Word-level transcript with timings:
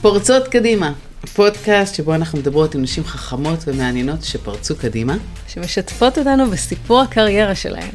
פורצות 0.00 0.48
קדימה, 0.48 0.92
פודקאסט 1.34 1.94
שבו 1.94 2.14
אנחנו 2.14 2.38
מדברות 2.38 2.74
עם 2.74 2.82
נשים 2.82 3.04
חכמות 3.04 3.58
ומעניינות 3.66 4.24
שפרצו 4.24 4.76
קדימה. 4.76 5.16
שמשתפות 5.48 6.18
אותנו 6.18 6.50
בסיפור 6.50 7.00
הקריירה 7.00 7.54
שלהן. 7.54 7.90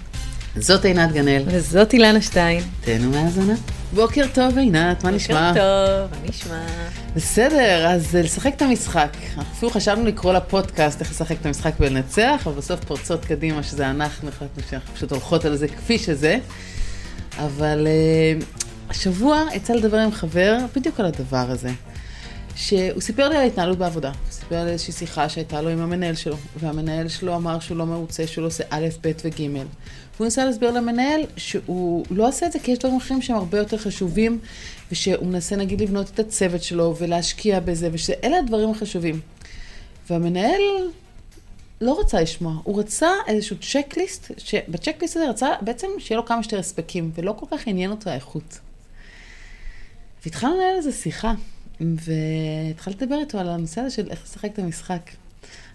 זאת 0.56 0.86
עינת 0.86 1.12
גנאל. 1.12 1.44
וזאת 1.48 1.94
אילנה 1.94 2.22
שטיין. 2.22 2.64
תהנו 2.82 3.10
מהאזנה. 3.10 3.54
בוקר 3.94 4.26
טוב 4.34 4.58
עינת, 4.58 5.04
מה 5.04 5.12
נשמע? 5.12 5.50
בוקר 5.50 5.62
טוב, 5.62 6.20
מה 6.22 6.30
נשמע? 6.30 6.66
בסדר, 7.16 7.88
אז 7.88 8.16
לשחק 8.16 8.54
את 8.56 8.62
המשחק. 8.62 9.18
אפילו 9.52 9.72
חשבנו 9.72 10.06
לקרוא 10.06 10.34
לפודקאסט 10.34 11.02
איך 11.02 11.12
לשחק 11.12 11.36
את 11.42 11.46
המשחק 11.46 11.72
ולנצח, 11.80 12.42
אבל 12.46 12.56
בסוף 12.56 12.80
פורצות 12.84 13.26
קדימה, 13.26 13.64
שזה 13.64 13.90
אנחנו, 13.90 14.30
החלטנו 14.30 14.64
שאנחנו 14.70 14.96
פשוט 14.96 15.12
הולכות 15.12 15.46
על 15.46 15.56
זה 15.56 15.68
כפי 15.68 15.98
שזה. 15.98 16.38
אבל 17.38 17.88
uh, 17.88 18.63
השבוע 18.90 19.46
יצא 19.54 19.74
לדבר 19.74 19.98
עם 19.98 20.12
חבר 20.12 20.58
בדיוק 20.76 21.00
על 21.00 21.06
הדבר 21.06 21.46
הזה. 21.50 21.70
שהוא 22.56 23.02
סיפר 23.02 23.30
לי 23.30 23.38
על 23.38 23.48
התנהלות 23.48 23.78
בעבודה. 23.78 24.10
הוא 24.10 24.32
סיפר 24.32 24.56
על 24.56 24.68
איזושהי 24.68 24.94
שיחה 24.94 25.30
שהייתה 25.30 25.62
לו 25.62 25.70
עם 25.70 25.80
המנהל 25.80 26.16
שלו, 26.16 26.36
והמנהל 26.60 27.08
שלו 27.08 27.36
אמר 27.36 27.60
שהוא 27.60 27.78
לא 27.78 27.86
מרוצה, 27.86 28.28
שהוא 28.28 28.42
לא 28.42 28.48
עושה 28.48 28.64
א', 28.70 28.88
ב' 29.02 29.12
וג'. 29.24 29.42
והוא 30.16 30.26
ניסה 30.26 30.46
להסביר 30.46 30.72
למנהל 30.72 31.22
שהוא 31.38 32.06
לא 32.12 32.28
עושה 32.28 32.46
את 32.46 32.52
זה 32.52 32.60
כי 32.60 32.72
יש 32.72 32.80
דברים 32.80 32.98
אחרים 32.98 33.22
שהם 33.22 33.36
הרבה 33.36 33.58
יותר 33.58 33.78
חשובים, 33.78 34.40
ושהוא 34.92 35.28
מנסה 35.28 35.56
נגיד 35.56 35.82
לבנות 35.82 36.10
את 36.10 36.20
הצוות 36.20 36.64
שלו 36.64 36.96
ולהשקיע 36.98 37.60
בזה, 37.60 37.90
ושאלה 37.92 38.38
הדברים 38.38 38.70
החשובים. 38.70 39.20
והמנהל 40.10 40.62
לא 41.82 42.00
רצה 42.00 42.22
לשמוע, 42.22 42.54
הוא 42.64 42.80
רצה 42.80 43.10
איזשהו 43.28 43.56
צ'קליסט, 43.58 44.32
שבצ'קליסט 44.38 45.16
הזה 45.16 45.30
רצה 45.30 45.48
בעצם 45.62 45.88
שיהיה 46.00 46.20
לו 46.20 46.26
כמה 46.26 46.44
שיותר 46.44 46.60
הספקים, 46.60 47.12
ולא 47.16 47.36
כל 47.40 47.58
כך 47.58 47.68
עניין 47.68 47.92
אותו 47.92 48.10
האיכות. 48.10 48.60
והתחלנו 50.26 50.56
לנהל 50.56 50.76
איזה 50.78 50.92
שיחה, 50.92 51.34
והתחלתי 51.82 53.06
לדבר 53.06 53.20
איתו 53.20 53.40
על 53.40 53.50
הנושא 53.50 53.82
הזה 53.82 53.96
של 53.96 54.08
איך 54.10 54.24
לשחק 54.24 54.50
את 54.54 54.60
המשחק. 54.60 55.10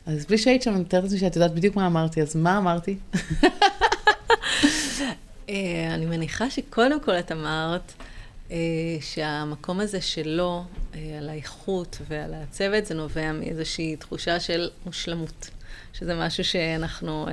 אז 0.07 0.27
בלי 0.27 0.39
שהיית 0.39 0.63
שם, 0.63 0.75
אני 0.75 0.81
מתארת 0.81 1.03
לעצמי 1.03 1.19
שאת 1.19 1.37
יודעת 1.37 1.55
בדיוק 1.55 1.77
מה 1.77 1.87
אמרתי, 1.87 2.23
אז 2.23 2.37
מה 2.37 2.59
אמרתי? 2.59 2.97
אה, 5.49 5.95
אני 5.95 6.07
מניחה 6.07 6.51
שקודם 6.51 7.01
כל 7.01 7.13
את 7.13 7.33
אמרת 7.33 7.93
אה, 8.51 8.57
שהמקום 9.01 9.81
הזה 9.81 10.01
שלו, 10.01 10.65
אה, 10.95 11.19
על 11.19 11.29
האיכות 11.29 11.99
ועל 12.09 12.35
הצוות, 12.35 12.87
זה 12.87 12.95
נובע 12.95 13.33
מאיזושהי 13.33 13.97
תחושה 13.97 14.41
של 14.41 14.71
מושלמות, 14.87 15.51
שזה 15.93 16.15
משהו 16.15 16.45
שאנחנו 16.45 17.27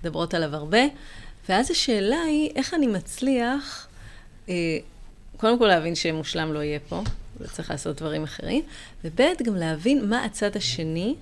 מדברות 0.00 0.34
עליו 0.34 0.54
הרבה. 0.54 0.82
ואז 1.48 1.70
השאלה 1.70 2.20
היא, 2.26 2.50
איך 2.56 2.74
אני 2.74 2.86
מצליח, 2.86 3.88
קודם 5.36 5.58
כל 5.58 5.66
להבין 5.66 5.94
שמושלם 5.94 6.52
לא 6.52 6.62
יהיה 6.62 6.78
פה, 6.88 7.02
וצריך 7.40 7.70
לעשות 7.70 7.96
דברים 7.96 8.22
אחרים, 8.22 8.62
וב' 9.04 9.20
גם 9.44 9.56
להבין 9.56 10.08
מה 10.08 10.24
הצד 10.24 10.56
השני 10.56 11.14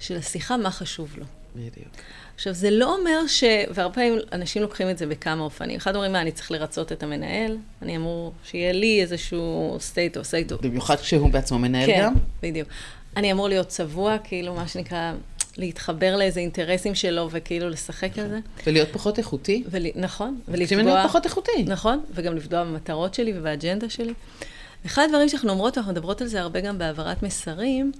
של 0.00 0.16
השיחה, 0.16 0.56
מה 0.56 0.70
חשוב 0.70 1.14
לו. 1.18 1.24
בדיוק. 1.56 1.88
עכשיו, 2.34 2.52
זה 2.52 2.70
לא 2.70 2.96
אומר 2.96 3.26
ש... 3.26 3.44
והרבה 3.74 3.94
פעמים 3.94 4.18
אנשים 4.32 4.62
לוקחים 4.62 4.90
את 4.90 4.98
זה 4.98 5.06
בכמה 5.06 5.42
אופנים. 5.42 5.76
אחד 5.76 5.94
אומרים, 5.94 6.12
מה, 6.12 6.20
אני 6.20 6.32
צריך 6.32 6.50
לרצות 6.50 6.92
את 6.92 7.02
המנהל? 7.02 7.56
אני 7.82 7.96
אמור 7.96 8.32
שיהיה 8.44 8.72
לי 8.72 9.02
איזשהו 9.02 9.78
state 9.78 10.16
of 10.16 10.20
state 10.20 10.52
of... 10.52 10.62
במיוחד 10.62 10.96
כשהוא 10.96 11.30
בעצמו 11.30 11.58
מנהל 11.58 11.86
כן, 11.86 12.00
גם? 12.02 12.14
כן, 12.14 12.20
בדיוק. 12.48 12.68
אני 13.16 13.32
אמור 13.32 13.48
להיות 13.48 13.68
צבוע, 13.68 14.16
כאילו, 14.24 14.54
מה 14.54 14.68
שנקרא, 14.68 15.12
להתחבר 15.58 16.16
לאיזה 16.16 16.40
אינטרסים 16.40 16.94
שלו 16.94 17.28
וכאילו 17.30 17.68
לשחק 17.68 18.18
על 18.18 18.28
זה. 18.28 18.38
ולהיות 18.66 18.88
פחות 18.92 19.18
איכותי. 19.18 19.64
ול... 19.70 19.86
נכון. 19.94 20.40
ולפגוע... 20.48 20.82
להיות 20.82 21.08
פחות 21.08 21.24
איכותי. 21.24 21.64
נכון, 21.66 22.00
וגם 22.14 22.36
לפגוע 22.36 22.64
במטרות 22.64 23.14
שלי 23.14 23.38
ובאג'נדה 23.38 23.88
שלי. 23.88 24.14
אחד 24.86 25.02
הדברים 25.02 25.28
שאנחנו 25.28 25.50
אומרות, 25.50 25.78
אנחנו 25.78 25.92
מדברות 25.92 26.20
על 26.20 26.26
זה 26.26 26.40
הרבה 26.40 26.60
גם 26.60 26.78
בהעברת 26.78 27.22
מסרים, 27.22 27.92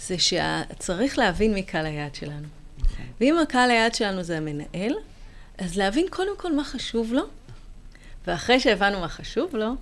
זה 0.00 0.16
שצריך 0.18 1.18
להבין 1.18 1.54
מי 1.54 1.62
קהל 1.62 1.86
היעד 1.86 2.14
שלנו. 2.14 2.46
ואם 3.20 3.38
הקהל 3.38 3.70
היעד 3.70 3.94
שלנו 3.94 4.22
זה 4.22 4.36
המנהל, 4.36 4.94
אז 5.58 5.76
להבין 5.76 6.06
קודם 6.10 6.36
כל 6.36 6.52
מה 6.52 6.64
חשוב 6.64 7.12
לו, 7.12 7.22
ואחרי 8.26 8.60
שהבנו 8.60 9.00
מה 9.00 9.08
חשוב 9.08 9.56
לו, 9.56 9.72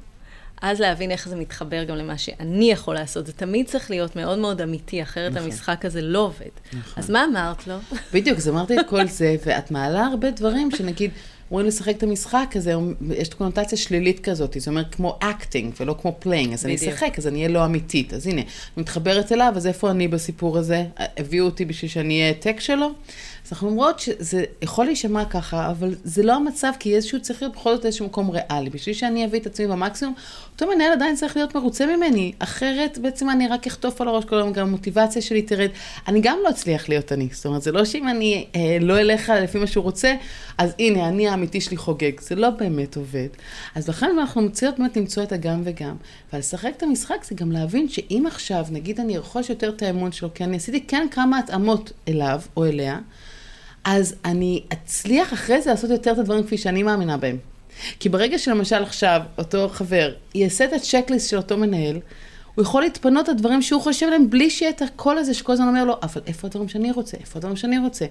אז 0.62 0.80
להבין 0.80 1.10
איך 1.10 1.28
זה 1.28 1.36
מתחבר 1.36 1.84
גם 1.84 1.96
למה 1.96 2.18
שאני 2.18 2.70
יכול 2.70 2.94
לעשות. 2.94 3.26
זה 3.26 3.32
תמיד 3.32 3.66
צריך 3.66 3.90
להיות 3.90 4.16
מאוד 4.16 4.38
מאוד 4.38 4.60
אמיתי, 4.60 5.02
אחרת 5.02 5.32
נכון. 5.32 5.44
המשחק 5.44 5.84
הזה 5.84 6.02
לא 6.02 6.18
עובד. 6.18 6.50
נכון. 6.72 7.02
אז 7.02 7.10
מה 7.10 7.24
אמרת 7.24 7.66
לו? 7.66 7.74
בדיוק, 8.12 8.38
אז 8.38 8.48
אמרתי 8.48 8.80
את 8.80 8.86
כל 8.88 9.06
זה, 9.18 9.36
ואת 9.46 9.70
מעלה 9.70 10.06
הרבה 10.06 10.30
דברים 10.30 10.70
שנגיד, 10.70 11.10
אומרים 11.50 11.66
לשחק 11.66 11.96
את 11.96 12.02
המשחק 12.02 12.52
הזה, 12.54 12.74
יש 13.10 13.28
קונוטציה 13.28 13.78
שלילית 13.78 14.20
כזאת, 14.20 14.56
זה 14.60 14.70
אומר 14.70 14.84
כמו 14.90 15.18
acting 15.20 15.74
ולא 15.80 15.96
כמו 16.00 16.16
playing, 16.18 16.52
אז 16.52 16.64
בדיוק. 16.64 16.82
אני 16.82 16.92
אשחק, 16.92 17.18
אז 17.18 17.26
אני 17.26 17.38
אהיה 17.38 17.48
לא 17.48 17.64
אמיתית. 17.64 18.14
אז 18.14 18.26
הנה, 18.26 18.42
מתחברת 18.76 19.32
אליו, 19.32 19.52
אז 19.56 19.66
איפה 19.66 19.90
אני 19.90 20.08
בסיפור 20.08 20.58
הזה? 20.58 20.84
הביאו 20.96 21.44
אותי 21.44 21.64
בשביל 21.64 21.90
שאני 21.90 22.14
אהיה 22.14 22.26
העתק 22.26 22.60
שלו? 22.60 22.92
אז 23.50 23.54
אנחנו 23.54 23.68
אומרות 23.68 23.98
שזה 23.98 24.44
יכול 24.62 24.84
להישמע 24.84 25.24
ככה, 25.24 25.70
אבל 25.70 25.94
זה 26.04 26.22
לא 26.22 26.34
המצב, 26.34 26.72
כי 26.78 26.94
איזשהו 26.94 27.20
צריך 27.20 27.42
להיות 27.42 27.54
בכל 27.54 27.76
זאת 27.76 27.86
איזשהו 27.86 28.06
מקום 28.06 28.30
ריאלי. 28.30 28.70
בשביל 28.70 28.94
שאני 28.94 29.24
אביא 29.24 29.40
את 29.40 29.46
עצמי 29.46 29.66
במקסימום, 29.66 30.14
אותו 30.52 30.66
מנהל 30.74 30.92
עדיין 30.92 31.16
צריך 31.16 31.36
להיות 31.36 31.54
מרוצה 31.54 31.96
ממני, 31.96 32.32
אחרת 32.38 32.98
בעצם 32.98 33.30
אני 33.30 33.48
רק 33.48 33.66
אחטוף 33.66 34.00
על 34.00 34.08
הראש 34.08 34.24
כל 34.24 34.36
היום, 34.36 34.52
גם 34.52 34.66
המוטיבציה 34.66 35.22
שלי 35.22 35.42
תרד. 35.42 35.68
אני 36.08 36.20
גם 36.20 36.38
לא 36.44 36.50
אצליח 36.50 36.88
להיות 36.88 37.12
אני. 37.12 37.28
זאת 37.32 37.46
אומרת, 37.46 37.62
זה 37.62 37.72
לא 37.72 37.84
שאם 37.84 38.08
אני 38.08 38.46
אה, 38.56 38.76
לא 38.80 39.00
אלך 39.00 39.32
לפי 39.42 39.58
מה 39.58 39.66
שהוא 39.66 39.84
רוצה, 39.84 40.14
אז 40.58 40.74
הנה, 40.78 41.08
אני 41.08 41.28
האמיתי 41.28 41.60
שלי 41.60 41.76
חוגג. 41.76 42.20
זה 42.20 42.34
לא 42.34 42.50
באמת 42.50 42.96
עובד. 42.96 43.28
אז 43.74 43.88
לכן 43.88 44.10
אנחנו 44.18 44.42
מציעות 44.42 44.78
באמת 44.78 44.96
למצוא 44.96 45.22
את 45.22 45.32
הגם 45.32 45.60
וגם. 45.64 45.96
ולשחק 46.32 46.72
את 46.76 46.82
המשחק 46.82 47.24
זה 47.24 47.34
גם 47.34 47.52
להבין 47.52 47.88
שאם 47.88 48.24
עכשיו, 48.26 48.66
נגיד 48.70 49.00
אני 49.00 49.16
ארכוש 49.16 49.50
יותר 49.50 49.68
את 49.68 49.82
האמון 49.82 50.12
שלו, 50.12 50.34
כי 50.34 50.44
אני 50.44 50.56
עשיתי 50.56 50.86
כן 50.86 51.06
כמה 51.10 51.38
התאמות 51.38 51.92
אליו 52.08 52.40
או 52.56 52.64
אליה, 52.64 52.98
אז 53.84 54.14
אני 54.24 54.62
אצליח 54.72 55.32
אחרי 55.32 55.62
זה 55.62 55.70
לעשות 55.70 55.90
יותר 55.90 56.12
את 56.12 56.18
הדברים 56.18 56.44
כפי 56.44 56.58
שאני 56.58 56.82
מאמינה 56.82 57.16
בהם. 57.16 57.36
כי 58.00 58.08
ברגע 58.08 58.38
שלמשל 58.38 58.82
עכשיו 58.82 59.20
אותו 59.38 59.68
חבר 59.68 60.12
יעשה 60.34 60.64
את 60.64 60.72
הצ'קליסט 60.72 61.30
של 61.30 61.36
אותו 61.36 61.56
מנהל, 61.56 62.00
הוא 62.54 62.62
יכול 62.62 62.82
להתפנות 62.82 63.28
על 63.28 63.34
דברים 63.34 63.62
שהוא 63.62 63.82
חושב 63.82 64.06
עליהם 64.06 64.30
בלי 64.30 64.50
שיהיה 64.50 64.70
את 64.70 64.82
הקול 64.82 65.18
הזה 65.18 65.34
שכל 65.34 65.52
הזמן 65.52 65.68
אומר 65.68 65.84
לו, 65.84 65.94
אבל 66.02 66.20
איפה 66.26 66.46
הדברים 66.46 66.68
שאני 66.68 66.92
רוצה? 66.92 67.16
איפה 67.16 67.38
הדברים 67.38 67.56
שאני 67.56 67.78
רוצה? 67.78 68.06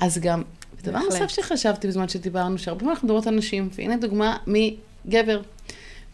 אז 0.00 0.18
גם, 0.18 0.42
דבר 0.84 0.98
נוסף 0.98 1.28
שחשבתי 1.28 1.88
בזמן 1.88 2.08
שדיברנו, 2.08 2.58
שהרבה 2.58 2.78
פעמים 2.80 2.90
אנחנו 2.90 3.06
מדברות 3.08 3.26
על 3.26 3.34
נשים, 3.34 3.68
והנה 3.74 3.96
דוגמה 3.96 4.36
מגבר. 4.46 5.40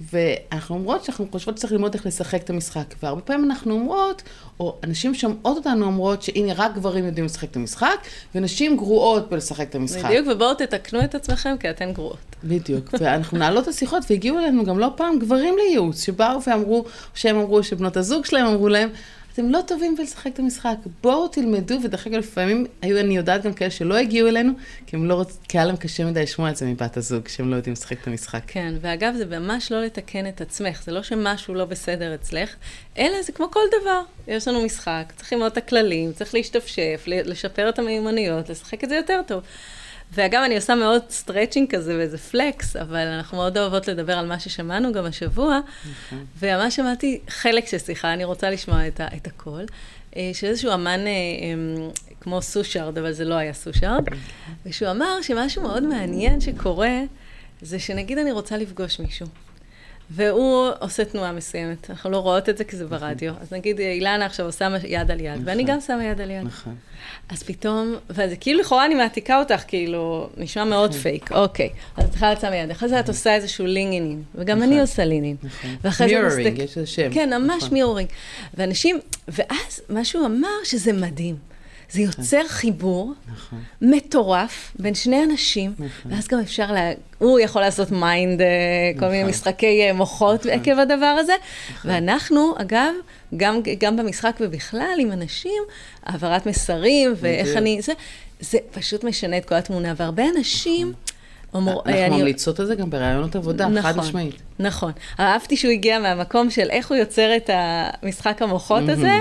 ואנחנו 0.01 0.75
אומרות 0.75 1.05
שאנחנו 1.05 1.27
חושבות 1.33 1.59
שצריך 1.59 1.73
ללמוד 1.73 1.95
איך 1.95 2.07
לשחק 2.07 2.43
את 2.43 2.51
המשחק. 2.51 2.95
והרבה 3.03 3.21
פעמים 3.21 3.45
אנחנו 3.45 3.75
אומרות, 3.75 4.23
או 4.61 4.77
אנשים 4.85 5.15
שומעות 5.15 5.57
אותנו 5.57 5.87
אומרות, 5.87 6.23
שהנה, 6.23 6.53
רק 6.57 6.75
גברים 6.75 7.07
יודעים 7.07 7.27
לשחק 7.27 7.51
את 7.51 7.57
המשחק, 7.57 7.97
ונשים 8.35 8.77
גרועות 8.77 9.31
בלשחק 9.31 9.69
את 9.69 9.75
המשחק. 9.75 10.05
בדיוק, 10.05 10.27
ובואו 10.31 10.55
תתקנו 10.55 11.05
את 11.05 11.15
עצמכם, 11.15 11.57
כי 11.61 11.71
אתן 11.71 11.93
גרועות. 11.93 12.19
בדיוק, 12.45 12.95
ואנחנו 13.01 13.39
נעלות 13.39 13.65
את 13.65 13.69
השיחות, 13.69 14.05
והגיעו 14.11 14.39
אלינו 14.39 14.65
גם 14.65 14.79
לא 14.79 14.89
פעם 14.97 15.19
גברים 15.19 15.55
לייעוץ, 15.57 16.05
שבאו 16.05 16.43
ואמרו, 16.47 16.85
שהם 17.15 17.37
אמרו, 17.37 17.63
שבנות 17.63 17.97
הזוג 17.97 18.25
שלהם 18.25 18.47
אמרו 18.47 18.69
להם, 18.69 18.89
אתם 19.37 19.51
לא 19.51 19.61
טובים 19.67 19.97
בלשחק 19.97 20.27
את 20.33 20.39
המשחק, 20.39 20.77
בואו 21.03 21.29
תלמדו, 21.29 21.75
ודרך 21.85 22.07
אגב, 22.07 22.19
לפעמים 22.19 22.67
היו, 22.83 23.01
אני 23.01 23.17
יודעת 23.17 23.43
גם 23.43 23.53
כאלה 23.53 23.71
שלא 23.71 23.97
הגיעו 23.97 24.29
אלינו, 24.29 24.53
כי 24.87 24.97
הם 24.97 25.07
לא 25.07 25.15
רוצים, 25.15 25.37
כי 25.49 25.59
היה 25.59 25.65
להם 25.65 25.77
קשה 25.77 26.05
מדי 26.05 26.23
לשמוע 26.23 26.51
את 26.51 26.57
זה 26.57 26.67
מבת 26.67 26.97
הזוג, 26.97 27.29
שהם 27.29 27.51
לא 27.51 27.57
יודעים 27.57 27.73
לשחק 27.73 28.03
את 28.03 28.07
המשחק. 28.07 28.43
כן, 28.47 28.75
ואגב, 28.81 29.15
זה 29.17 29.39
ממש 29.39 29.73
לא 29.73 29.85
לתקן 29.85 30.29
את 30.29 30.41
עצמך, 30.41 30.83
זה 30.83 30.93
לא 30.93 31.03
שמשהו 31.03 31.55
לא 31.55 31.65
בסדר 31.65 32.15
אצלך, 32.15 32.55
אלא 32.99 33.23
זה 33.23 33.33
כמו 33.33 33.51
כל 33.51 33.61
דבר. 33.81 34.01
יש 34.29 34.49
לנו 34.49 34.65
משחק, 34.65 35.13
צריך 35.17 35.33
ללמוד 35.33 35.53
את 35.53 35.57
הכללים, 35.57 36.13
צריך 36.13 36.35
להשתפשף, 36.35 37.05
לשפר 37.07 37.69
את 37.69 37.79
המיומנויות, 37.79 38.49
לשחק 38.49 38.85
את 38.85 38.89
זה 38.89 38.95
יותר 38.95 39.21
טוב. 39.27 39.43
ואגב, 40.13 40.43
אני 40.45 40.57
עושה 40.57 40.75
מאוד 40.75 41.03
stretching 41.11 41.71
כזה 41.71 41.97
ואיזה 41.99 42.19
flex, 42.19 42.77
אבל 42.77 43.07
אנחנו 43.07 43.37
מאוד 43.37 43.59
אוהבות 43.59 43.89
לדבר 43.89 44.19
על 44.19 44.27
מה 44.27 44.41
ששמענו 44.41 44.93
גם 44.93 45.05
השבוע, 45.05 45.61
נכון. 45.91 46.25
וממש 46.39 46.77
שמעתי 46.77 47.21
חלק 47.29 47.67
של 47.67 47.79
שיחה, 47.79 48.13
אני 48.13 48.25
רוצה 48.25 48.51
לשמוע 48.51 48.89
את, 48.89 49.01
ה, 49.01 49.07
את 49.17 49.27
הכל, 49.27 49.63
אה, 50.17 50.31
של 50.35 50.47
איזשהו 50.47 50.75
אמן 50.75 51.07
אה, 51.07 51.13
אמ, 51.41 51.91
כמו 52.21 52.43
סושארד, 52.43 52.99
אבל 52.99 53.13
זה 53.13 53.25
לא 53.25 53.35
היה 53.35 53.53
סושארד, 53.53 54.05
ושהוא 54.67 54.91
אמר 54.91 55.23
שמשהו 55.23 55.63
מאוד 55.63 55.83
מעניין 55.83 56.41
שקורה, 56.41 57.01
זה 57.63 57.79
שנגיד 57.79 58.19
אני 58.19 58.33
רוצה 58.33 58.57
לפגוש 58.57 59.01
מישהו. 59.01 59.27
והוא 60.11 60.69
עושה 60.81 61.05
תנועה 61.05 61.33
מסוימת. 61.33 61.91
אנחנו 61.91 62.11
לא 62.11 62.19
רואות 62.19 62.49
את 62.49 62.59
זה 62.59 62.65
כי 62.65 62.77
זה 62.77 62.85
נכון. 62.85 62.99
ברדיו. 62.99 63.35
אז 63.41 63.53
נגיד, 63.53 63.79
אילנה 63.81 64.27
עכשיו 64.27 64.47
עושה 64.47 64.69
יד 64.85 65.11
על 65.11 65.21
יד, 65.21 65.41
ואני 65.45 65.63
נכון. 65.63 65.75
גם 65.75 65.81
שמה 65.81 66.05
יד 66.05 66.21
על 66.21 66.31
יד. 66.31 66.45
נכון. 66.45 66.75
אז 67.29 67.43
פתאום, 67.43 67.95
וזה 68.11 68.37
כאילו 68.37 68.61
לכאורה 68.61 68.87
אני 68.87 68.95
מעתיקה 68.95 69.39
אותך, 69.39 69.63
כאילו, 69.67 70.29
נשמע 70.37 70.65
מאוד 70.65 70.95
פייק. 70.95 71.33
אוקיי, 71.33 71.71
אז 71.97 72.05
את 72.05 72.11
צריכה 72.11 72.33
לצאת 72.33 72.51
מיד. 72.51 72.71
אחרי 72.71 72.89
זה 72.89 73.01
את 73.01 73.09
עושה 73.09 73.35
איזשהו 73.35 73.67
לינגינג, 73.67 74.23
וגם 74.35 74.63
אני 74.63 74.81
עושה 74.81 75.05
לינגינג. 75.05 75.37
נכון. 75.85 76.07
מיורינג, 76.07 76.59
יש 76.59 76.79
איזה 76.79 76.87
שם. 76.87 77.13
כן, 77.13 77.43
ממש 77.43 77.65
מיורינג. 77.73 78.09
ואנשים, 78.55 78.99
ואז 79.29 79.81
מה 79.89 80.05
שהוא 80.05 80.27
אמר, 80.27 80.49
שזה 80.65 80.93
מדהים. 80.93 81.56
זה 81.91 82.01
יוצר 82.03 82.43
חיבור 82.49 83.13
נכון. 83.33 83.59
מטורף 83.83 84.73
בין 84.79 84.95
שני 84.95 85.25
אנשים, 85.25 85.73
נכון. 85.79 86.13
ואז 86.13 86.29
גם 86.29 86.39
אפשר, 86.41 86.73
לה... 86.73 86.93
הוא 87.19 87.41
יכול 87.41 87.63
לעשות 87.63 87.91
מיינד, 87.91 88.41
אה, 88.41 88.47
כל 88.99 89.07
מיני 89.07 89.19
נכון. 89.19 89.31
משחקי 89.31 89.83
אה, 89.87 89.93
מוחות 89.93 90.47
נכון. 90.47 90.51
עקב 90.61 90.79
הדבר 90.79 91.17
הזה, 91.21 91.33
ואנחנו, 91.85 92.55
אגב, 92.59 92.93
גם, 93.37 93.61
גם 93.79 93.97
במשחק 93.97 94.37
ובכלל 94.41 94.97
עם 94.99 95.13
אנשים, 95.13 95.63
העברת 96.05 96.47
מסרים 96.47 97.15
ואיך 97.17 97.41
בדיוק. 97.43 97.57
אני, 97.59 97.83
זה, 97.83 97.93
זה 98.41 98.59
פשוט 98.73 99.05
משנה 99.05 99.39
את 99.39 99.45
כל 99.45 99.55
התמונה, 99.55 99.95
והרבה 99.97 100.23
אנשים... 100.37 100.93
אומר, 101.55 101.73
אנחנו 101.73 101.91
אני- 101.93 102.17
ממליצות 102.17 102.61
על 102.61 102.67
זה 102.67 102.75
גם 102.75 102.91
בראיונות 102.91 103.37
עבודה, 103.37 103.69
חד 103.83 103.97
משמעית. 103.97 104.35
נכון. 104.59 104.93
אהבתי 105.21 105.57
שהוא 105.57 105.73
הגיע 105.73 105.99
מהמקום 105.99 106.51
של 106.51 106.71
איך 106.71 106.89
הוא 106.91 106.97
יוצר 106.97 107.37
את 107.37 107.51
המשחק 107.53 108.43
המוחות 108.43 108.89
הזה, 108.89 109.13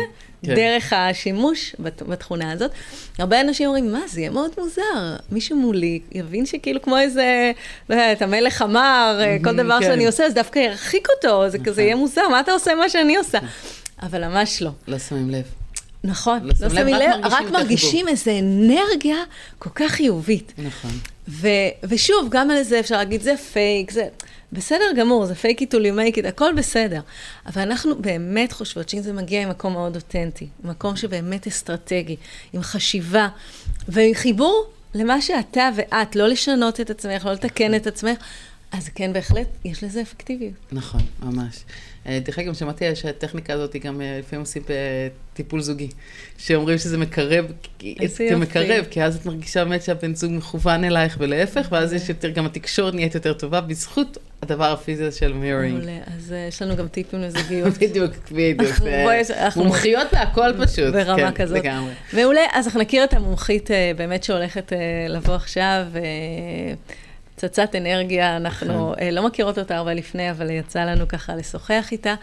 כן. 0.46 0.56
דרך 0.56 0.94
השימוש 0.94 1.76
בת- 1.80 2.02
בתכונה 2.04 2.52
הזאת. 2.52 2.72
הרבה 3.20 3.42
אנשים 3.42 3.68
אומרים, 3.68 3.92
מה, 3.92 4.02
זה 4.08 4.20
יהיה 4.22 4.30
מאוד 4.30 4.52
מוזר. 4.58 4.82
מישהו 5.32 5.58
מולי 5.58 6.00
יבין 6.12 6.46
שכאילו 6.46 6.82
כמו 6.82 6.98
איזה, 6.98 7.52
לא 7.90 7.96
יודעת, 7.96 8.22
המלך 8.22 8.62
אמר, 8.62 9.20
כל 9.44 9.56
דבר 9.56 9.80
כן. 9.80 9.86
שאני 9.86 10.06
עושה, 10.08 10.24
אז 10.26 10.34
דווקא 10.34 10.60
ירחיק 10.60 11.08
אותו, 11.16 11.50
זה 11.50 11.58
כזה 11.60 11.82
יהיה 11.82 11.96
מוזר, 11.96 12.28
מה 12.32 12.40
אתה 12.40 12.52
עושה 12.52 12.76
מה 12.76 12.90
שאני 12.90 13.16
עושה? 13.18 13.38
אבל 14.02 14.28
ממש 14.28 14.62
לא. 14.62 14.72
לא 14.88 15.00
שמים 15.00 15.30
לב. 15.30 15.44
נכון, 16.04 16.40
לא 16.44 16.54
לא 16.62 16.70
שמים 16.70 16.96
לב, 16.96 17.10
רק 17.24 17.32
מרגישים 17.32 17.46
רק 17.48 17.52
מרגישים 17.52 18.08
איזו 18.08 18.32
אנרגיה 18.40 19.18
כל 19.60 19.70
כך 19.76 19.92
חיובית. 19.92 20.54
נכון. 20.58 20.92
ו, 21.28 21.48
ושוב, 21.84 22.28
גם 22.32 22.52
על 22.52 22.64
זה 22.64 22.80
אפשר 22.80 22.98
להגיד, 22.98 23.22
זה 23.22 23.34
פייק, 23.38 23.92
זה 23.92 24.04
בסדר 24.56 24.86
גמור, 24.98 25.26
זה 25.26 25.36
פייק 25.36 25.62
it 25.62 25.66
to 25.66 25.78
make 25.78 26.18
it, 26.18 26.28
הכל 26.28 26.54
בסדר. 26.58 27.00
אבל 27.46 27.62
אנחנו 27.62 28.02
באמת 28.02 28.52
חושבות 28.52 28.90
שאם 28.90 29.02
זה 29.02 29.14
מגיע 29.14 29.46
ממקום 29.46 29.74
מאוד 29.74 29.96
אותנטי, 29.96 30.48
מקום 30.64 30.96
שבאמת 30.96 31.48
אסטרטגי, 31.48 32.16
עם 32.54 32.62
חשיבה 32.62 33.28
ועם 33.88 34.14
חיבור 34.14 34.68
למה 34.94 35.22
שאתה 35.22 35.70
ואת, 35.76 36.16
לא 36.16 36.28
לשנות 36.28 36.82
את 36.82 36.90
עצמך, 36.90 37.26
לא 37.26 37.32
לתקן 37.32 37.76
את 37.76 37.88
עצמך, 37.88 38.18
אז 38.72 38.90
כן, 38.90 39.14
בהחלט, 39.14 39.48
יש 39.66 39.84
לזה 39.84 40.02
אפקטיביות. 40.02 40.54
נכון, 40.72 41.02
ממש. 41.20 41.64
אה, 42.08 42.20
דרך 42.26 42.40
אגב, 42.40 42.54
שמעתי 42.54 42.96
שהטכניקה 42.96 43.54
הזאת 43.54 43.74
היא 43.74 43.82
גם 43.82 44.02
אה, 44.02 44.20
לפעמים 44.20 44.42
עושים 44.42 44.64
בטיפול 45.34 45.62
זוגי, 45.62 45.90
שאומרים 46.38 46.78
שזה 46.78 46.98
מקרב, 46.98 47.46
זה. 48.06 48.36
מקרב, 48.36 48.86
כי 48.90 49.04
אז 49.04 49.16
את 49.16 49.26
מרגישה 49.26 49.66
באמת 49.66 49.84
שהבן 49.84 50.16
זוג 50.16 50.32
מכוון 50.32 50.84
אלייך 50.84 51.18
ולהפך, 51.20 51.68
ואז 51.72 51.94
יש 51.94 52.10
יותר, 52.10 52.30
גם 52.30 52.46
התקשורת 52.46 52.94
נהיית 52.94 53.16
יותר 53.16 53.34
טובה 53.34 53.62
בזכות 53.62 54.18
הדבר 54.42 54.72
הפיזי 54.72 55.12
של 55.12 55.34
מיורינג. 55.34 55.78
מעולה, 55.78 55.98
אז 56.18 56.34
אה, 56.34 56.46
יש 56.48 56.62
לנו 56.62 56.76
גם 56.76 56.88
טיפים 56.88 57.22
לזוגיות. 57.22 57.74
בדיוק, 57.82 58.12
בדיוק. 58.32 58.72
אנחנו- 59.40 59.64
מומחיות 59.64 60.08
בהכל 60.12 60.66
פשוט. 60.66 60.94
ברמה 60.94 61.32
כן, 61.32 61.44
כזאת. 61.44 61.58
לגמרי. 61.58 61.94
מעולה, 62.14 62.42
אז 62.54 62.66
אנחנו 62.66 62.82
נכיר 62.82 63.04
את 63.04 63.14
המומחית 63.14 63.72
אה, 63.72 63.92
באמת 63.98 64.24
שהולכת 64.24 64.74
אה, 64.74 64.78
לבוא 65.10 65.36
עכשיו. 65.36 65.86
אה, 65.96 66.02
פצצת 67.36 67.76
אנרגיה, 67.76 68.38
אנחנו 68.38 68.94
אה, 69.02 69.12
לא 69.12 69.28
מכירות 69.28 69.58
אותה 69.58 69.78
הרבה 69.78 69.94
לפני, 69.94 70.32
אבל 70.32 70.50
יצא 70.50 70.84
לנו 70.84 71.08
ככה 71.08 71.36
לשוחח 71.36 71.88
איתה. 71.92 72.16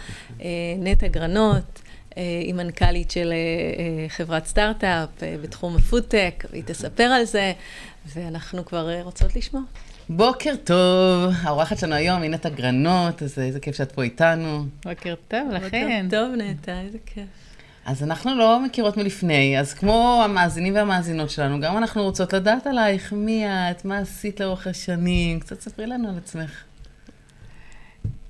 אה, 0.43 0.47
נטע 0.79 1.07
גרנות, 1.09 1.81
אה, 2.17 2.23
היא 2.43 2.55
מנכ"לית 2.55 3.11
של 3.11 3.33
אה, 3.33 3.37
אה, 3.37 4.09
חברת 4.09 4.47
סטארט-אפ 4.47 5.09
אה, 5.23 5.35
בתחום 5.43 5.77
הפודטק, 5.77 6.45
והיא 6.51 6.63
תספר 6.67 7.03
על 7.03 7.25
זה, 7.25 7.53
ואנחנו 8.17 8.65
כבר 8.65 8.91
אה, 8.91 9.03
רוצות 9.03 9.37
לשמוע. 9.37 9.63
בוקר 10.09 10.55
טוב, 10.65 11.33
האורחת 11.43 11.79
שלנו 11.79 11.95
היום 11.95 12.23
היא 12.23 12.31
נטע 12.31 12.49
גרנות, 12.49 13.23
אז 13.23 13.39
איזה 13.39 13.61
כיף 13.61 13.77
שאת 13.77 13.93
פה 13.93 14.03
איתנו. 14.03 14.65
בוקר 14.85 15.15
טוב 15.29 15.51
לכן. 15.51 16.07
טוב, 16.11 16.35
נטע, 16.37 16.81
איזה 16.81 16.99
כיף. 17.07 17.25
אז 17.85 18.03
אנחנו 18.03 18.35
לא 18.35 18.61
מכירות 18.65 18.97
מלפני, 18.97 19.61
אז 19.61 19.75
כמו 19.75 20.23
המאזינים 20.25 20.75
והמאזינות 20.75 21.31
שלנו, 21.31 21.61
גם 21.61 21.79
אנחנו 21.79 22.03
רוצות 22.03 22.33
לדעת 22.33 22.67
עלייך, 22.67 23.13
מי 23.13 23.45
את, 23.47 23.85
מה 23.85 23.99
עשית 23.99 24.41
לאורך 24.41 24.67
השנים, 24.67 25.41
קצת 25.41 25.61
ספרי 25.61 25.87
לנו 25.87 26.09
על 26.09 26.19
עצמך. 26.19 26.65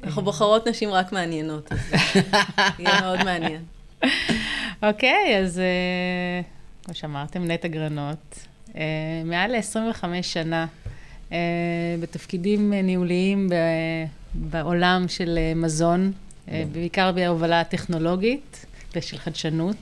אנחנו 0.05 0.23
בוחרות 0.23 0.69
נשים 0.69 0.91
רק 0.91 1.13
מעניינות, 1.13 1.73
אז 1.73 1.79
יהיה 2.79 3.01
מאוד 3.03 3.25
מעניין. 3.25 3.63
אוקיי, 4.83 5.39
אז 5.41 5.59
אה, 5.59 6.43
כמו 6.85 6.95
שאמרתם, 6.95 7.45
נטע 7.45 7.69
גרנות. 7.69 8.47
אה, 8.77 8.83
מעל 9.25 9.57
ל-25 9.57 10.05
שנה 10.23 10.67
בתפקידים 12.01 12.73
אה, 12.73 12.83
ניהוליים 12.83 13.49
ב- 13.49 13.55
בעולם 14.35 15.05
של 15.09 15.39
אה, 15.39 15.53
מזון, 15.55 16.13
אה, 16.49 16.65
בעיקר 16.73 17.13
בהובלה 17.13 17.61
הטכנולוגית 17.61 18.67
ושל 18.97 19.19
חדשנות. 19.19 19.77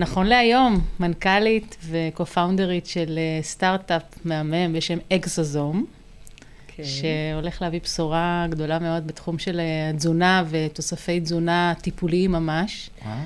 נכון 0.00 0.26
להיום, 0.26 0.80
מנכ"לית 1.00 1.76
וקו-פאונדרית 1.90 2.86
של 2.86 3.18
סטארט-אפ 3.42 4.02
מהמם 4.24 4.72
בשם 4.72 4.98
אקסוזום. 5.12 5.86
כן. 6.66 6.82
שהולך 6.84 7.62
להביא 7.62 7.80
בשורה 7.84 8.46
גדולה 8.50 8.78
מאוד 8.78 9.06
בתחום 9.06 9.38
של 9.38 9.60
התזונה 9.90 10.44
ותוספי 10.48 11.20
תזונה 11.20 11.74
טיפוליים 11.82 12.32
ממש. 12.32 12.90
וואו. 13.04 13.16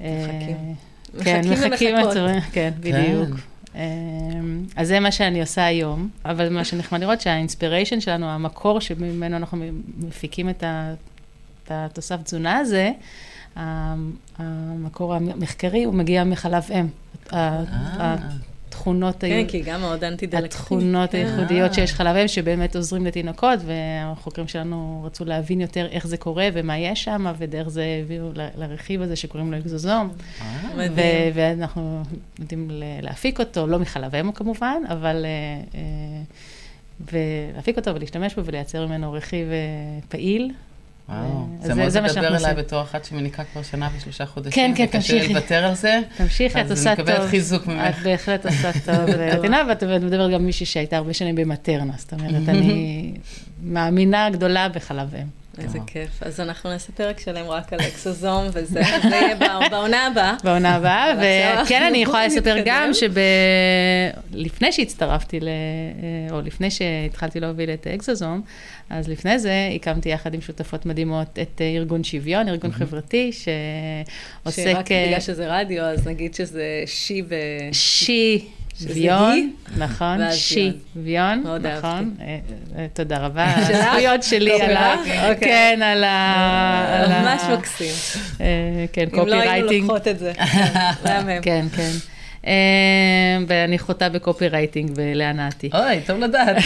מחכים 0.00 0.74
כן, 1.24 1.40
מחכים 1.50 1.94
ומחכות. 1.94 2.10
לצורך, 2.10 2.48
כן, 2.52 2.70
בדיוק. 2.80 3.49
אה, 3.74 3.80
אז 4.76 4.88
זה 4.88 5.00
מה 5.00 5.12
שאני 5.12 5.40
עושה 5.40 5.64
היום, 5.64 6.08
אבל 6.24 6.48
מה 6.52 6.64
שנחמד 6.64 7.00
לראות 7.00 7.20
שהאינספיריישן 7.20 8.00
שלנו, 8.00 8.26
המקור 8.26 8.80
שממנו 8.80 9.36
אנחנו 9.36 9.64
מפיקים 9.96 10.48
את 10.50 10.64
התוסף 11.70 12.22
תזונה 12.22 12.56
הזה, 12.56 12.90
המקור 14.38 15.14
המחקרי 15.14 15.84
הוא 15.84 15.94
מגיע 15.94 16.24
מחלב 16.24 16.62
אם. 16.70 16.86
אה. 18.80 18.82
התכונות 18.82 19.20
כן. 19.20 19.44
כי 19.48 19.62
גם 19.62 19.80
מאוד 19.80 20.04
אנטי-דלקתית. 20.04 20.60
התכונות 20.60 21.10
כן. 21.10 21.18
הייחודיות 21.18 21.74
שיש 21.74 21.92
חלב 21.92 22.16
אם, 22.16 22.28
שבאמת 22.28 22.76
עוזרים 22.76 23.06
לתינוקות, 23.06 23.58
והחוקרים 23.66 24.48
שלנו 24.48 25.02
רצו 25.04 25.24
להבין 25.24 25.60
יותר 25.60 25.86
איך 25.90 26.06
זה 26.06 26.16
קורה 26.16 26.48
ומה 26.52 26.78
יש 26.78 27.04
שם, 27.04 27.26
ודרך 27.38 27.68
זה 27.68 27.84
הביאו 28.04 28.30
לרכיב 28.56 29.02
הזה 29.02 29.16
שקוראים 29.16 29.52
לו 29.52 29.58
אקזוזום. 29.58 30.10
אה, 30.78 31.30
ואנחנו 31.34 32.02
יודעים 32.38 32.70
להפיק 33.02 33.40
אותו, 33.40 33.66
לא 33.66 33.78
מחלב 33.78 34.14
אם 34.14 34.32
כמובן, 34.32 34.82
אבל... 34.88 35.24
אה, 35.24 35.78
אה, 35.78 36.22
ולהפיק 37.12 37.76
אותו 37.76 37.94
ולהשתמש 37.94 38.34
בו 38.34 38.44
ולייצר 38.44 38.86
ממנו 38.86 39.12
רכיב 39.12 39.48
אה, 39.48 39.98
פעיל. 40.08 40.52
וואו. 41.10 41.46
אז 41.62 41.66
זה 41.66 42.00
מאוד 42.00 42.10
מדבר 42.12 42.36
אליי. 42.36 42.54
בתור 42.54 42.82
אחת 42.82 43.04
שמניקה 43.04 43.44
כבר 43.44 43.62
שנה 43.62 43.88
ושלושה 43.96 44.26
חודשים. 44.26 44.52
כן, 44.52 44.72
כן, 44.76 44.98
וקשה 44.98 44.98
תמשיכי. 44.98 45.34
לוותר 45.34 45.64
על 45.64 45.74
זה. 45.74 46.00
תמשיכי, 46.16 46.60
את 46.60 46.64
אז 46.64 46.70
עושה 46.70 46.92
אני 46.92 46.96
טוב. 46.96 47.10
מקבלת 47.10 47.30
חיזוק 47.30 47.66
ממך. 47.66 47.82
את 47.98 48.02
בהחלט 48.02 48.46
עושה 48.46 48.70
טוב. 48.86 49.10
לתינוק, 49.10 49.60
ואת 49.68 49.82
מדברת 49.84 50.30
גם 50.32 50.46
מישהי 50.46 50.66
שהייתה 50.66 50.96
הרבה 50.96 51.12
שנים 51.14 51.34
במטרנה, 51.34 51.92
זאת 51.96 52.12
אומרת, 52.12 52.48
אני 52.48 53.12
מאמינה 53.62 54.30
גדולה 54.30 54.68
בחלב 54.68 55.14
אם. 55.14 55.39
איזה. 55.58 55.78
כיף. 55.86 56.22
אז 56.22 56.40
אנחנו 56.40 56.70
נעשה 56.70 56.92
פרק 56.92 57.20
שלם 57.20 57.46
רק 57.48 57.72
על 57.72 57.80
אקסוזום, 57.80 58.46
וזה 58.52 58.80
יהיה 58.80 59.36
בעונה 59.70 60.06
הבאה. 60.06 60.36
בעונה 60.44 60.74
הבאה, 60.74 61.14
וכן, 61.62 61.82
אני 61.82 61.98
יכולה 61.98 62.26
לספר. 62.26 62.56
גם 62.64 62.90
שלפני 64.32 64.72
שהצטרפתי, 64.72 65.40
ל... 65.40 65.48
או 66.30 66.40
לפני 66.40 66.70
שהתחלתי 66.70 67.40
להוביל 67.40 67.70
את 67.70 67.86
אקזוזום, 67.86 68.42
אז 68.90 69.08
לפני 69.08 69.38
זה 69.38 69.52
הקמתי 69.76 70.08
יחד 70.08 70.34
עם 70.34 70.40
שותפות 70.40 70.86
מדהימות 70.86 71.38
את 71.42 71.60
ארגון 71.60 72.04
שוויון, 72.04 72.48
ארגון 72.48 72.72
חברתי 72.72 73.32
שעוסק... 73.32 74.62
שרק 74.62 74.86
בגלל 75.06 75.20
שזה 75.20 75.60
רדיו, 75.60 75.82
אז 75.84 76.06
נגיד 76.06 76.34
שזה 76.34 76.82
שי 76.86 77.22
ו... 77.28 77.34
שי 77.72 78.48
ויון, 78.82 79.52
נכון, 79.76 80.18
שי 80.32 80.72
ויון, 80.96 81.44
נכון, 81.62 82.14
אה, 82.20 82.38
אה, 82.76 82.86
תודה 82.92 83.18
רבה? 83.18 83.44
הזכויות 83.56 84.22
שלי 84.22 84.62
על 84.62 84.76
ה... 84.76 84.94
אוקיי. 84.94 85.36
כן, 85.40 85.80
על 85.82 86.04
ה... 86.04 87.22
ממש 87.22 87.42
מקסים. 87.58 88.22
אה, 88.40 88.84
כן, 88.92 89.08
אם 89.20 89.28
לא 89.28 89.34
היינו 89.34 89.66
קופי 89.66 89.80
לוקחות 89.80 90.08
את 90.08 90.18
זה. 90.18 90.32
כן, 91.42 91.66
כן. 91.72 91.90
אה, 92.46 92.52
ואני 93.46 93.78
חוטאה 93.78 94.08
בקופי 94.08 94.48
רייטינג 94.48 94.90
בלהנאתי. 94.90 95.70
אוי, 95.74 96.00
טוב 96.06 96.18
לדעת. 96.18 96.56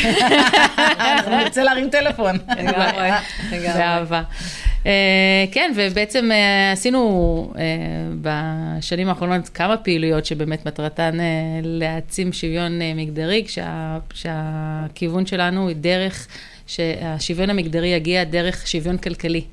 אנחנו 1.12 1.36
נרצה 1.36 1.62
להרים 1.64 1.90
טלפון. 1.90 2.36
לגמרי, 2.58 3.08
לגמרי. 3.52 3.68
באהבה. 3.74 4.22
אה, 4.86 4.90
כן, 5.52 5.72
ובעצם 5.76 6.28
אה, 6.32 6.72
עשינו 6.72 7.52
אה, 7.58 7.62
בשנים 8.20 9.08
האחרונות 9.08 9.48
כמה 9.48 9.76
פעילויות 9.76 10.26
שבאמת 10.26 10.66
מטרתן 10.66 11.16
להעצים 11.62 12.32
שוויון 12.32 12.72
מגדרי, 12.96 13.44
כשה- 13.46 13.98
כשהכיוון 14.10 15.26
שלנו 15.26 15.68
היא 15.68 15.76
דרך, 15.76 16.26
שהשוויון 16.66 17.50
המגדרי 17.50 17.88
יגיע 17.88 18.24
דרך 18.24 18.66
שוויון 18.66 18.96
כלכלי. 18.98 19.44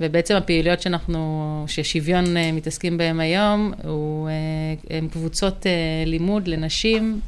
ובעצם 0.00 0.36
הפעילויות 0.36 0.82
שאנחנו, 0.82 1.64
ששוויון 1.68 2.36
אה, 2.36 2.52
מתעסקים 2.52 2.98
בהן 2.98 3.20
היום, 3.20 3.72
הוא, 3.84 4.28
אה, 4.28 4.34
הם 4.96 5.08
קבוצות 5.08 5.66
אה, 5.66 5.72
לימוד 6.06 6.48
לנשים 6.48 7.20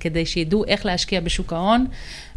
כדי 0.00 0.26
שידעו 0.26 0.64
איך 0.64 0.86
להשקיע 0.86 1.20
בשוק 1.20 1.52
ההון. 1.52 1.86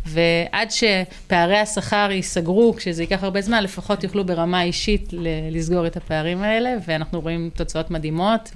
ועד 0.05 0.71
שפערי 0.71 1.57
השכר 1.57 2.07
ייסגרו, 2.11 2.73
כשזה 2.77 3.03
ייקח 3.03 3.23
הרבה 3.23 3.41
זמן, 3.41 3.63
לפחות 3.63 4.03
יוכלו 4.03 4.25
ברמה 4.25 4.63
אישית 4.63 5.09
לסגור 5.51 5.87
את 5.87 5.97
הפערים 5.97 6.43
האלה, 6.43 6.69
ואנחנו 6.87 7.21
רואים 7.21 7.49
תוצאות 7.55 7.91
מדהימות, 7.91 8.51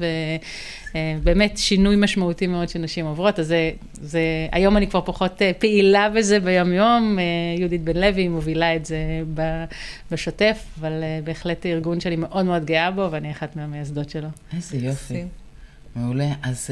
ובאמת 0.96 1.58
שינוי 1.58 1.96
משמעותי 1.96 2.48
מאוד 2.48 2.70
שנשים 2.70 3.06
עוברות, 3.06 3.40
אז 3.40 3.48
זה, 3.48 3.72
זה, 3.94 4.22
היום 4.52 4.78
אני 4.78 4.88
כבר 4.88 5.02
פחות 5.02 5.42
אה, 5.42 5.52
פעילה 5.60 6.10
בזה 6.10 6.40
ביום-יום, 6.40 7.20
אה, 7.20 7.24
יהודית 7.60 7.84
בן 7.84 7.98
לוי 7.98 8.28
מובילה 8.28 8.76
את 8.76 8.86
זה 8.86 8.98
בשוטף, 10.12 10.66
אבל 10.80 11.04
אה, 11.04 11.20
בהחלט 11.24 11.66
ארגון 11.66 12.00
שאני 12.00 12.16
מאוד 12.16 12.46
מאוד 12.46 12.66
גאה 12.66 12.92
בו, 12.92 13.08
ואני 13.12 13.32
אחת 13.32 13.56
מהמייסדות 13.56 14.10
שלו. 14.10 14.28
איזה 14.56 14.78
יופי. 14.78 15.24
מעולה. 15.96 16.28
אז 16.44 16.70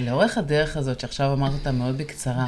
לאורך 0.00 0.38
הדרך 0.38 0.76
הזאת, 0.76 1.00
שעכשיו 1.00 1.32
אמרת 1.32 1.52
אותה 1.52 1.72
מאוד 1.72 1.98
בקצרה, 1.98 2.46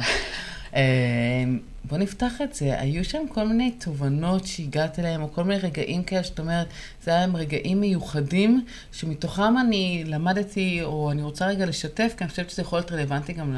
בוא 1.89 1.97
נפתח 1.97 2.41
את 2.43 2.53
זה. 2.53 2.79
היו 2.79 3.05
שם 3.05 3.27
כל 3.29 3.47
מיני 3.47 3.71
תובנות 3.71 4.47
שהגעת 4.47 4.99
אליהם, 4.99 5.21
או 5.21 5.33
כל 5.33 5.43
מיני 5.43 5.59
רגעים 5.59 6.03
כאלה 6.03 6.23
שאת 6.23 6.39
אומרת, 6.39 6.67
זה 7.03 7.11
היה 7.11 7.23
הם 7.23 7.35
רגעים 7.35 7.81
מיוחדים, 7.81 8.65
שמתוכם 8.91 9.57
אני 9.57 10.03
למדתי, 10.05 10.79
או 10.83 11.11
אני 11.11 11.21
רוצה 11.23 11.47
רגע 11.47 11.65
לשתף, 11.65 12.13
כי 12.17 12.23
אני 12.23 12.29
חושבת 12.29 12.49
שזה 12.49 12.61
יכול 12.61 12.79
להיות 12.79 12.91
רלוונטי 12.91 13.33
גם 13.33 13.57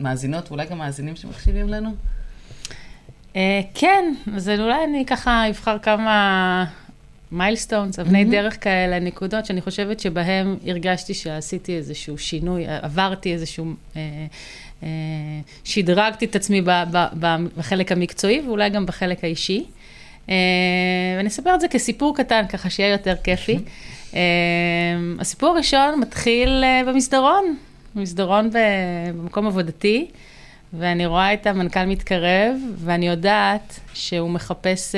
למאזינות, 0.00 0.48
ואולי 0.48 0.66
גם 0.66 0.78
מאזינים 0.78 1.16
שמקשיבים 1.16 1.68
לנו. 1.68 1.90
אה, 3.36 3.60
כן, 3.74 4.14
אז 4.34 4.48
אולי 4.48 4.84
אני 4.84 5.06
ככה 5.06 5.48
אבחר 5.50 5.78
כמה 5.78 6.64
מיילסטונס, 7.32 7.98
אבני 7.98 8.22
mm-hmm. 8.22 8.30
דרך 8.30 8.64
כאלה, 8.64 8.98
נקודות 8.98 9.46
שאני 9.46 9.60
חושבת 9.60 10.00
שבהם 10.00 10.56
הרגשתי 10.66 11.14
שעשיתי 11.14 11.76
איזשהו 11.76 12.18
שינוי, 12.18 12.64
עברתי 12.66 13.32
איזשהו... 13.32 13.74
אה, 13.96 14.26
שדרגתי 15.64 16.24
את 16.24 16.36
עצמי 16.36 16.62
בחלק 17.56 17.92
המקצועי 17.92 18.40
ואולי 18.46 18.70
גם 18.70 18.86
בחלק 18.86 19.24
האישי. 19.24 19.64
אה, 20.28 20.34
ואני 21.16 21.28
אספר 21.28 21.54
את 21.54 21.60
זה 21.60 21.68
כסיפור 21.68 22.16
קטן, 22.16 22.42
ככה 22.48 22.70
שיהיה 22.70 22.92
יותר 22.92 23.14
כיפי. 23.24 23.58
אה, 24.14 24.20
הסיפור 25.18 25.48
הראשון 25.48 26.00
מתחיל 26.00 26.64
במסדרון, 26.86 27.56
במסדרון 27.94 28.50
במקום 29.14 29.46
עבודתי, 29.46 30.06
ואני 30.72 31.06
רואה 31.06 31.34
את 31.34 31.46
המנכ"ל 31.46 31.84
מתקרב, 31.84 32.56
ואני 32.76 33.08
יודעת 33.08 33.80
שהוא 33.94 34.30
מחפש, 34.30 34.94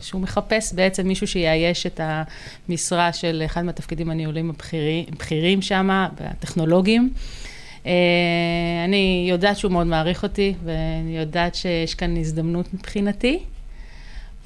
שהוא 0.00 0.20
מחפש 0.20 0.72
בעצם 0.72 1.08
מישהו 1.08 1.26
שיאייש 1.26 1.86
את 1.86 2.00
המשרה 2.68 3.12
של 3.12 3.42
אחד 3.44 3.62
מהתפקידים 3.62 4.10
הניהולים 4.10 4.52
הבכירים 5.08 5.62
שם, 5.62 5.90
הטכנולוגיים. 6.20 7.10
אה, 7.86 7.92
אני 8.84 9.26
יודעת 9.30 9.56
שהוא 9.56 9.72
מאוד 9.72 9.86
מעריך 9.86 10.22
אותי, 10.22 10.54
ואני 10.64 11.18
יודעת 11.18 11.54
שיש 11.54 11.94
כאן 11.94 12.16
הזדמנות 12.16 12.74
מבחינתי, 12.74 13.38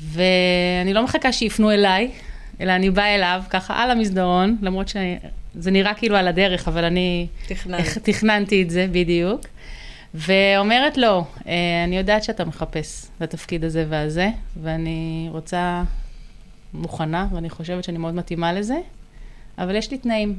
ואני 0.00 0.92
לא 0.94 1.04
מחכה 1.04 1.32
שיפנו 1.32 1.70
אליי, 1.70 2.10
אלא 2.60 2.72
אני 2.72 2.90
באה 2.90 3.14
אליו 3.14 3.42
ככה 3.50 3.82
על 3.82 3.90
המסדרון, 3.90 4.56
למרות 4.62 4.88
שזה 4.88 5.70
נראה 5.70 5.94
כאילו 5.94 6.16
על 6.16 6.28
הדרך, 6.28 6.68
אבל 6.68 6.84
אני 6.84 7.26
תכננת. 7.46 7.98
תכננתי 8.08 8.62
את 8.62 8.70
זה 8.70 8.86
בדיוק. 8.92 9.40
ואומרת 10.14 10.96
לו, 10.96 11.24
אה, 11.46 11.84
אני 11.84 11.98
יודעת 11.98 12.24
שאתה 12.24 12.44
מחפש 12.44 13.06
לתפקיד 13.20 13.64
הזה 13.64 13.86
והזה, 13.88 14.28
ואני 14.62 15.28
רוצה, 15.30 15.82
מוכנה, 16.74 17.26
ואני 17.32 17.50
חושבת 17.50 17.84
שאני 17.84 17.98
מאוד 17.98 18.14
מתאימה 18.14 18.52
לזה, 18.52 18.78
אבל 19.58 19.76
יש 19.76 19.90
לי 19.90 19.98
תנאים. 19.98 20.38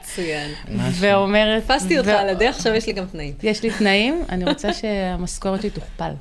מצוין. 0.00 0.50
ואומרת... 0.76 1.62
תפסתי 1.64 1.98
אותך 1.98 2.08
על 2.08 2.28
הדרך, 2.28 2.56
עכשיו 2.56 2.74
יש 2.74 2.86
לי 2.86 2.92
גם 2.92 3.06
תנאים. 3.06 3.34
יש 3.42 3.62
לי 3.62 3.70
תנאים, 3.70 4.22
אני 4.28 4.44
רוצה 4.44 4.72
שהמשכורת 4.72 5.60
שלי 5.60 5.70
תוכפל. 5.70 6.12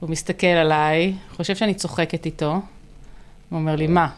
הוא 0.00 0.10
מסתכל 0.10 0.46
עליי, 0.46 1.14
חושב 1.36 1.56
שאני 1.56 1.74
צוחקת 1.74 2.26
איתו, 2.26 2.52
הוא 2.52 2.60
אומר 3.58 3.76
לי, 3.76 3.86
מה? 3.86 4.08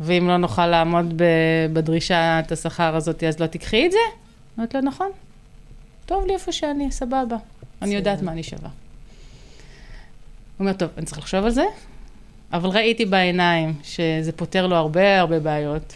ואם 0.00 0.28
לא 0.28 0.36
נוכל 0.36 0.66
לעמוד 0.66 1.14
בדרישת 1.72 2.44
השכר 2.50 2.96
הזאת, 2.96 3.24
אז 3.24 3.40
לא 3.40 3.46
תיקחי 3.46 3.86
את 3.86 3.92
זה? 3.92 3.98
אומרת 4.56 4.74
לו, 4.74 4.80
נכון. 4.80 5.10
טוב 6.06 6.26
לי 6.26 6.34
איפה 6.34 6.52
שאני, 6.52 6.90
סבבה. 6.90 7.36
אני 7.82 7.94
יודעת 7.94 8.22
מה 8.22 8.32
אני 8.32 8.42
שווה. 8.42 8.68
הוא 8.68 8.70
אומר, 10.60 10.72
טוב, 10.72 10.90
אני 10.98 11.06
צריך 11.06 11.18
לחשוב 11.18 11.44
על 11.44 11.50
זה, 11.50 11.64
אבל 12.52 12.70
ראיתי 12.70 13.04
בעיניים 13.04 13.74
שזה 13.82 14.32
פותר 14.32 14.66
לו 14.66 14.76
הרבה 14.76 15.20
הרבה 15.20 15.40
בעיות. 15.40 15.94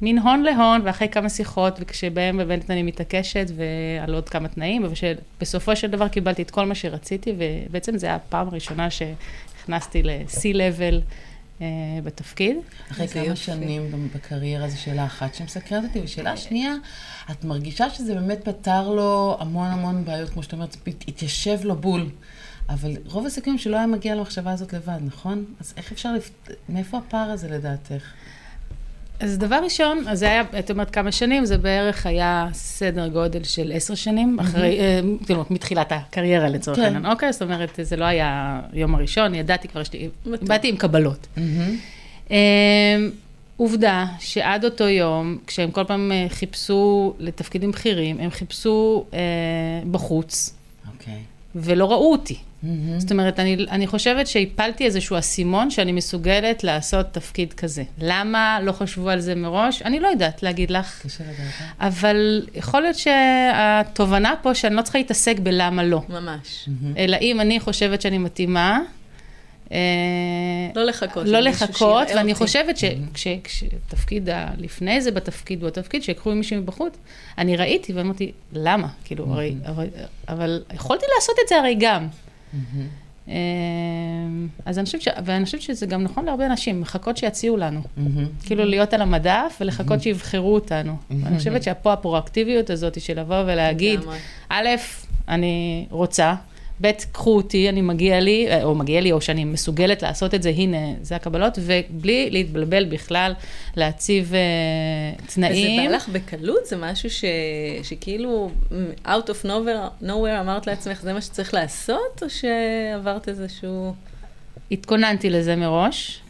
ומין 0.00 0.18
הון 0.18 0.42
להון, 0.42 0.80
ואחרי 0.84 1.08
כמה 1.08 1.28
שיחות, 1.28 1.76
וכשבהם 1.80 2.36
באמת 2.36 2.70
אני 2.70 2.82
מתעקשת, 2.82 3.46
ועל 3.56 4.14
עוד 4.14 4.28
כמה 4.28 4.48
תנאים, 4.48 4.84
ובסופו 5.38 5.76
של 5.76 5.90
דבר 5.90 6.08
קיבלתי 6.08 6.42
את 6.42 6.50
כל 6.50 6.66
מה 6.66 6.74
שרציתי, 6.74 7.34
ובעצם 7.38 7.98
זו 7.98 8.06
הייתה 8.06 8.22
הפעם 8.26 8.48
הראשונה 8.48 8.88
שנכנסתי 8.90 10.02
ל-C-Level. 10.02 11.00
אה, 11.62 12.02
בתפקיד. 12.02 12.56
אחרי 12.90 13.08
כמה. 13.08 13.36
שנים 13.36 14.08
בקריירה 14.14 14.68
זו 14.68 14.80
שאלה 14.80 15.06
אחת 15.06 15.34
שמסקרת 15.34 15.84
אותי, 15.84 16.00
ושאלה 16.00 16.36
שנייה, 16.36 16.74
את 17.30 17.44
מרגישה 17.44 17.90
שזה 17.90 18.14
באמת 18.14 18.44
פתר 18.44 18.88
לו 18.88 19.36
המון 19.40 19.66
המון 19.66 20.04
בעיות, 20.04 20.30
כמו 20.30 20.42
שאת 20.42 20.52
אומרת, 20.52 20.76
התיישב 21.08 21.58
לו 21.64 21.76
בול. 21.76 22.10
אבל 22.68 22.96
רוב 23.04 23.26
הסיכויים 23.26 23.58
שלא 23.58 23.76
היה 23.76 23.86
מגיע 23.86 24.14
למחשבה 24.14 24.52
הזאת 24.52 24.72
לבד, 24.72 24.98
נכון? 25.04 25.44
אז 25.60 25.74
איך 25.76 25.92
אפשר, 25.92 26.12
לפ... 26.12 26.30
מאיפה 26.68 26.98
הפער 26.98 27.30
הזה 27.30 27.48
לדעתך? 27.48 28.02
אז 29.22 29.38
דבר 29.38 29.60
ראשון, 29.64 30.04
אז 30.08 30.18
זה 30.18 30.26
היה, 30.26 30.42
את 30.58 30.70
אומרת 30.70 30.90
כמה 30.90 31.12
שנים, 31.12 31.44
זה 31.44 31.58
בערך 31.58 32.06
היה 32.06 32.48
סדר 32.52 33.08
גודל 33.08 33.44
של 33.44 33.72
עשר 33.74 33.94
שנים, 33.94 34.40
אחרי, 34.40 34.78
כאילו, 35.26 35.44
מתחילת 35.50 35.92
הקריירה 35.92 36.48
לצורך 36.48 36.76
כן. 36.76 36.84
העניין. 36.84 37.06
אוקיי, 37.06 37.32
זאת 37.32 37.42
אומרת, 37.42 37.78
זה 37.82 37.96
לא 37.96 38.04
היה 38.04 38.60
יום 38.72 38.94
הראשון, 38.94 39.34
ידעתי 39.34 39.68
כבר, 39.68 39.82
באתי 40.42 40.68
עם 40.68 40.76
קבלות. 40.76 41.26
אמ, 42.30 42.36
עובדה 43.56 44.06
שעד 44.18 44.64
אותו 44.64 44.84
יום, 44.84 45.38
כשהם 45.46 45.70
כל 45.70 45.84
פעם 45.84 46.12
אה, 46.12 46.26
חיפשו 46.28 47.14
לתפקידים 47.18 47.70
בכירים, 47.70 48.20
הם 48.20 48.30
חיפשו 48.30 49.04
אה, 49.14 49.18
בחוץ. 49.90 50.54
ולא 51.54 51.92
ראו 51.92 52.12
אותי. 52.12 52.34
Mm-hmm. 52.34 52.66
זאת 52.98 53.12
אומרת, 53.12 53.40
אני, 53.40 53.66
אני 53.70 53.86
חושבת 53.86 54.26
שהפלתי 54.26 54.84
איזשהו 54.84 55.18
אסימון 55.18 55.70
שאני 55.70 55.92
מסוגלת 55.92 56.64
לעשות 56.64 57.06
תפקיד 57.12 57.52
כזה. 57.52 57.82
למה 57.98 58.58
לא 58.62 58.72
חשבו 58.72 59.10
על 59.10 59.20
זה 59.20 59.34
מראש? 59.34 59.82
אני 59.82 60.00
לא 60.00 60.08
יודעת 60.08 60.42
להגיד 60.42 60.70
לך. 60.70 61.02
קשה 61.02 61.24
לדעת. 61.24 61.38
אה? 61.38 61.88
אבל 61.88 62.46
יכול 62.54 62.80
להיות 62.80 62.96
שהתובנה 62.96 64.34
פה 64.42 64.54
שאני 64.54 64.74
לא 64.74 64.82
צריכה 64.82 64.98
להתעסק 64.98 65.38
בלמה 65.38 65.84
לא. 65.84 66.02
ממש. 66.08 66.68
Mm-hmm. 66.68 66.98
אלא 66.98 67.16
אם 67.20 67.40
אני 67.40 67.60
חושבת 67.60 68.02
שאני 68.02 68.18
מתאימה, 68.18 68.80
אה, 69.72 69.78
לא 70.76 70.84
לחכות. 70.84 71.26
לא 71.26 71.40
לחכות, 71.40 72.08
ואני 72.16 72.34
חושבת 72.34 72.76
שתפקיד 73.46 74.28
הלפני 74.30 75.00
זה 75.00 75.10
בתפקיד 75.10 75.62
הוא 75.62 75.68
התפקיד, 75.68 76.02
שיקחו 76.02 76.34
מישהו 76.34 76.56
מבחוץ, 76.56 76.94
אני 77.38 77.56
ראיתי 77.56 77.92
ואמרתי, 77.92 78.32
למה? 78.52 78.88
כאילו, 79.04 79.26
הרי, 79.34 79.54
אבל 80.28 80.62
יכולתי 80.74 81.06
לעשות 81.16 81.36
את 81.44 81.48
זה 81.48 81.58
הרי 81.58 81.76
גם. 81.80 82.08
אמ, 83.28 83.32
אז 84.64 84.78
אני 84.78 84.86
חושבת, 84.86 85.02
ש... 85.02 85.08
ואני 85.24 85.44
חושבת 85.44 85.62
שזה 85.62 85.86
גם 85.86 86.02
נכון 86.02 86.24
להרבה 86.24 86.46
אנשים, 86.46 86.80
מחכות 86.80 87.16
שיציעו 87.16 87.56
לנו. 87.56 87.80
כאילו 88.44 88.64
להיות 88.64 88.94
על 88.94 89.02
המדף 89.02 89.58
ולחכות 89.60 90.02
שיבחרו 90.02 90.54
אותנו. 90.54 90.96
אני 91.26 91.38
חושבת 91.38 91.62
שפה 91.62 91.92
הפרואקטיביות 91.92 92.70
הזאת 92.70 93.00
של 93.00 93.20
לבוא 93.20 93.42
ולהגיד, 93.46 94.00
א', 94.48 94.68
אני 95.28 95.86
רוצה, 95.90 96.34
ב', 96.80 96.90
קחו 97.12 97.36
אותי, 97.36 97.68
אני 97.68 97.82
מגיע 97.82 98.20
לי, 98.20 98.46
אה, 98.48 98.62
או 98.62 98.74
מגיע 98.74 99.00
לי, 99.00 99.12
או 99.12 99.20
שאני 99.20 99.44
מסוגלת 99.44 100.02
לעשות 100.02 100.34
את 100.34 100.42
זה, 100.42 100.48
הנה, 100.48 100.76
זה 101.02 101.16
הקבלות, 101.16 101.58
ובלי 101.58 102.30
להתבלבל 102.30 102.84
בכלל, 102.84 103.32
להציב 103.76 104.32
uh, 104.32 105.32
תנאים. 105.34 105.80
וזה 105.80 105.88
בא 105.88 105.96
לך 105.96 106.08
בקלות? 106.08 106.66
זה 106.66 106.76
משהו 106.76 107.10
ש, 107.10 107.24
שכאילו, 107.82 108.50
out 109.04 109.28
of 109.28 109.44
nowhere, 109.44 110.04
nowhere 110.04 110.40
אמרת 110.40 110.66
לעצמך, 110.66 111.00
זה 111.02 111.12
מה 111.12 111.20
שצריך 111.20 111.54
לעשות, 111.54 112.22
או 112.22 112.26
שעברת 112.30 113.28
איזשהו... 113.28 113.94
התכוננתי 114.70 115.30
לזה 115.30 115.56
מראש, 115.56 116.20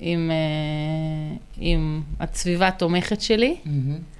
עם, 0.00 0.30
uh, 0.30 1.38
עם 1.60 2.02
הסביבה 2.20 2.68
התומכת 2.68 3.20
שלי. 3.20 3.56
Mm-hmm. 3.64 4.15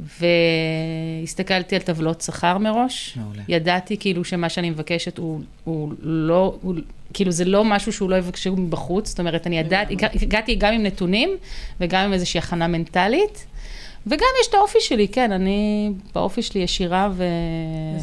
והסתכלתי 0.00 1.74
על 1.74 1.82
טבלות 1.82 2.20
שכר 2.20 2.58
מראש. 2.58 3.18
מעולה. 3.20 3.42
ידעתי 3.48 3.96
כאילו 3.96 4.24
שמה 4.24 4.48
שאני 4.48 4.70
מבקשת 4.70 5.18
הוא, 5.18 5.40
הוא 5.64 5.92
לא, 6.02 6.58
הוא, 6.62 6.74
כאילו 7.14 7.30
זה 7.30 7.44
לא 7.44 7.64
משהו 7.64 7.92
שהוא 7.92 8.10
לא 8.10 8.16
יבקשו 8.16 8.56
מבחוץ, 8.56 9.08
זאת 9.08 9.20
אומרת, 9.20 9.46
אני 9.46 9.58
ידעתי, 9.58 9.96
הגעתי 10.22 10.54
גם 10.54 10.72
עם 10.72 10.82
נתונים 10.82 11.36
וגם 11.80 12.04
עם 12.04 12.12
איזושהי 12.12 12.38
הכנה 12.38 12.66
מנטלית. 12.66 13.46
וגם 14.06 14.26
יש 14.40 14.48
את 14.48 14.54
האופי 14.54 14.78
שלי, 14.80 15.08
כן, 15.08 15.32
אני 15.32 15.90
באופי 16.14 16.42
שלי 16.42 16.60
ישירה 16.60 17.10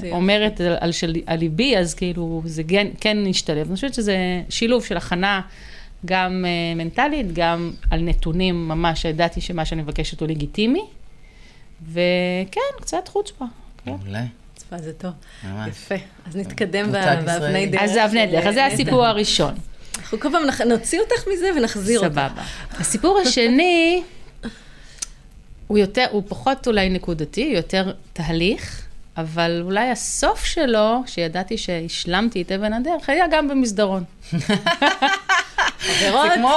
ואומרת 0.03 0.61
על, 0.61 0.77
על, 0.79 0.91
על 1.25 1.39
ליבי, 1.39 1.77
אז 1.77 1.93
כאילו 1.93 2.41
זה 2.45 2.63
כן, 2.63 2.87
כן 2.99 3.17
השתלב. 3.29 3.67
אני 3.67 3.75
חושבת 3.75 3.93
שזה 3.93 4.41
שילוב 4.49 4.85
של 4.85 4.97
הכנה 4.97 5.41
גם 6.05 6.45
uh, 6.45 6.77
מנטלית, 6.77 7.33
גם 7.33 7.71
על 7.91 8.01
נתונים 8.01 8.67
ממש, 8.67 9.05
ידעתי 9.05 9.41
שמה 9.41 9.65
שאני 9.65 9.81
מבקשת 9.81 10.19
הוא 10.19 10.27
לגיטימי, 10.27 10.83
וכן, 11.91 12.81
קצת 12.81 13.07
חוצפה. 13.07 13.45
כן. 13.85 13.91
מעולה. 13.91 14.23
חוצפה 14.53 14.77
זה 14.77 14.93
טוב. 14.93 15.11
ממש. 15.43 15.69
יפה. 15.69 15.95
אז 16.27 16.35
נתקדם 16.35 16.91
באבני 16.91 17.67
דרך. 17.67 17.81
אז 17.81 17.91
זה 17.91 18.05
אבני 18.05 18.27
דרך, 18.27 18.45
אז 18.45 18.53
זה 18.53 18.65
הסיפור 18.65 19.05
הראשון. 19.05 19.53
אנחנו 19.97 20.19
כל 20.19 20.31
פעם 20.31 20.67
נוציא 20.67 20.99
אותך 20.99 21.27
מזה 21.33 21.51
ונחזיר 21.57 21.99
אותך. 21.99 22.11
סבבה. 22.11 22.43
הסיפור 22.71 23.19
השני, 23.19 24.03
הוא 25.67 25.77
יותר, 25.77 26.05
הוא 26.11 26.23
פחות 26.27 26.67
אולי 26.67 26.89
נקודתי, 26.89 27.51
יותר 27.55 27.91
תהליך. 28.13 28.85
אבל 29.17 29.61
אולי 29.63 29.89
הסוף 29.89 30.45
שלו, 30.45 31.03
שידעתי 31.05 31.57
שהשלמתי 31.57 32.41
את 32.41 32.51
אבן 32.51 32.73
הדרך, 32.73 33.09
היה 33.09 33.25
גם 33.31 33.47
במסדרון. 33.47 34.03
זה 35.85 36.11
כמו, 36.35 36.55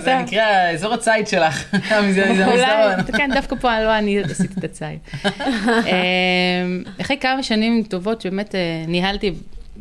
זה 0.00 0.18
נקרא 0.18 0.70
אזור 0.72 0.94
הציד 0.94 1.28
שלך, 1.28 1.74
המסדרון. 1.90 3.02
כן, 3.16 3.30
דווקא 3.34 3.56
פה 3.56 3.80
לא 3.80 3.98
אני 3.98 4.22
עשיתי 4.22 4.54
את 4.58 4.64
הציד. 4.64 4.98
אמ, 5.24 6.82
אחרי 7.00 7.16
כמה 7.20 7.42
שנים 7.42 7.82
טובות 7.82 8.20
שבאמת 8.20 8.54
אה, 8.54 8.84
ניהלתי 8.86 9.32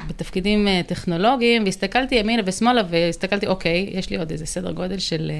בתפקידים 0.08 0.68
אה, 0.68 0.82
טכנולוגיים, 0.88 1.64
והסתכלתי 1.64 2.16
ימינה 2.16 2.42
ושמאלה, 2.46 2.82
והסתכלתי, 2.90 3.48
אוקיי, 3.48 3.90
יש 3.92 4.10
לי 4.10 4.18
עוד 4.18 4.32
איזה 4.32 4.46
סדר 4.46 4.72
גודל 4.72 5.00
של 5.00 5.32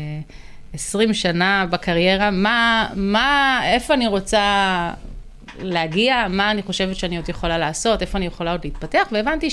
20 0.74 1.10
אה, 1.10 1.14
שנה 1.14 1.66
בקריירה, 1.70 2.32
מה, 2.32 2.90
מה, 2.96 3.62
איפה 3.64 3.94
אני 3.94 4.08
רוצה 4.08 4.92
להגיע, 5.60 6.26
מה 6.30 6.52
אני 6.52 6.62
חושבת 6.62 6.96
שאני 6.96 7.18
עוד 7.18 7.30
יכולה 7.30 7.58
לעשות, 7.58 8.02
איפה 8.02 8.18
אני 8.18 8.26
יכולה 8.26 8.52
עוד 8.52 8.62
להתפתח, 8.64 9.08
והבנתי 9.12 9.50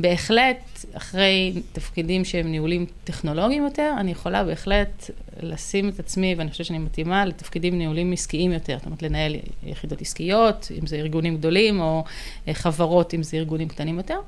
שבהחלט, 0.00 0.84
אחרי 0.92 1.52
תפקידים 1.72 2.24
שהם 2.24 2.46
ניהולים 2.46 2.86
טכנולוגיים 3.04 3.64
יותר, 3.64 3.94
אני 3.98 4.10
יכולה 4.10 4.44
בהחלט 4.44 5.10
לשים 5.42 5.88
את 5.88 5.98
עצמי, 5.98 6.34
ואני 6.38 6.50
חושבת 6.50 6.66
שאני 6.66 6.78
מתאימה 6.78 7.24
לתפקידים 7.24 7.78
ניהולים 7.78 8.12
עסקיים 8.12 8.52
יותר, 8.52 8.76
זאת 8.78 8.86
אומרת, 8.86 9.02
לנהל 9.02 9.36
יחידות 9.66 10.00
עסקיות, 10.00 10.68
אם 10.80 10.86
זה 10.86 10.96
ארגונים 10.96 11.36
גדולים, 11.36 11.80
או 11.80 12.04
אה, 12.48 12.54
חברות, 12.54 13.14
אם 13.14 13.22
זה 13.22 13.36
ארגונים 13.36 13.68
קטנים 13.68 13.96
יותר. 13.96 14.18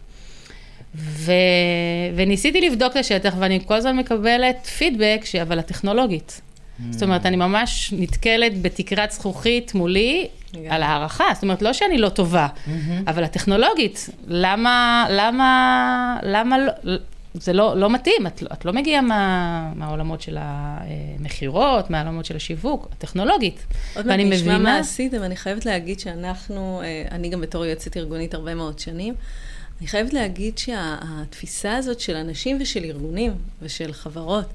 ו... 0.95 1.33
וניסיתי 2.15 2.61
לבדוק 2.61 2.93
את 2.93 2.97
השטח, 2.97 3.35
ואני 3.39 3.61
כל 3.67 3.75
הזמן 3.75 3.97
מקבלת 3.97 4.67
פידבק, 4.67 5.21
ש... 5.25 5.35
אבל 5.35 5.59
הטכנולוגית. 5.59 6.41
זאת 6.91 7.03
אומרת, 7.03 7.27
אני 7.27 7.37
ממש 7.37 7.95
נתקלת 7.99 8.63
בתקרת 8.63 9.13
זכוכית 9.13 9.75
מולי 9.75 10.29
על 10.69 10.83
הערכה. 10.83 11.25
זאת 11.35 11.43
אומרת, 11.43 11.63
לא 11.63 11.73
שאני 11.73 11.99
לא 11.99 12.09
טובה, 12.09 12.47
אבל 13.07 13.25
הטכנולוגית, 13.25 14.09
למה, 14.27 15.07
למה, 15.11 16.19
למה 16.23 16.59
לא... 16.59 16.73
זה 17.35 17.53
לא, 17.53 17.77
לא 17.77 17.91
מתאים, 17.91 18.27
את, 18.27 18.43
את 18.53 18.65
לא 18.65 18.73
מגיעה 18.73 19.01
מה, 19.01 19.73
מהעולמות 19.77 20.23
של 20.23 20.39
המכירות, 20.41 21.91
מהעולמות 21.91 22.25
של 22.25 22.37
השיווק, 22.37 22.89
הטכנולוגית. 22.93 23.67
עוד 23.97 24.07
מעט 24.07 24.21
נשמע 24.21 24.59
מה 24.59 24.79
עשיתם, 24.79 25.23
אני 25.23 25.37
חייבת 25.37 25.67
להגיד 25.67 26.01
שאנחנו, 26.01 26.83
אה, 26.85 27.05
אני 27.11 27.29
גם 27.29 27.41
בתור 27.41 27.67
יועצת 27.67 27.97
ארגונית 27.97 28.35
הרבה 28.35 28.55
מאוד 28.55 28.79
שנים, 28.79 29.15
אני 29.81 29.89
חייבת 29.89 30.13
להגיד 30.13 30.59
שהתפיסה 30.59 31.77
הזאת 31.77 32.01
של 32.01 32.17
אנשים 32.17 32.59
ושל 32.61 32.85
ארגונים 32.85 33.33
ושל 33.63 33.93
חברות, 33.93 34.47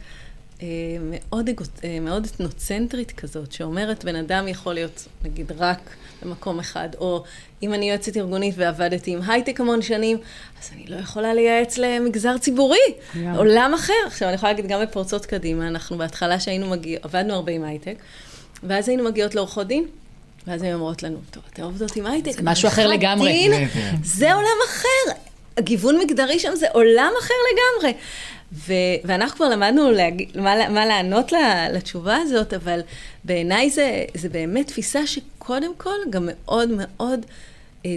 מאוד, 1.01 1.49
אה, 1.83 1.99
מאוד 2.01 2.25
אתנוצנטרית 2.25 3.11
כזאת, 3.11 3.51
שאומרת 3.51 4.05
בן 4.05 4.15
אדם 4.15 4.47
יכול 4.47 4.73
להיות, 4.73 5.07
נגיד, 5.23 5.51
רק 5.57 5.79
במקום 6.23 6.59
אחד, 6.59 6.89
או 6.97 7.23
אם 7.63 7.73
אני 7.73 7.89
יועצת 7.89 8.17
ארגונית 8.17 8.55
ועבדתי 8.57 9.11
עם 9.11 9.21
הייטק 9.27 9.59
המון 9.59 9.81
שנים, 9.81 10.17
אז 10.61 10.69
אני 10.75 10.85
לא 10.87 10.95
יכולה 10.95 11.33
לייעץ 11.33 11.77
למגזר 11.77 12.37
ציבורי, 12.37 12.77
yeah. 12.87 13.17
עולם 13.35 13.73
אחר. 13.75 13.93
עכשיו, 14.07 14.27
אני 14.27 14.35
יכולה 14.35 14.51
להגיד 14.51 14.67
גם 14.67 14.81
בפורצות 14.81 15.25
קדימה, 15.25 15.67
אנחנו 15.67 15.97
בהתחלה 15.97 16.39
שהיינו 16.39 16.69
מגיעות, 16.69 17.05
עבדנו 17.05 17.33
הרבה 17.33 17.51
עם 17.51 17.63
הייטק, 17.63 17.95
ואז 18.63 18.87
היינו 18.89 19.03
מגיעות 19.03 19.35
לעורכות 19.35 19.67
דין, 19.67 19.85
ואז 20.47 20.61
הן 20.61 20.73
אומרות 20.73 21.03
לנו, 21.03 21.17
טוב, 21.31 21.43
אתן 21.53 21.63
עובדות 21.63 21.95
עם 21.95 22.05
הייטק. 22.05 22.31
זה 22.31 22.41
משהו 22.43 22.67
אחר 22.67 22.87
לגמרי. 22.87 23.31
דין, 23.31 23.67
זה 24.03 24.33
עולם 24.33 24.57
אחר. 24.67 25.13
הגיוון 25.57 25.99
מגדרי 25.99 26.39
שם 26.39 26.55
זה 26.55 26.67
עולם 26.73 27.11
אחר 27.19 27.33
לגמרי. 27.51 27.93
ו- 28.53 28.73
ואנחנו 29.03 29.35
כבר 29.35 29.49
למדנו 29.49 29.91
להג... 29.91 30.23
מה, 30.35 30.69
מה 30.69 30.85
לענות 30.85 31.31
לתשובה 31.73 32.15
הזאת, 32.15 32.53
אבל 32.53 32.79
בעיניי 33.23 33.69
זה, 33.69 34.05
זה 34.13 34.29
באמת 34.29 34.67
תפיסה 34.67 35.07
שקודם 35.07 35.71
כל 35.77 35.97
גם 36.09 36.29
מאוד 36.31 36.69
מאוד 36.71 37.25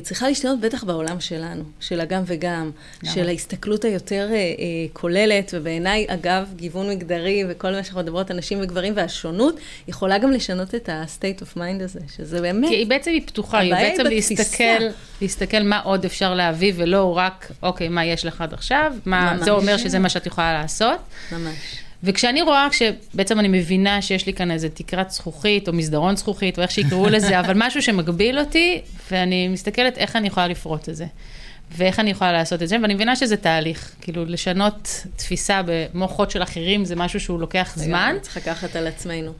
צריכה 0.03 0.29
להשתנות 0.29 0.61
בטח 0.61 0.85
בעולם 0.85 1.21
שלנו, 1.21 1.65
של 1.81 2.01
הגם 2.01 2.23
וגם, 2.27 2.71
גם. 3.05 3.13
של 3.13 3.29
ההסתכלות 3.29 3.85
היותר 3.85 4.29
אה, 4.31 4.37
אה, 4.37 4.45
כוללת, 4.93 5.51
ובעיניי, 5.55 6.07
אגב, 6.09 6.53
גיוון 6.57 6.91
מגדרי 6.91 7.45
וכל 7.49 7.71
מה 7.71 7.83
שאנחנו 7.85 8.01
מדברות, 8.01 8.31
אנשים 8.31 8.59
וגברים 8.63 8.93
והשונות, 8.97 9.61
יכולה 9.89 10.19
גם 10.19 10.31
לשנות 10.31 10.75
את 10.75 10.89
ה-state 10.89 11.43
of 11.43 11.57
mind 11.57 11.83
הזה, 11.85 12.01
שזה 12.17 12.41
באמת... 12.41 12.69
כי 12.69 12.77
היא 12.77 12.87
בעצם 12.87 13.11
היא 13.11 13.23
פתוחה, 13.27 13.59
היא 13.59 13.75
בעצם 13.75 14.03
להסתכל, 14.03 14.85
להסתכל 15.21 15.63
מה 15.63 15.81
עוד 15.81 16.05
אפשר 16.05 16.35
להביא, 16.35 16.73
ולא 16.77 17.17
רק, 17.17 17.53
אוקיי, 17.63 17.89
מה 17.89 18.05
יש 18.05 18.25
לך 18.25 18.41
עד 18.41 18.53
עכשיו, 18.53 18.93
מה, 19.07 19.35
ממש. 19.35 19.45
זה 19.45 19.51
אומר 19.51 19.77
שזה 19.77 19.99
מה 19.99 20.09
שאת 20.09 20.27
יכולה 20.27 20.53
לעשות. 20.53 20.99
ממש. 21.33 21.90
וכשאני 22.05 22.43
רואה, 22.43 22.69
כשבעצם 22.71 23.39
אני 23.41 23.49
מבינה 23.49 24.03
שיש 24.03 24.27
לי 24.27 24.33
כאן 24.33 24.51
איזה 24.51 24.69
תקרת 24.69 25.11
זכוכית, 25.11 25.69
או 25.69 25.73
מסדרון 25.73 26.17
זכוכית, 26.17 26.59
או 26.59 26.63
איך 26.63 26.71
שיקראו 26.71 27.09
לזה, 27.09 27.41
אבל 27.41 27.55
משהו 27.57 27.83
שמגביל 27.83 28.39
אותי, 28.39 28.81
ואני 29.11 29.49
מסתכלת 29.49 29.99
איך 29.99 30.17
אני 30.17 30.27
יכולה 30.29 30.49
לפרוט 30.49 30.89
את 30.89 30.97
זה. 30.97 31.07
ואיך 31.77 32.01
אני 32.01 32.11
יכולה 32.11 32.33
לעשות 32.33 32.63
את 32.63 32.69
זה, 32.69 32.77
ואני 32.83 32.95
מבינה 32.95 33.17
שזה 33.17 33.37
תהליך. 33.37 33.93
כאילו, 34.01 34.25
לשנות 34.25 35.07
תפיסה 35.17 35.61
במוחות 35.67 36.31
של 36.31 36.43
אחרים 36.43 36.85
זה 36.85 36.97
משהו 36.97 37.21
שהוא 37.21 37.41
לוקח 37.41 37.73
זמן. 37.77 38.17
צריך 38.21 38.37
לקחת 38.37 38.77
על 38.77 38.87
עצמנו. 38.87 39.33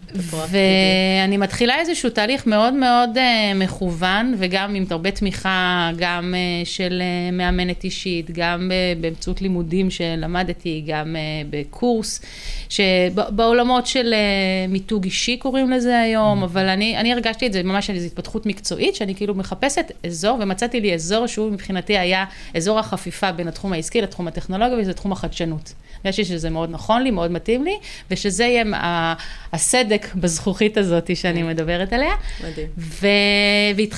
ואני 0.49 1.37
מתחילה 1.37 1.79
איזשהו 1.79 2.11
תהליך 2.11 2.47
מאוד 2.47 2.75
מאוד 2.75 3.11
uh, 3.17 3.55
מכוון, 3.55 4.35
וגם 4.39 4.75
עם 4.75 4.85
הרבה 4.91 5.11
תמיכה, 5.11 5.91
גם 5.97 6.35
uh, 6.35 6.67
של 6.69 7.03
uh, 7.03 7.35
מאמנת 7.35 7.85
אישית, 7.85 8.31
גם 8.31 8.71
uh, 8.71 9.03
באמצעות 9.03 9.43
לימודים 9.43 9.91
שלמדתי, 9.91 10.85
גם 10.87 11.17
uh, 11.17 11.47
בקורס, 11.51 12.21
שבעולמות 12.69 13.87
של 13.87 14.15
uh, 14.15 14.71
מיתוג 14.71 15.05
אישי 15.05 15.37
קוראים 15.37 15.71
לזה 15.71 16.01
היום, 16.01 16.43
mm. 16.43 16.47
אבל 16.47 16.69
אני, 16.69 16.97
אני 16.97 17.13
הרגשתי 17.13 17.47
את 17.47 17.53
זה 17.53 17.63
ממש 17.63 17.91
על 17.91 17.97
איזו 17.97 18.07
התפתחות 18.07 18.47
מקצועית, 18.47 18.95
שאני 18.95 19.15
כאילו 19.15 19.35
מחפשת 19.35 19.93
אזור, 20.07 20.39
ומצאתי 20.41 20.81
לי 20.81 20.95
אזור 20.95 21.27
שהוא 21.27 21.53
מבחינתי 21.53 21.99
היה 21.99 22.20
אזור 22.55 22.79
החפיפה 22.79 23.33
בין 23.33 23.49
התחום 23.49 23.73
העסקי 23.73 24.01
לתחום 24.01 24.29
הטכנולוגי, 24.29 24.75
וזה 24.83 24.93
תחום 24.93 25.13
החדשנות. 25.13 25.73
הרגשתי 26.05 26.25
שזה 26.25 26.51
מאוד 26.51 26.71
נכון 26.71 27.03
לי, 27.03 27.11
מאוד 27.11 27.31
מתאים 27.31 27.65
לי, 27.65 27.79
ושזה 28.11 28.45
יהיה 28.45 28.65
הסדק 29.53 30.07
בזכוכית 30.15 30.77
הזאת 30.77 31.17
שאני 31.17 31.43
מדברת 31.43 31.93
עליה. 31.93 32.13
מדהים. 32.41 32.67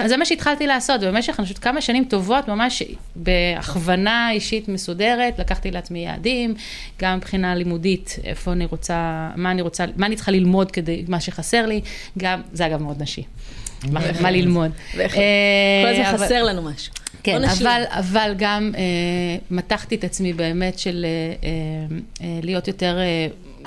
וזה 0.05 0.17
מה 0.17 0.25
שהתחלתי 0.25 0.67
לעשות, 0.67 1.01
ובמשך, 1.03 1.35
אני 1.39 1.47
חושבת, 1.47 1.59
כמה 1.59 1.81
שנים 1.81 2.05
טובות, 2.05 2.49
ממש 2.49 2.83
בהכוונה 3.17 4.31
אישית 4.31 4.69
מסודרת, 4.69 5.39
לקחתי 5.39 5.71
לעצמי 5.71 5.99
יעדים, 5.99 6.55
גם 7.01 7.17
מבחינה 7.17 7.55
לימודית, 7.55 8.17
איפה 8.25 8.53
אני 8.53 8.65
רוצה, 8.65 9.31
מה 9.37 9.51
אני 9.51 9.63
רוצה, 9.63 9.85
מה 9.97 10.07
אני 10.07 10.17
צריכה 10.17 10.33
ללמוד 10.33 10.71
כדי, 10.71 11.05
מה 11.09 11.21
שחסר 11.21 11.67
לי, 11.67 11.81
גם, 12.19 12.41
זה 12.53 12.67
אגב 12.67 12.83
מאוד 12.83 13.03
נשי. 13.03 13.23
מה 14.21 14.31
ללמוד. 14.31 14.71
בהחלט. 14.97 15.19
כל 15.83 15.89
הזמן 15.89 16.05
אה, 16.05 16.19
חסר 16.19 16.43
לנו 16.43 16.63
משהו. 16.63 17.02
כן, 17.23 17.45
אבל, 17.45 17.83
אבל 17.89 18.35
גם 18.39 18.73
אה, 18.77 18.83
מתחתי 19.51 19.95
את 19.95 20.05
עצמי 20.05 20.33
באמת 20.33 20.79
של 20.79 21.07
אה, 21.09 21.49
אה, 22.21 22.41
להיות 22.43 22.69
יותר, 22.69 22.99
אה, 22.99 23.27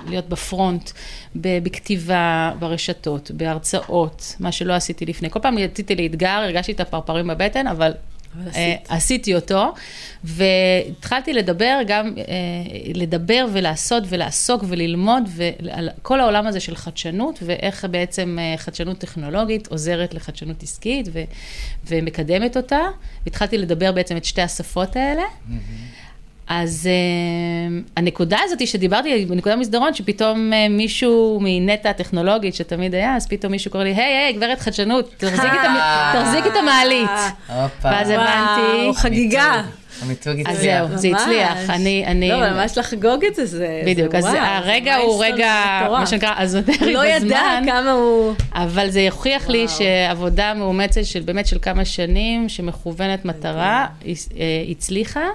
להיות 0.10 0.30
בפרונט, 0.30 0.92
בכתיבה, 1.36 2.52
ברשתות, 2.60 3.32
בהרצאות, 3.32 4.36
מה 4.40 4.52
שלא 4.52 4.74
עשיתי 4.74 5.06
לפני. 5.06 5.30
כל 5.30 5.40
פעם 5.40 5.58
יצאתי 5.58 5.96
לאתגר, 5.96 6.28
הרגשתי 6.28 6.72
את 6.72 6.80
הפרפרים 6.80 7.28
בבטן, 7.28 7.68
אבל 7.68 7.92
עשיתי 8.90 9.36
אותו, 9.36 9.74
והתחלתי 10.24 11.34
לדבר 11.34 11.80
גם, 11.88 12.14
אה, 12.18 12.24
לדבר 12.94 13.46
ולעשות 13.54 14.04
ולעסוק 14.10 14.64
וללמוד 14.68 15.30
על 15.72 15.90
כל 16.02 16.20
העולם 16.20 16.48
הזה 16.48 16.60
של 16.60 16.76
חדשנות, 16.76 17.40
ואיך 17.42 17.86
בעצם 17.92 18.38
אה, 18.40 18.58
חדשנות 18.58 18.98
טכנולוגית 18.98 19.68
עוזרת 19.68 20.14
לחדשנות 20.14 20.64
עסקית 20.64 21.08
ו, 21.14 21.24
ומקדמת 21.88 22.58
אותה. 22.58 22.82
והתחלתי 23.24 23.58
לדבר 23.58 23.92
בעצם 23.92 24.18
את 24.18 24.26
שתי 24.26 24.42
השפות 24.42 24.96
האלה. 24.96 25.24
Mm-hmm. 25.24 26.05
אז 26.48 26.90
uh, 26.90 27.90
הנקודה 27.98 28.38
הזאת 28.44 28.68
שדיברתי, 28.68 29.26
בנקודה 29.26 29.56
מסדרון, 29.56 29.94
שפתאום 29.94 30.52
uh, 30.54 30.70
מישהו 30.70 31.40
מנטע 31.42 31.90
הטכנולוגית 31.90 32.56
שתמיד 32.56 32.96
היה, 32.96 33.16
אז 33.16 33.28
פתאום 33.28 33.52
מישהו 33.52 33.72
קורא 33.72 33.84
לי, 33.84 33.94
היי, 33.94 34.18
היי, 34.18 34.34
גברת 34.34 34.60
חדשנות, 34.60 35.14
תחזיקי 35.18 36.50
את 36.50 36.56
המעלית. 36.56 37.10
ואז 37.82 38.10
הבנתי... 38.10 38.82
וואו, 38.82 38.94
חגיגה. 38.94 39.62
המיתוג 40.02 40.40
הצליח. 40.40 40.56
אז 40.56 40.62
זהו, 40.62 40.98
זה 40.98 41.08
הצליח. 41.16 41.70
אני, 41.70 42.06
אני... 42.06 42.30
לא, 42.30 42.52
ממש 42.52 42.78
לחגוג 42.78 43.26
את 43.26 43.36
זה, 43.36 43.46
זה 43.46 43.82
בדיוק, 43.86 44.16
אז 44.16 44.26
הרגע 44.26 44.96
הוא 44.96 45.26
רגע, 45.26 45.54
מה 45.92 46.08
שנקרא, 46.08 46.34
אזוטרי 46.38 46.76
בזמן. 46.76 46.94
לא 46.94 47.06
ידע 47.06 47.60
כמה 47.66 47.92
הוא... 47.92 48.34
אבל 48.54 48.90
זה 48.90 49.02
יוכיח 49.02 49.50
לי 49.50 49.66
שעבודה 49.68 50.54
מאומצת 50.54 51.06
של 51.06 51.22
באמת 51.22 51.48
של 51.48 51.58
כמה 51.62 51.86
שנים, 51.86 52.50
שמכוונת 52.50 53.26
מטרה, 53.26 53.86
אה, 54.06 54.14
הצליחה. 54.70 55.26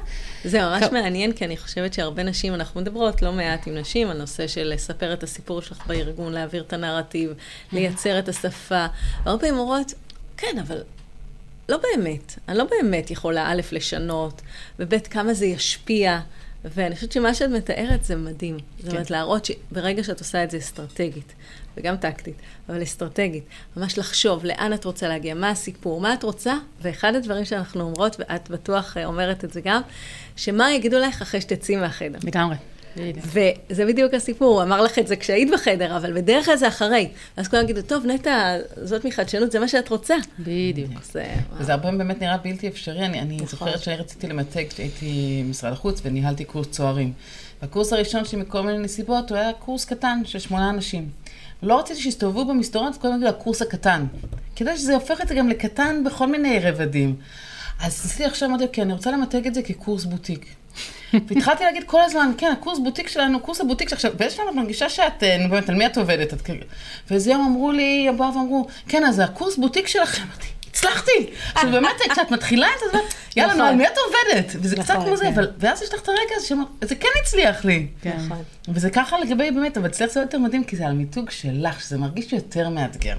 זה 0.44 0.62
ממש 0.62 0.85
מעניין, 0.92 1.33
כי 1.33 1.44
אני 1.44 1.57
חושבת 1.57 1.94
שהרבה 1.94 2.23
נשים, 2.23 2.55
אנחנו 2.55 2.81
מדברות 2.81 3.23
לא 3.23 3.33
מעט 3.33 3.66
עם 3.66 3.75
נשים, 3.75 4.11
הנושא 4.11 4.46
של 4.46 4.73
לספר 4.75 5.12
את 5.12 5.23
הסיפור 5.23 5.62
שלך 5.62 5.87
בארגון, 5.87 6.33
להעביר 6.33 6.62
את 6.62 6.73
הנרטיב, 6.73 7.31
לייצר 7.73 8.18
את 8.18 8.29
השפה. 8.29 8.87
והרבה 9.25 9.40
פעמים 9.40 9.59
אומרות, 9.59 9.94
כן, 10.37 10.59
אבל 10.66 10.83
לא 11.71 11.81
באמת. 11.83 12.39
אני 12.49 12.59
לא 12.59 12.65
באמת 12.65 13.11
יכולה, 13.11 13.53
א', 13.53 13.61
לשנות, 13.73 14.43
וב', 14.79 14.99
כמה 14.99 15.35
זה 15.35 15.47
ישפיע. 15.47 16.21
ואני 16.65 16.95
חושבת 16.95 17.13
שמה 17.13 17.35
שאת 17.35 17.51
מתארת 17.51 18.05
זה 18.05 18.17
מדהים. 18.17 18.59
כן. 18.59 18.85
זאת 18.85 18.93
אומרת, 18.93 19.11
להראות 19.11 19.45
שברגע 19.45 20.05
שאת 20.05 20.19
עושה 20.19 20.45
את 20.45 20.51
זה 20.51 20.59
אסטרטגית, 20.59 21.33
וגם 21.77 21.97
טקטית, 21.97 22.35
אבל 22.69 22.83
אסטרטגית, 22.83 23.45
ממש 23.77 23.99
לחשוב 23.99 24.45
לאן 24.45 24.73
את 24.73 24.85
רוצה 24.85 25.09
להגיע, 25.09 25.35
מה 25.35 25.51
הסיפור, 25.51 26.01
מה 26.01 26.15
את 26.15 26.23
רוצה, 26.23 26.55
ואחד 26.83 27.15
הדברים 27.15 27.45
שאנחנו 27.45 27.81
אומרות, 27.81 28.17
ואת 28.19 28.51
בטוח 28.51 28.97
אומרת 29.05 29.45
את 29.45 29.53
זה 29.53 29.61
גם, 29.61 29.83
שמה 30.37 30.73
יגידו 30.73 30.99
לך 30.99 31.23
אחרי 31.23 31.41
שתצאי 31.41 31.77
מהחדר. 31.77 32.19
לגמרי. 32.25 32.57
וזה 32.96 33.87
בדיוק 33.87 34.14
הסיפור, 34.14 34.55
הוא 34.55 34.62
אמר 34.62 34.83
לך 34.83 34.98
את 34.98 35.07
זה 35.07 35.16
כשהיית 35.16 35.50
בחדר, 35.50 35.96
אבל 35.96 36.12
בדרך 36.12 36.44
כלל 36.44 36.57
זה 36.57 36.68
אחרי. 36.68 37.09
אז 37.37 37.48
כולם 37.48 37.62
יגידו, 37.62 37.83
טוב, 37.83 38.07
נטע, 38.07 38.57
זאת 38.83 39.05
מחדשנות, 39.05 39.53
זה 39.53 39.61
מה 39.61 39.68
שאת 39.68 39.88
רוצה. 39.88 40.16
בדיוק. 40.38 40.90
וזה 41.59 41.72
הרבה 41.72 41.90
באמת 41.90 42.20
נראה 42.20 42.37
בלתי 42.37 42.68
אפשרי. 42.68 43.07
אני, 43.07 43.20
אני 43.20 43.35
נכון. 43.35 43.46
זוכרת 43.46 43.83
שאני 43.83 43.96
רציתי 43.96 44.26
למתג 44.26 44.64
כשהייתי 44.68 45.42
במשרד 45.46 45.72
החוץ 45.72 46.00
וניהלתי 46.05 46.44
קורס 46.44 46.68
צוערים. 46.68 47.12
והקורס 47.62 47.92
הראשון 47.92 48.24
שלי 48.24 48.40
מכל 48.40 48.62
מיני 48.62 48.79
נסיבות, 48.79 49.31
הוא 49.31 49.38
היה 49.38 49.53
קורס 49.53 49.85
קטן 49.85 50.20
של 50.24 50.38
שמונה 50.38 50.70
אנשים. 50.70 51.09
לא 51.62 51.79
רציתי 51.79 52.00
שיסתובבו 52.00 52.44
במסדרון, 52.44 52.88
אז 52.88 52.98
קודם 52.98 53.20
כל 53.20 53.26
הקורס 53.26 53.62
הקטן. 53.62 54.07
כדי 54.57 54.76
שזה 54.76 54.92
יופך 54.92 55.20
את 55.20 55.29
זה 55.29 55.35
גם 55.35 55.48
לקטן 55.48 56.05
בכל 56.05 56.26
מיני 56.26 56.59
רבדים. 56.59 57.16
אז 57.81 58.05
ניסיתי 58.05 58.24
עכשיו, 58.24 58.48
אמרתי, 58.48 58.64
אוקיי, 58.64 58.85
אני 58.85 58.92
רוצה 58.92 59.11
למתג 59.11 59.46
את 59.46 59.55
זה 59.55 59.62
כקורס 59.62 60.05
בוטיק. 60.05 60.46
והתחלתי 61.13 61.65
להגיד 61.65 61.85
כל 61.87 62.01
הזמן, 62.03 62.33
כן, 62.39 62.53
הקורס 62.53 62.79
בוטיק 62.79 63.09
שלנו, 63.09 63.41
קורס 63.41 63.61
הבוטיק 63.61 63.89
שעכשיו, 63.89 64.13
באיזשהו 64.17 64.43
שלב 64.43 64.49
את 64.49 64.55
מרגישה 64.55 64.89
שאת, 64.89 65.23
אה, 65.23 65.37
באמת, 65.51 65.69
על 65.69 65.75
מי 65.75 65.87
את 65.87 65.99
עובדת? 65.99 66.35
את... 66.35 66.51
ואיזה 67.11 67.31
יום 67.31 67.47
אמרו 67.47 67.73
לי, 67.73 68.09
באו 68.17 68.35
ואמרו, 68.35 68.67
כן, 68.89 69.05
אז 69.05 69.19
הקורס 69.19 69.57
בוטיק 69.57 69.87
שלכם, 69.87 70.23
אמרתי, 70.23 70.47
הצלחתי. 70.71 71.31
עכשיו 71.55 71.71
באמת, 71.75 71.97
כשאת 72.13 72.31
מתחילה 72.31 72.67
את 72.67 72.93
זה, 72.93 72.99
יאללה, 73.37 73.55
נו, 73.55 73.65
על 73.65 73.75
מי 73.75 73.87
את 73.87 73.93
עובדת? 74.07 74.57
וזה 74.63 74.77
קצת 74.77 74.91
נכון, 74.91 75.07
כמו 75.07 75.17
זה, 75.17 75.25
כן. 75.25 75.33
אבל, 75.33 75.51
ואז 75.59 75.83
יש 75.83 75.95
לך 75.95 76.03
את 76.03 76.09
הרגע 76.09 76.35
הזה 76.37 76.47
שאומר, 76.47 76.65
זה 76.81 76.95
כן 76.95 77.09
הצליח 77.23 77.65
לי. 77.65 77.87
כן. 78.03 78.17
נכון. 78.17 78.43
וזה 78.69 78.91
ככה 78.91 79.19
לגבי, 79.19 79.51
באמת, 79.51 79.77
אבל 79.77 79.87
אצלך 79.87 80.11
זה 80.13 80.21
יותר 80.21 80.39
מדהים, 80.39 80.65
כי 80.65 80.77
זה 80.77 80.87
על 80.87 80.93
מיתוג 80.93 81.31
שלך, 81.31 81.81
שזה 81.81 81.99
מרגיש 81.99 82.33
יותר 82.33 82.69
מאתגר. 82.69 83.17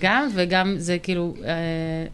גם, 0.00 0.28
וגם 0.34 0.74
זה 0.78 0.98
כאילו, 1.02 1.34
אה, 1.44 1.50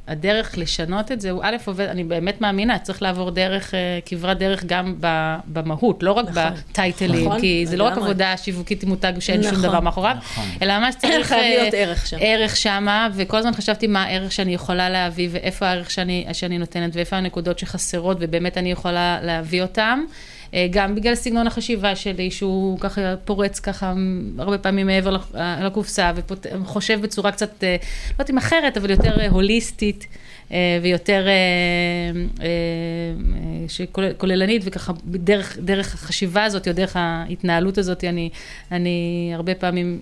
הדרך 0.09 0.59
לשנות 0.59 1.13
את 1.13 1.21
זה, 1.21 1.31
הוא 1.31 1.41
א', 1.45 1.57
עובד, 1.65 1.87
אני 1.87 2.05
באמת 2.05 2.41
מאמינה, 2.41 2.79
צריך 2.79 3.03
לעבור 3.03 3.31
דרך, 3.31 3.75
אה, 3.75 3.99
כברת 4.07 4.39
דרך 4.39 4.65
גם 4.65 4.95
ב, 5.01 5.37
במהות, 5.47 6.03
לא 6.03 6.13
רק 6.13 6.29
נכון, 6.29 6.43
בטייטלים, 6.71 7.27
נכון, 7.27 7.41
כי 7.41 7.67
זה 7.67 7.77
לא 7.77 7.85
רק 7.85 7.97
עבודה 7.97 8.37
שיווקית 8.37 8.83
עם 8.83 8.89
מותג 8.89 9.13
שאין 9.21 9.41
נכון, 9.41 9.55
שום 9.55 9.63
דבר 9.63 9.81
מאחוריו, 9.81 10.17
נכון. 10.19 10.45
אלא 10.63 10.79
ממש 10.79 10.95
צריך... 10.99 11.27
חייב 11.35 11.61
להיות 11.61 11.75
ערך 11.75 12.07
שם. 12.07 12.17
ערך 12.21 12.57
שמה, 12.57 13.09
וכל 13.15 13.37
הזמן 13.37 13.55
חשבתי 13.55 13.87
מה 13.87 14.03
הערך 14.03 14.33
שאני 14.33 14.55
יכולה 14.55 14.91
להביא, 14.91 15.29
ואיפה 15.33 15.67
הערך 15.67 15.91
שאני, 15.91 16.27
שאני 16.33 16.59
נותנת, 16.59 16.97
ואיפה 16.97 17.17
הנקודות 17.17 17.59
שחסרות, 17.59 18.17
ובאמת 18.21 18.59
אני 18.59 18.73
יכולה 18.73 19.19
להביא 19.23 19.63
אותם. 19.63 20.05
אה, 20.55 20.67
גם 20.71 20.95
בגלל 20.95 21.15
סגנון 21.15 21.47
החשיבה 21.47 21.97
שלי, 21.97 22.31
שהוא 22.31 22.79
ככה 22.79 23.17
פורץ 23.25 23.61
ככה 23.61 23.95
הרבה 24.39 24.59
פעמים 24.59 24.87
מעבר 24.87 25.17
לקופסה, 25.63 26.13
וחושב 26.63 27.01
בצורה 27.03 27.33
קצת, 27.33 27.65
אה, 27.65 27.77
לא 27.81 28.13
יודעת 28.13 28.31
אם 28.31 28.39
אחרת, 28.39 28.77
אבל 28.77 28.91
יותר 28.91 29.21
אה, 29.21 29.29
הוליסטית. 29.29 30.07
ויותר 30.83 31.27
כוללנית, 34.19 34.63
וככה 34.65 34.93
דרך, 35.05 35.59
דרך 35.59 35.95
החשיבה 35.95 36.45
הזאת, 36.45 36.69
או 36.69 36.73
דרך 36.73 36.97
ההתנהלות 36.97 37.79
הזאת, 37.79 38.05
אני, 38.05 38.31
אני 38.73 39.31
הרבה 39.35 39.55
פעמים 39.55 40.01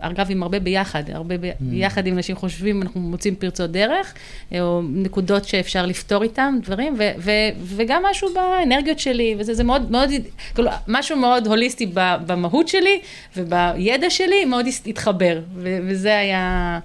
אגב, 0.00 0.26
עם 0.30 0.42
הרבה 0.42 0.60
ביחד, 0.60 1.02
הרבה 1.12 1.38
ב... 1.38 1.44
mm. 1.44 1.54
ביחד 1.60 2.06
עם 2.06 2.16
אנשים 2.16 2.36
חושבים, 2.36 2.82
אנחנו 2.82 3.00
מוצאים 3.00 3.34
פרצות 3.34 3.70
דרך, 3.70 4.14
או 4.60 4.82
נקודות 4.82 5.44
שאפשר 5.44 5.86
לפתור 5.86 6.22
איתם, 6.22 6.58
דברים, 6.62 6.94
ו- 6.98 7.10
ו- 7.18 7.30
וגם 7.76 8.02
משהו 8.10 8.28
באנרגיות 8.34 8.98
שלי, 8.98 9.34
וזה 9.38 9.54
זה 9.54 9.64
מאוד, 9.64 9.90
מאוד, 9.90 10.10
כאילו, 10.54 10.70
משהו 10.88 11.16
מאוד 11.16 11.46
הוליסטי 11.46 11.90
במהות 11.94 12.68
שלי, 12.68 13.00
ובידע 13.36 14.10
שלי, 14.10 14.44
מאוד 14.44 14.66
התחבר, 14.86 15.40
ו- 15.56 15.78
וזה 15.82 16.18
היה 16.18 16.78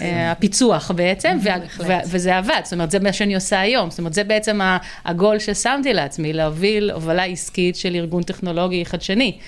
אה, 0.00 0.30
הפיצוח 0.30 0.90
בעצם, 0.90 1.38
ו- 1.42 1.84
ו- 1.86 1.92
וזה 2.06 2.36
עבד, 2.36 2.60
זאת 2.64 2.72
אומרת, 2.72 2.90
זה 2.90 2.98
מה 2.98 3.12
שאני 3.12 3.34
עושה 3.34 3.60
היום, 3.60 3.90
זאת 3.90 3.98
אומרת, 3.98 4.14
זה 4.14 4.24
בעצם 4.24 4.60
הגול 5.04 5.38
ששמתי 5.38 5.92
לעצמי, 5.92 6.32
להוביל 6.32 6.90
הובלה 6.90 7.24
עסקית 7.24 7.76
של 7.76 7.94
ארגון 7.94 8.22
טכנולוגי 8.22 8.84
חדשני, 8.84 9.38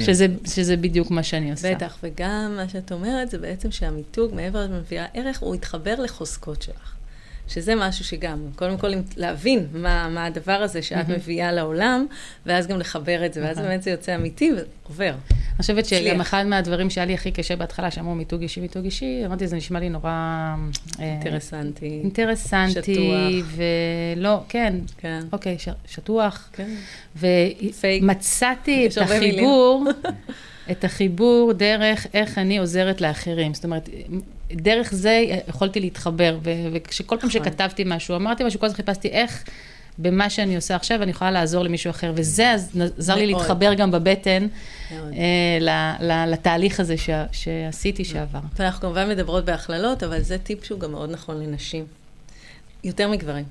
שזה, 0.00 0.26
שזה 0.54 0.76
בדיוק 0.76 1.10
מה 1.10 1.22
שאני 1.22 1.50
עושה. 1.50 1.74
בטח, 1.74 1.98
וגם 2.02 2.58
שאת 2.68 2.92
אומרת 2.92 3.30
זה 3.30 3.38
בעצם 3.38 3.70
שהמיתוג, 3.70 4.34
מעבר 4.34 4.60
למביאה 4.60 5.06
ערך, 5.14 5.38
הוא 5.40 5.54
יתחבר 5.54 5.94
לחוזקות 6.00 6.62
שלך. 6.62 6.94
שזה 7.48 7.74
משהו 7.74 8.04
שגם, 8.04 8.38
קודם 8.56 8.78
כל 8.78 8.92
להבין 9.16 9.66
מה, 9.72 10.08
מה 10.08 10.26
הדבר 10.26 10.52
הזה 10.52 10.82
שאת 10.82 11.06
mm-hmm. 11.06 11.12
מביאה 11.12 11.52
לעולם, 11.52 12.06
ואז 12.46 12.66
גם 12.66 12.78
לחבר 12.78 13.26
את 13.26 13.34
זה, 13.34 13.42
ואז 13.42 13.56
נכון. 13.56 13.68
באמת 13.68 13.82
זה 13.82 13.90
יוצא 13.90 14.14
אמיתי 14.14 14.52
ועובר. 14.52 15.14
אני 15.30 15.62
חושבת 15.62 15.86
שגם 15.86 16.20
אחד 16.20 16.44
מהדברים 16.46 16.90
שהיה 16.90 17.04
לי 17.04 17.14
הכי 17.14 17.30
קשה 17.30 17.56
בהתחלה, 17.56 17.90
שאמרו 17.90 18.14
מיתוג 18.14 18.42
אישי, 18.42 18.60
מיתוג 18.60 18.84
אישי, 18.84 19.22
אמרתי, 19.26 19.46
זה 19.46 19.56
נשמע 19.56 19.80
לי 19.80 19.88
נורא... 19.88 20.10
אה, 20.10 20.54
אינטרסנטי. 21.00 22.00
אינטרסנטי. 22.02 22.94
שטוח. 22.94 23.58
ולא, 24.16 24.40
כן. 24.48 24.74
כן. 24.98 25.20
אוקיי, 25.32 25.58
ש, 25.58 25.68
שטוח. 25.86 26.48
כן. 26.52 26.70
ומצאתי 27.16 28.86
את 28.86 28.98
החיבור. 28.98 29.84
את 30.70 30.84
החיבור 30.84 31.52
דרך 31.52 32.06
איך 32.14 32.38
אני 32.38 32.58
עוזרת 32.58 33.00
לאחרים. 33.00 33.54
זאת 33.54 33.64
אומרת, 33.64 33.88
דרך 34.52 34.94
זה 34.94 35.24
יכולתי 35.48 35.80
להתחבר, 35.80 36.38
וכשכל 36.72 37.16
פעם 37.20 37.28
נכון. 37.28 37.30
שכתבתי 37.30 37.82
משהו, 37.86 38.16
אמרתי 38.16 38.44
משהו, 38.44 38.60
כל 38.60 38.66
הזמן 38.66 38.76
חיפשתי 38.76 39.08
איך 39.08 39.44
במה 39.98 40.30
שאני 40.30 40.56
עושה 40.56 40.76
עכשיו, 40.76 41.02
אני 41.02 41.10
יכולה 41.10 41.30
לעזור 41.30 41.64
למישהו 41.64 41.90
אחר, 41.90 42.12
וזה 42.14 42.52
עזר 42.98 43.14
לי 43.14 43.26
להתחבר 43.26 43.74
גם 43.74 43.90
בבטן 43.90 44.46
אה, 44.92 46.26
לתהליך 46.26 46.80
הזה 46.80 46.94
שעשיתי, 47.32 48.04
שעבר. 48.04 48.38
ואנחנו 48.56 48.80
כמובן 48.80 49.08
מדברות 49.08 49.44
בהכללות, 49.44 50.02
אבל 50.02 50.20
זה 50.20 50.38
טיפ 50.38 50.64
שהוא 50.64 50.80
גם 50.80 50.92
מאוד 50.92 51.10
נכון 51.10 51.42
לנשים. 51.42 51.84
יותר 52.84 53.08
מגברים. 53.08 53.44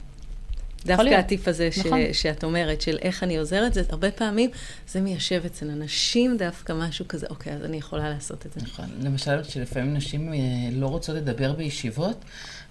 דווקא 0.87 1.13
הטיפ 1.13 1.47
הזה 1.47 1.69
נכון. 1.79 1.99
ש, 2.13 2.21
שאת 2.21 2.43
אומרת, 2.43 2.81
של 2.81 2.97
איך 3.01 3.23
אני 3.23 3.37
עוזרת, 3.37 3.73
זה 3.73 3.83
הרבה 3.89 4.11
פעמים, 4.11 4.49
זה 4.87 5.01
מיישב 5.01 5.41
אצל 5.45 5.69
אנשים 5.69 6.37
דווקא 6.37 6.73
משהו 6.73 7.07
כזה, 7.07 7.27
אוקיי, 7.29 7.53
אז 7.53 7.63
אני 7.63 7.77
יכולה 7.77 8.09
לעשות 8.09 8.45
את 8.45 8.53
זה. 8.53 8.59
נכון. 8.63 8.85
למשל, 9.01 9.43
שלפעמים 9.43 9.93
נשים 9.93 10.33
אה, 10.33 10.37
לא 10.71 10.87
רוצות 10.87 11.15
לדבר 11.15 11.53
בישיבות, 11.53 12.25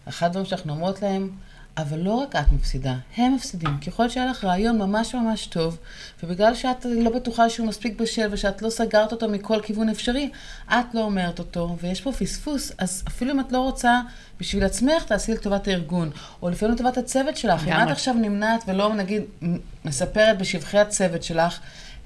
אחד 0.08 0.26
הדברים 0.26 0.46
שאנחנו 0.46 0.72
אומרות 0.72 1.02
להם, 1.02 1.30
אבל 1.78 1.98
לא 1.98 2.12
רק 2.12 2.36
את 2.36 2.52
מפסידה, 2.52 2.94
הם 3.16 3.34
מפסידים. 3.34 3.78
ככל 3.86 4.08
שהיה 4.08 4.26
לך 4.26 4.44
רעיון 4.44 4.78
ממש 4.78 5.14
ממש 5.14 5.46
טוב, 5.46 5.78
ובגלל 6.22 6.54
שאת 6.54 6.84
לא 6.84 7.10
בטוחה 7.10 7.50
שהוא 7.50 7.66
מספיק 7.66 8.00
בשל 8.00 8.28
ושאת 8.30 8.62
לא 8.62 8.70
סגרת 8.70 9.12
אותו 9.12 9.28
מכל 9.28 9.60
כיוון 9.62 9.88
אפשרי, 9.88 10.30
את 10.68 10.94
לא 10.94 11.00
אומרת 11.00 11.38
אותו, 11.38 11.76
ויש 11.80 12.00
פה 12.00 12.12
פספוס, 12.12 12.72
אז 12.78 13.02
אפילו 13.08 13.32
אם 13.32 13.40
את 13.40 13.52
לא 13.52 13.58
רוצה 13.58 14.00
בשביל 14.40 14.64
עצמך, 14.64 15.04
תעשי 15.06 15.32
לטובת 15.32 15.68
הארגון, 15.68 16.10
או 16.42 16.50
לפעמים 16.50 16.74
לטובת 16.74 16.96
הצוות 16.98 17.36
שלך. 17.36 17.68
אם 17.68 17.72
את 17.72 17.90
עכשיו 17.90 18.14
נמנעת 18.14 18.64
ולא, 18.66 18.94
נגיד, 18.94 19.22
מספרת 19.84 20.38
בשבחי 20.38 20.78
הצוות 20.78 21.22
שלך, 21.22 21.58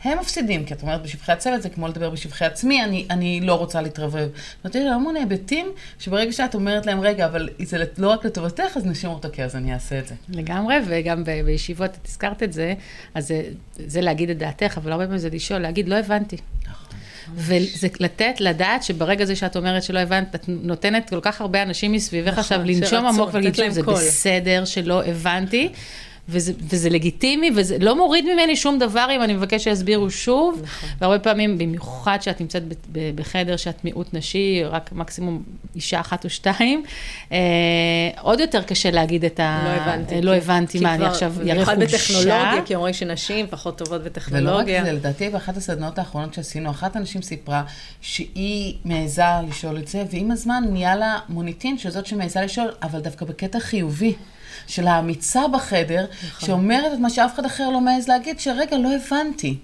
הם 0.04 0.18
מפסידים, 0.18 0.64
כי 0.64 0.74
את 0.74 0.82
אומרת 0.82 1.02
בשבחי 1.02 1.32
הצוות, 1.32 1.62
זה 1.62 1.68
כמו 1.68 1.88
לדבר 1.88 2.10
בשבחי 2.10 2.44
עצמי, 2.44 2.84
אני, 2.84 3.06
אני 3.10 3.40
לא 3.40 3.54
רוצה 3.54 3.80
להתרברב. 3.80 4.28
זאת 4.28 4.64
אומרת, 4.64 4.74
יש 4.74 4.92
המון 4.94 5.16
היבטים, 5.16 5.66
שברגע 5.98 6.32
שאת 6.32 6.54
אומרת 6.54 6.86
להם, 6.86 7.00
רגע, 7.00 7.26
אבל 7.26 7.48
זה 7.62 7.84
לא 7.98 8.08
רק 8.08 8.24
לטובתך, 8.24 8.76
אז 8.76 8.86
נשאיר 8.86 9.12
אותו, 9.12 9.28
כי 9.32 9.42
אז 9.42 9.56
אני 9.56 9.74
אעשה 9.74 9.98
את 9.98 10.08
זה. 10.08 10.14
לגמרי, 10.28 10.74
וגם 10.86 11.24
ב- 11.24 11.40
בישיבות, 11.44 11.90
את 11.90 12.06
הזכרת 12.08 12.42
את 12.42 12.52
זה, 12.52 12.74
אז 13.14 13.28
זה, 13.28 13.42
זה 13.86 14.00
להגיד 14.00 14.30
את 14.30 14.38
דעתך, 14.38 14.78
אבל 14.78 14.92
הרבה 14.92 15.04
פעמים 15.04 15.18
זה 15.18 15.30
לשאול, 15.30 15.58
להגיד, 15.58 15.88
לא 15.88 15.94
הבנתי. 15.94 16.36
נכון. 16.62 16.98
וזה 17.34 17.88
לתת, 18.00 18.34
לדעת 18.40 18.82
שברגע 18.82 19.24
זה 19.24 19.36
שאת 19.36 19.56
אומרת 19.56 19.82
שלא 19.82 19.98
הבנת, 19.98 20.34
את 20.34 20.44
נותנת 20.48 21.10
כל 21.10 21.20
כך 21.22 21.40
הרבה 21.40 21.62
אנשים 21.62 21.92
מסביבך 21.92 22.28
נכון, 22.28 22.40
עכשיו 22.40 22.60
לנשום 22.64 23.06
עמוק 23.06 23.30
ולהגיד 23.32 23.54
שזה 23.54 23.82
בסדר 23.82 24.64
שלא 24.64 25.04
הבנתי. 25.04 25.68
וזה, 26.30 26.52
וזה 26.68 26.90
לגיטימי, 26.90 27.50
וזה 27.56 27.76
לא 27.80 27.96
מוריד 27.96 28.24
ממני 28.32 28.56
שום 28.56 28.78
דבר 28.78 29.06
אם 29.16 29.22
אני 29.22 29.34
מבקש 29.34 29.64
שיסבירו 29.64 30.10
שוב. 30.10 30.60
נכון. 30.62 30.88
והרבה 31.00 31.18
פעמים, 31.18 31.58
במיוחד 31.58 32.18
שאת 32.20 32.40
נמצאת 32.40 32.62
בחדר 33.14 33.56
שאת 33.56 33.84
מיעוט 33.84 34.14
נשי, 34.14 34.62
רק 34.64 34.92
מקסימום 34.92 35.42
אישה 35.76 36.00
אחת 36.00 36.24
או 36.24 36.30
שתיים, 36.30 36.84
אה, 37.32 37.38
עוד 38.20 38.40
יותר 38.40 38.62
קשה 38.62 38.90
להגיד 38.90 39.24
את 39.24 39.40
ה... 39.40 39.62
לא 39.64 39.82
הבנתי. 39.82 40.22
לא 40.22 40.34
הבנתי 40.34 40.80
מה, 40.80 40.94
אני 40.94 41.04
עכשיו 41.04 41.32
ירא 41.44 41.64
חולשה. 41.64 41.74
במיוחד 41.74 41.80
בטכנולוגיה, 41.80 42.62
כי 42.64 42.74
אומרים 42.74 42.94
שנשים 42.94 43.46
פחות 43.50 43.78
טובות 43.78 44.02
בטכנולוגיה. 44.04 44.80
ולא 44.80 44.80
רק 44.80 44.86
זה, 44.86 44.92
לדעתי 44.92 45.28
באחת 45.28 45.56
הסדנאות 45.56 45.98
האחרונות 45.98 46.34
שעשינו, 46.34 46.70
אחת 46.70 46.96
הנשים 46.96 47.22
סיפרה 47.22 47.62
שהיא 48.00 48.74
מעיזה 48.84 49.22
לשאול 49.48 49.78
את 49.78 49.88
זה, 49.88 50.04
ועם 50.12 50.30
הזמן 50.30 50.64
נהיה 50.70 50.96
לה 50.96 51.18
מוניטין 51.28 51.78
שזאת 51.78 52.06
שמעיזה 52.06 52.40
לשאול, 52.40 52.70
אבל 52.82 53.00
דווקא 53.00 53.24
בקטע 53.24 53.60
חיובי. 53.60 54.14
של 54.70 54.86
האמיצה 54.86 55.48
בחדר, 55.48 56.06
נכון. 56.28 56.46
שאומרת 56.46 56.92
את 56.92 56.98
מה 56.98 57.10
שאף 57.10 57.34
אחד 57.34 57.44
אחר 57.44 57.70
לא 57.70 57.80
מעז 57.80 58.08
להגיד, 58.08 58.40
שרגע, 58.40 58.78
לא 58.78 58.88
הבנתי. 58.94 59.56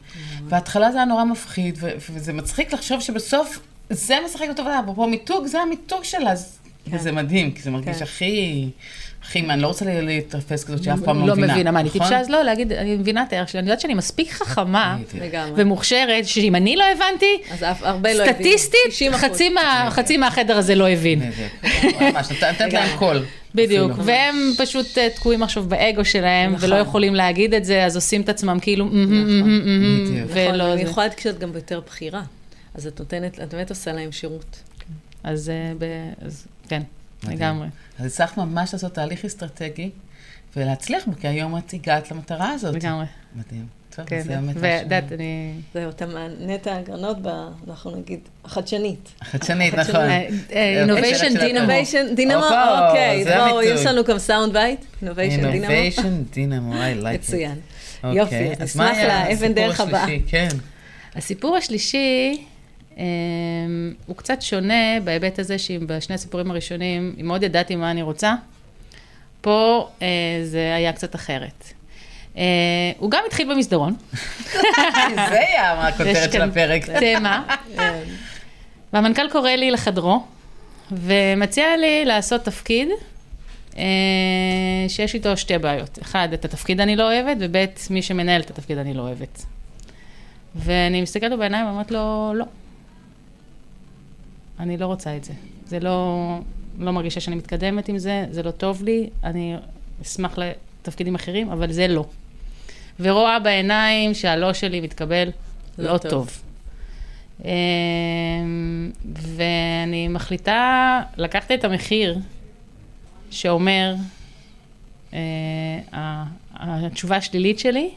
בהתחלה 0.49 0.92
זה 0.92 0.99
היה 0.99 1.05
נורא 1.05 1.25
מפחיד, 1.25 1.79
וזה 2.11 2.33
מצחיק 2.33 2.73
לחשוב 2.73 3.01
שבסוף 3.01 3.59
זה 3.90 4.19
משחק 4.27 4.47
לטובה, 4.51 4.81
אפרופו 4.81 5.07
מיתוג, 5.07 5.47
זה 5.47 5.61
המיתוג 5.61 6.05
שלה, 6.05 6.33
כן. 6.90 6.96
וזה 6.96 7.12
מדהים, 7.12 7.53
כי 7.53 7.62
זה 7.62 7.70
מרגיש 7.70 7.96
כן. 7.96 8.03
הכי... 8.03 8.68
אחי, 9.25 9.40
אני 9.40 9.62
לא 9.62 9.66
רוצה 9.66 9.85
להתרפס 9.85 10.64
כזאת 10.64 10.83
שאף 10.83 11.01
פעם 11.05 11.20
לא, 11.20 11.27
לא 11.27 11.33
מבינה. 11.33 11.46
לא 11.46 11.53
מבינה, 11.53 11.70
מה, 11.70 11.81
אני 11.81 11.90
טיפשה? 11.90 12.20
אז 12.20 12.31
לא, 12.31 12.42
להגיד, 12.42 12.72
אני 12.72 12.96
מבינה 12.96 13.22
את 13.22 13.33
הערך 13.33 13.49
שלי. 13.49 13.59
אני 13.59 13.68
יודעת 13.68 13.81
שאני 13.81 13.94
מספיק 13.94 14.31
חכמה 14.31 14.96
ומוכשרת, 15.57 16.27
שאם 16.27 16.55
אני 16.55 16.77
לא 16.77 16.85
הבנתי, 16.94 17.38
סטטיסטית, 18.14 19.12
חצי 19.90 20.16
מהחדר 20.16 20.57
הזה 20.57 20.75
לא 20.75 20.88
הבין. 20.88 21.22
ממש, 22.01 22.31
נותנת 22.31 22.72
להם 22.72 22.99
קול. 22.99 23.22
בדיוק, 23.55 23.92
והם 23.99 24.53
פשוט 24.59 24.99
אה, 24.99 25.09
תקועים 25.11 25.42
עכשיו 25.42 25.62
באגו 25.62 26.05
שלהם, 26.05 26.53
נכון. 26.55 26.70
ולא 26.70 26.77
יכולים 26.77 27.14
להגיד 27.14 27.55
את 27.55 27.64
זה, 27.64 27.85
אז 27.85 27.96
עושים 27.96 28.20
את 28.20 28.29
עצמם 28.29 28.59
כאילו, 28.62 28.85
נכון, 28.85 29.01
נכון 30.25 30.61
אני 30.61 30.83
יכולה 30.83 31.07
להגיד 31.07 31.18
כשאת 31.18 31.38
גם 31.38 31.53
ביותר 31.53 31.81
בחירה, 31.87 32.22
אז 32.75 32.87
את 32.87 33.01
נותנת, 33.01 33.40
את 33.40 33.55
באמת 33.55 33.70
עושה 33.70 33.92
להם 33.92 34.12
שירות. 34.12 34.62
אז 35.25 35.51
כן, 36.68 36.83
לגמרי. 37.29 37.68
אז 37.98 38.07
הצלחת 38.07 38.37
ממש 38.37 38.72
לעשות 38.72 38.94
תהליך 38.94 39.24
אסטרטגי, 39.24 39.90
ולהצליח 40.57 41.05
בו, 41.07 41.12
כי 41.20 41.29
היום 41.29 41.59
את 41.59 41.74
הגעת 41.74 42.11
למטרה 42.11 42.50
הזאת. 42.50 42.74
לגמרי. 42.74 43.05
מדהים. 43.37 43.66
טוב, 43.96 44.07
כן, 44.07 44.20
זה 44.22 44.29
באמת... 44.29 44.57
וידעת, 44.59 45.12
אני... 45.12 45.52
זהו, 45.74 45.90
אתה 45.90 46.07
נטע 46.40 46.76
הגרנות, 46.76 47.16
אנחנו 47.68 47.90
נגיד, 47.90 48.20
החדשנית. 48.44 49.09
החדשנית, 49.20 49.74
נכון. 49.74 50.05
Innovation 50.50 51.38
dynamo. 51.38 51.72
Dynamo, 52.14 52.44
אוקיי, 52.44 53.24
בואו, 53.24 53.62
יש 53.62 53.87
לנו 53.87 54.05
גם 54.05 54.18
sound 54.18 54.52
bite. 54.52 54.85
Innovation 55.02 55.37
dynamo. 55.37 55.52
Innovation 55.52 56.22
dynamo, 56.33 56.74
I 56.74 56.76
like 56.76 57.05
it. 57.05 57.14
מצוין. 57.14 57.61
אוקיי, 58.05 58.18
יופי, 58.18 58.52
אז 58.52 58.61
נשמח 58.62 58.96
לאבן 58.98 59.52
דרך 59.52 59.81
הבאה. 59.81 60.07
כן. 60.26 60.48
הסיפור 61.14 61.57
השלישי... 61.57 62.44
Um, 62.96 62.98
הוא 64.06 64.16
קצת 64.16 64.42
שונה 64.42 65.00
בהיבט 65.04 65.38
הזה 65.38 65.59
שאם 65.59 65.80
בשני 65.87 66.14
הסיפורים 66.14 66.50
הראשונים, 66.50 67.14
אם 67.20 67.26
מאוד 67.26 67.42
ידעתי 67.42 67.76
מה 67.76 67.90
אני 67.90 68.02
רוצה, 68.02 68.35
פה 69.40 69.88
uh, 69.98 70.02
זה 70.44 70.74
היה 70.74 70.92
קצת 70.92 71.14
אחרת. 71.14 71.64
Uh, 72.35 72.38
הוא 72.98 73.11
גם 73.11 73.22
התחיל 73.26 73.54
במסדרון. 73.54 73.96
זה 75.30 75.40
היה 75.48 75.88
הכותרת 75.88 76.32
של 76.32 76.42
הפרק. 76.42 76.82
תמה. 76.85 77.56
והמנכ"ל 78.92 79.30
קורא 79.30 79.50
לי 79.50 79.70
לחדרו, 79.70 80.24
ומציע 80.92 81.76
לי 81.76 82.04
לעשות 82.04 82.44
תפקיד 82.44 82.88
uh, 83.72 83.76
שיש 84.88 85.14
איתו 85.14 85.37
שתי 85.37 85.59
בעיות. 85.59 85.98
אחד, 86.02 86.28
את 86.35 86.44
התפקיד 86.44 86.80
אני 86.80 86.96
לא 86.96 87.12
אוהבת, 87.12 87.37
וב', 87.40 87.64
מי 87.90 88.02
שמנהל 88.02 88.40
את 88.40 88.50
התפקיד 88.50 88.78
אני 88.78 88.94
לא 88.94 89.02
אוהבת. 89.02 89.42
ואני 90.54 91.02
מסתכלת 91.02 91.30
לו 91.30 91.38
בעיניים 91.38 91.66
ואומרת 91.66 91.90
לו, 91.90 92.32
לא. 92.35 92.44
אני 94.61 94.77
לא 94.77 94.87
רוצה 94.87 95.16
את 95.16 95.25
זה. 95.25 95.33
זה 95.66 95.81
לא, 95.81 96.38
לא 96.79 96.92
מרגישה 96.92 97.21
שאני 97.21 97.37
מתקדמת 97.37 97.88
עם 97.88 97.99
זה, 97.99 98.27
זה 98.31 98.42
לא 98.42 98.51
טוב 98.51 98.83
לי, 98.83 99.11
אני 99.25 99.57
אשמח 100.03 100.38
לתפקידים 100.38 101.14
אחרים, 101.14 101.51
אבל 101.51 101.73
זה 101.73 101.88
לא. 101.88 102.05
ורואה 103.01 103.38
בעיניים 103.38 104.14
שהלא 104.14 104.53
שלי 104.53 104.81
מתקבל 104.81 105.29
לא, 105.79 105.92
לא 105.92 105.99
טוב. 105.99 106.11
טוב. 106.11 106.42
אמ, 107.45 108.90
ואני 109.07 110.09
מחליטה 110.09 111.03
לקחת 111.16 111.53
את 111.53 111.64
המחיר 111.64 112.19
שאומר, 113.31 113.95
אה, 115.14 116.25
התשובה 116.53 117.16
השלילית 117.16 117.59
שלי, 117.59 117.90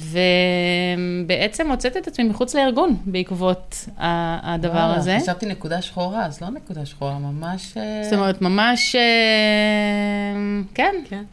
ובעצם 0.00 1.66
מוצאת 1.68 1.96
את 1.96 2.06
עצמי 2.06 2.24
מחוץ 2.24 2.54
לארגון 2.54 2.96
בעקבות 3.06 3.88
הדבר 3.98 4.72
וואו, 4.72 4.94
הזה. 4.94 5.18
חשבתי 5.22 5.46
נקודה 5.46 5.82
שחורה, 5.82 6.26
אז 6.26 6.40
לא 6.40 6.50
נקודה 6.50 6.86
שחורה, 6.86 7.18
ממש... 7.18 7.76
אה, 7.76 8.00
זאת 8.04 8.12
אומרת, 8.12 8.42
ממש... 8.42 8.96
אה, 8.96 9.02
כן. 10.74 10.94
כן. 11.08 11.24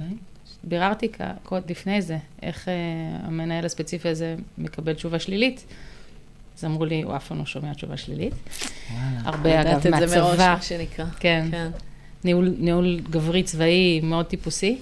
אוקיי. 0.00 0.16
ביררתי 0.64 1.08
קוד 1.42 1.62
לפני 1.70 2.02
זה, 2.02 2.18
איך 2.42 2.68
אה, 2.68 2.74
המנהל 3.26 3.64
הספציפי 3.64 4.08
הזה 4.08 4.36
מקבל 4.58 4.92
תשובה 4.92 5.18
שלילית. 5.18 5.64
אז 6.58 6.64
אמרו 6.64 6.84
לי, 6.84 7.02
הוא 7.02 7.16
אף 7.16 7.28
פעם 7.28 7.38
לא 7.38 7.46
שומע 7.46 7.74
תשובה 7.74 7.96
שלילית. 7.96 8.34
וואלה. 8.90 9.20
הרבה, 9.24 9.60
אגב, 9.60 9.72
מהצבא. 9.74 9.88
לדעת 9.88 10.02
את 10.02 10.08
זה 10.08 10.20
מראש, 10.20 10.38
מה 10.38 10.62
שנקרא. 10.62 11.04
כן. 11.20 11.48
כן. 11.50 11.70
ניהול, 12.24 12.54
ניהול 12.58 13.00
גברי 13.10 13.42
צבאי 13.42 14.00
מאוד 14.02 14.26
טיפוסי. 14.26 14.78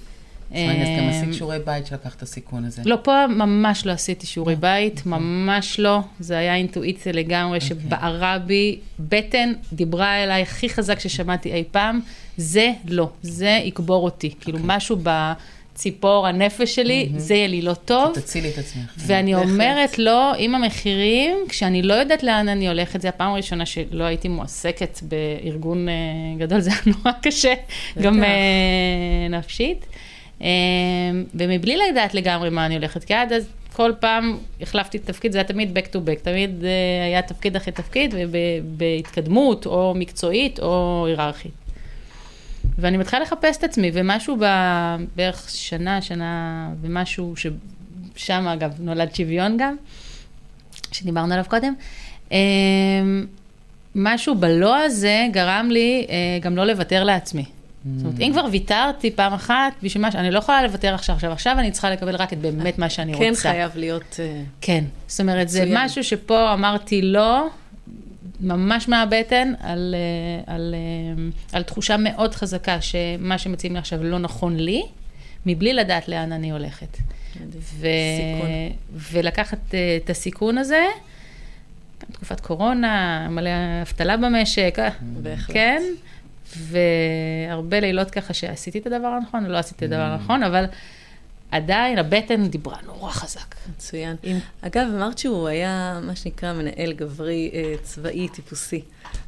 אז 0.55 0.99
גם 0.99 1.09
עשית 1.09 1.25
אמ, 1.25 1.33
שיעורי 1.33 1.59
בית 1.65 1.87
שלקחת 1.87 2.17
את 2.17 2.23
הסיכון 2.23 2.65
הזה. 2.65 2.83
לא, 2.85 2.97
פה 3.03 3.27
ממש 3.27 3.87
לא 3.87 3.93
עשיתי 3.93 4.27
שיעורי 4.27 4.55
אה, 4.55 4.59
בית, 4.59 4.99
אוקיי. 4.99 5.13
ממש 5.13 5.81
לא. 5.81 6.01
זה 6.21 6.39
היה 6.39 6.55
אינטואיציה 6.55 7.13
לגמרי, 7.13 7.59
אוקיי. 7.59 7.69
שבערה 7.69 8.39
בי, 8.39 8.79
בטן 9.01 9.53
דיברה 9.73 10.25
אליי 10.25 10.43
הכי 10.43 10.69
חזק 10.69 11.01
ששמעתי 11.01 11.53
אי 11.53 11.65
פעם, 11.71 12.01
זה 12.37 12.73
לא, 12.89 13.11
זה 13.23 13.61
יקבור 13.65 14.05
אותי. 14.05 14.35
כאילו, 14.41 14.59
אוקיי. 14.59 14.77
משהו 14.77 14.97
בציפור 15.03 16.27
הנפש 16.27 16.75
שלי, 16.75 17.09
זה 17.17 17.35
יהיה 17.35 17.47
לי 17.47 17.63
לא 17.63 17.75
טוב. 17.75 18.15
תצילי 18.15 18.51
את 18.51 18.59
עצמך. 18.59 18.95
ואני 18.97 19.35
אומרת 19.35 19.99
לו, 19.99 20.33
עם 20.39 20.55
המחירים, 20.55 21.37
כשאני 21.49 21.83
לא 21.83 21.95
יודעת 21.95 22.23
לאן 22.23 22.49
אני 22.49 22.69
הולכת, 22.69 23.01
זו 23.01 23.09
הפעם 23.09 23.33
הראשונה 23.33 23.67
שלא 23.67 24.05
הייתי 24.05 24.29
מועסקת 24.29 24.99
בארגון 25.03 25.89
אה, 25.89 25.95
גדול, 26.39 26.61
זה 26.61 26.71
היה 26.71 26.81
נורא 26.87 27.13
קשה, 27.23 27.55
גם 28.03 28.25
אה, 28.25 29.29
נפשית. 29.31 29.87
אמ, 30.41 30.47
ומבלי 31.35 31.77
לדעת 31.77 32.15
לגמרי 32.15 32.51
מה 32.51 32.67
אני 32.67 32.75
הולכת, 32.75 33.05
כי 33.05 33.15
עד 33.15 33.33
אז 33.33 33.49
כל 33.73 33.93
פעם 34.01 34.39
החלפתי 34.61 34.99
את 34.99 35.03
התפקיד, 35.03 35.33
זה 35.33 35.39
היה 35.39 35.45
תמיד 35.45 35.79
back 35.79 35.93
to 35.93 35.97
back, 35.97 36.23
תמיד 36.23 36.65
אה, 36.65 37.05
היה 37.05 37.23
תפקיד 37.23 37.57
אחרי 37.57 37.73
תפקיד, 37.73 38.15
בהתקדמות 38.77 39.67
או 39.67 39.95
מקצועית 39.97 40.59
או 40.59 41.05
היררכית. 41.09 41.53
ואני 42.79 42.97
מתחילה 42.97 43.23
לחפש 43.23 43.57
את 43.57 43.65
עצמי, 43.65 43.91
ומשהו 43.95 44.37
בערך 45.17 45.51
שנה, 45.51 46.03
שנה 46.03 46.69
ומשהו, 46.81 47.35
ששם 47.37 48.49
אגב 48.49 48.75
נולד 48.79 49.15
שוויון 49.15 49.57
גם, 49.59 49.77
שדיברנו 50.93 51.33
עליו 51.33 51.45
קודם, 51.49 51.75
אמ, 52.31 53.27
משהו 53.95 54.35
בלא 54.35 54.77
הזה 54.79 55.27
גרם 55.33 55.69
לי 55.71 56.07
אה, 56.09 56.39
גם 56.41 56.57
לא 56.57 56.65
לוותר 56.65 57.05
לעצמי. 57.05 57.45
זאת 57.97 58.05
אומרת, 58.05 58.21
אם 58.21 58.31
כבר 58.33 58.47
ויתרתי 58.51 59.11
פעם 59.11 59.33
אחת, 59.33 59.73
בשביל 59.83 60.03
מה, 60.03 60.09
אני 60.15 60.31
לא 60.31 60.39
יכולה 60.39 60.63
לוותר 60.63 60.95
עכשיו, 60.95 61.15
עכשיו, 61.15 61.33
עכשיו 61.33 61.59
אני 61.59 61.71
צריכה 61.71 61.91
לקבל 61.91 62.17
רק 62.17 62.33
את 62.33 62.39
באמת 62.39 62.79
מה 62.79 62.91
שאני 62.91 63.15
כן 63.15 63.29
רוצה. 63.29 63.43
כן 63.43 63.53
חייב 63.53 63.71
להיות 63.77 64.17
אה, 64.19 64.43
כן, 64.61 64.85
זאת 65.09 65.21
אומרת, 65.21 65.49
זה 65.49 65.65
משהו 65.73 66.05
שפה 66.05 66.53
אמרתי 66.53 67.03
לא, 67.03 67.49
ממש 68.41 68.89
מהבטן, 68.89 69.53
על, 69.61 69.95
אה, 69.95 70.55
על, 70.55 70.75
אה, 70.75 71.23
על 71.53 71.63
תחושה 71.63 71.97
מאוד 71.97 72.35
חזקה 72.35 72.81
שמה 72.81 73.39
שמציעים 73.39 73.75
לי 73.75 73.79
עכשיו 73.79 74.05
לא 74.05 74.19
נכון 74.19 74.57
לי, 74.57 74.83
מבלי 75.47 75.73
לדעת 75.73 76.09
לאן 76.09 76.33
אני 76.33 76.51
הולכת. 76.51 76.97
ו... 77.53 77.87
ולקחת 78.95 79.75
את 80.05 80.11
הסיכון 80.11 80.59
הזה, 80.59 80.87
תקופת 82.13 82.41
קורונה, 82.41 83.27
מלא 83.31 83.51
אבטלה 83.83 84.17
במשק, 84.17 84.79
בהחלט. 85.23 85.55
כן? 85.55 85.83
והרבה 86.57 87.81
לילות 87.81 88.11
ככה 88.11 88.35
שעשיתי 88.35 88.79
את 88.79 88.87
הדבר 88.87 89.07
הנכון, 89.07 89.47
ולא 89.47 89.59
עשיתי 89.59 89.85
את 89.85 89.93
הדבר 89.93 90.17
mm. 90.17 90.21
הנכון, 90.21 90.43
אבל 90.43 90.65
עדיין 91.51 91.99
הבטן 91.99 92.49
דיברה 92.49 92.77
נורא 92.87 93.11
חזק. 93.11 93.55
מצוין. 93.71 94.17
עם... 94.23 94.39
אגב, 94.61 94.89
אמרת 94.95 95.19
שהוא 95.19 95.49
היה 95.49 96.01
מה 96.03 96.17
שנקרא 96.17 96.53
מנהל 96.53 96.93
גברי 96.93 97.51
אה, 97.55 97.75
צבאי 97.83 98.29
טיפוסי. 98.29 98.83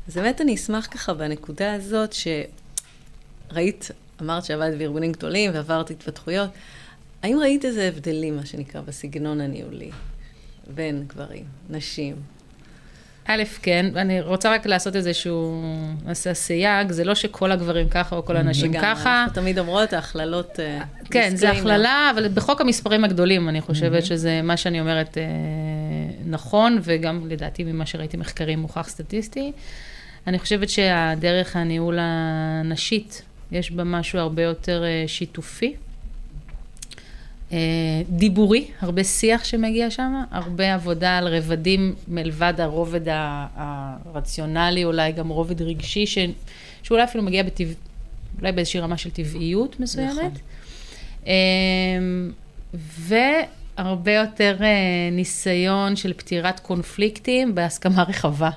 אז 0.09 0.15
באמת 0.15 0.41
אני 0.41 0.55
אשמח 0.55 0.89
ככה 0.91 1.15
בנקודה 1.15 1.75
הזאת, 1.75 2.15
שראית, 3.53 3.91
אמרת 4.23 4.45
שעבדת 4.45 4.79
בארגונים 4.79 5.13
גדולים 5.13 5.51
ועברת 5.55 5.91
התפתחויות, 5.91 6.51
האם 7.23 7.39
ראית 7.41 7.65
איזה 7.65 7.89
הבדלים, 7.89 8.37
מה 8.37 8.47
שנקרא, 8.47 8.81
בסגנון 8.81 9.41
הניהולי, 9.41 9.91
בין 10.75 11.05
גברים, 11.07 11.45
נשים? 11.71 12.42
א', 13.27 13.43
כן, 13.63 13.87
אני 13.97 14.21
רוצה 14.21 14.55
רק 14.55 14.67
לעשות 14.67 14.97
איזשהו 14.97 15.63
סייג, 16.13 16.93
זה 16.93 17.05
לא 17.05 17.15
שכל 17.15 17.53
הגברים 17.53 17.89
ככה 17.89 18.17
או 18.17 18.25
כל 18.25 18.37
הנשים 18.37 18.73
ככה. 18.73 19.23
אנחנו 19.23 19.35
תמיד 19.35 19.59
אומרות, 19.59 19.93
ההכללות... 19.93 20.61
אה, 20.61 20.79
כן, 21.11 21.37
זה 21.37 21.51
הכללה, 21.51 22.11
אבל 22.15 22.29
בחוק 22.29 22.61
המספרים 22.61 23.05
הגדולים, 23.05 23.49
אני 23.49 23.61
חושבת 23.61 24.05
שזה 24.05 24.41
מה 24.43 24.57
שאני 24.57 24.81
אומרת 24.81 25.19
אה, 25.19 25.23
נכון, 26.27 26.79
וגם 26.83 27.29
לדעתי 27.29 27.65
ממה 27.65 27.87
שראיתי 27.87 28.17
מחקרים 28.17 28.59
מוכח 28.59 28.89
סטטיסטי. 28.89 29.53
אני 30.27 30.39
חושבת 30.39 30.69
שהדרך 30.69 31.57
הניהול 31.57 31.99
הנשית, 32.01 33.23
יש 33.53 33.71
בה 33.71 33.85
משהו 33.85 34.19
הרבה 34.19 34.43
יותר 34.43 34.85
אה, 34.85 35.05
שיתופי. 35.07 35.75
דיבורי, 38.09 38.67
הרבה 38.81 39.05
שיח 39.05 39.45
שמגיע 39.45 39.91
שם, 39.91 40.23
הרבה 40.31 40.75
עבודה 40.75 41.19
על 41.19 41.29
רבדים 41.29 41.95
מלבד 42.09 42.55
הרובד 42.59 43.01
הרציונלי, 43.57 44.85
אולי 44.85 45.13
גם 45.13 45.29
רובד 45.29 45.63
רגשי, 45.63 46.07
ש... 46.07 46.19
שאולי 46.83 47.05
אפילו 47.05 47.25
מגיע 47.25 47.43
בטבע... 47.43 47.73
אולי 48.41 48.53
באיזושהי 48.53 48.81
רמה 48.81 48.97
של 48.97 49.11
טבעיות 49.11 49.81
מסוימת. 49.81 50.11
נכון. 50.11 50.31
אה, 51.27 51.33
והרבה 53.79 54.13
יותר 54.13 54.57
אה, 54.61 54.69
ניסיון 55.13 55.97
של 55.97 56.13
פתירת 56.13 56.61
קונפליקטים 56.61 57.55
בהסכמה 57.55 58.03
רחבה. 58.03 58.51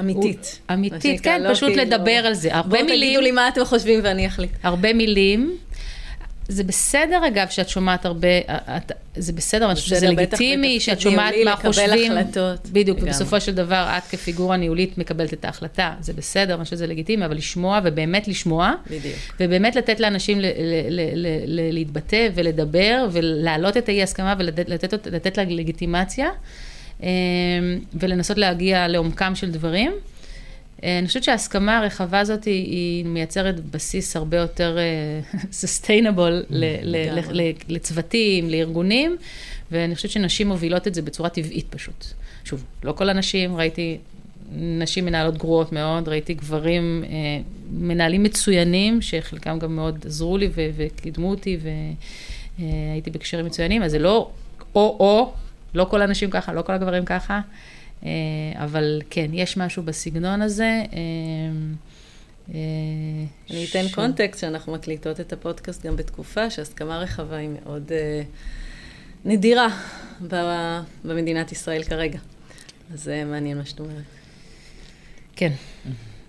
אמיתית. 0.00 0.58
אמיתית, 0.72 1.20
כן, 1.20 1.42
לא 1.42 1.54
פשוט 1.54 1.68
כאילו- 1.68 1.82
לדבר 1.82 2.10
על 2.26 2.34
זה. 2.34 2.54
הרבה 2.54 2.82
מילים... 2.82 2.86
בואו 2.86 2.98
תגידו 2.98 3.20
לי 3.20 3.30
מה 3.30 3.48
אתם 3.48 3.64
חושבים 3.64 4.00
ואני 4.02 4.26
אחליט. 4.26 4.50
הרבה 4.62 4.92
מילים. 4.92 5.56
זה 6.48 6.64
בסדר, 6.64 7.26
אגב, 7.28 7.48
שאת 7.50 7.68
שומעת 7.68 8.06
הרבה, 8.06 8.28
את, 8.48 8.92
זה 9.16 9.32
בסדר, 9.32 9.66
אני 9.66 9.74
חושבת 9.74 9.96
שזה 9.96 10.08
לגיטימי, 10.08 10.80
שאת 10.80 11.00
שומעת 11.00 11.34
מה 11.44 11.56
חושבים. 11.56 12.12
החלטות. 12.12 12.68
בדיוק, 12.72 12.98
ובסופו 13.02 13.40
של 13.40 13.54
דבר, 13.54 13.94
את 13.98 14.02
כפיגורה 14.10 14.56
ניהולית 14.56 14.98
מקבלת 14.98 15.32
את 15.32 15.44
ההחלטה. 15.44 15.94
זה 16.00 16.12
בסדר, 16.12 16.54
אני 16.54 16.64
חושבת 16.64 16.76
שזה 16.78 16.86
לגיטימי, 16.86 17.24
אבל 17.26 17.36
לשמוע, 17.36 17.80
ובאמת 17.84 18.28
לשמוע. 18.28 18.72
בדיוק. 18.86 19.14
ובאמת 19.40 19.76
לתת 19.76 20.00
לאנשים 20.00 20.40
ל- 20.40 20.46
ל- 20.46 20.90
ל- 20.90 21.36
ל- 21.46 21.72
להתבטא 21.74 22.28
ולדבר, 22.34 23.06
ולהעלות 23.12 23.76
את 23.76 23.88
האי-הסכמה 23.88 24.34
ולתת 24.38 25.38
לה 25.38 25.44
לגיטימציה, 25.44 26.28
אמ, 27.02 27.06
ולנסות 27.94 28.38
להגיע 28.38 28.88
לעומקם 28.88 29.34
של 29.34 29.50
דברים. 29.50 29.92
אה, 30.84 30.98
אני 30.98 31.06
חושבת 31.06 31.24
שההסכמה 31.24 31.78
הרחבה 31.78 32.20
הזאת 32.20 32.44
היא, 32.44 32.64
היא 32.70 33.04
מייצרת 33.04 33.60
בסיס 33.60 34.16
הרבה 34.16 34.36
יותר 34.36 34.78
סוסטיינבול 35.52 36.42
uh, 36.48 36.54
לצוותים, 37.68 38.50
לארגונים, 38.50 39.16
ואני 39.70 39.94
חושבת 39.94 40.10
שנשים 40.10 40.48
מובילות 40.48 40.86
את 40.86 40.94
זה 40.94 41.02
בצורה 41.02 41.28
טבעית 41.28 41.66
פשוט. 41.70 42.04
שוב, 42.44 42.64
לא 42.84 42.92
כל 42.92 43.08
הנשים, 43.08 43.56
ראיתי 43.56 43.98
נשים 44.52 45.04
מנהלות 45.04 45.38
גרועות 45.38 45.72
מאוד, 45.72 46.08
ראיתי 46.08 46.34
גברים 46.34 47.04
אה, 47.06 47.10
מנהלים 47.70 48.22
מצוינים, 48.22 49.02
שחלקם 49.02 49.58
גם 49.58 49.76
מאוד 49.76 50.04
עזרו 50.06 50.38
לי 50.38 50.46
ו- 50.46 50.70
וקידמו 50.76 51.30
אותי, 51.30 51.58
והייתי 52.58 53.10
אה, 53.10 53.14
בקשרים 53.14 53.46
מצוינים, 53.46 53.82
אז 53.82 53.90
זה 53.90 53.98
לא 53.98 54.30
או-או, 54.74 55.32
לא 55.74 55.84
כל 55.84 56.02
הנשים 56.02 56.30
ככה, 56.30 56.52
לא 56.52 56.62
כל 56.62 56.72
הגברים 56.72 57.04
ככה. 57.04 57.40
אה, 58.04 58.10
אבל 58.64 59.00
כן, 59.10 59.30
יש 59.32 59.56
משהו 59.56 59.82
בסגנון 59.82 60.42
הזה. 60.42 60.82
אה, 60.92 60.98
אה, 62.54 63.24
אני 63.50 63.66
אתן 63.70 63.84
קונטקסט 63.94 64.40
שאנחנו 64.40 64.72
מקליטות 64.72 65.20
את 65.20 65.32
הפודקאסט 65.32 65.86
גם 65.86 65.96
בתקופה 65.96 66.50
שהסכמה 66.50 66.98
רחבה 66.98 67.36
היא 67.36 67.48
מאוד 67.48 67.92
נדירה 69.24 69.68
במדינת 71.04 71.52
ישראל 71.52 71.82
כרגע. 71.82 72.18
אז 72.92 73.02
זה 73.02 73.24
מעניין 73.24 73.58
מה 73.58 73.64
שאת 73.64 73.80
אומרת. 73.80 74.04
כן, 75.36 75.52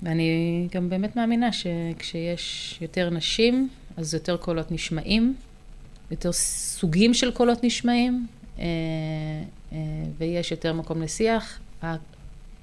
ואני 0.03 0.67
גם 0.71 0.89
באמת 0.89 1.15
מאמינה 1.15 1.49
שכשיש 1.51 2.77
יותר 2.81 3.09
נשים, 3.09 3.69
אז 3.97 4.13
יותר 4.13 4.37
קולות 4.37 4.71
נשמעים, 4.71 5.35
יותר 6.11 6.31
סוגים 6.31 7.13
של 7.13 7.31
קולות 7.31 7.63
נשמעים, 7.63 8.27
ויש 10.17 10.51
יותר 10.51 10.73
מקום 10.73 11.01
לשיח. 11.01 11.59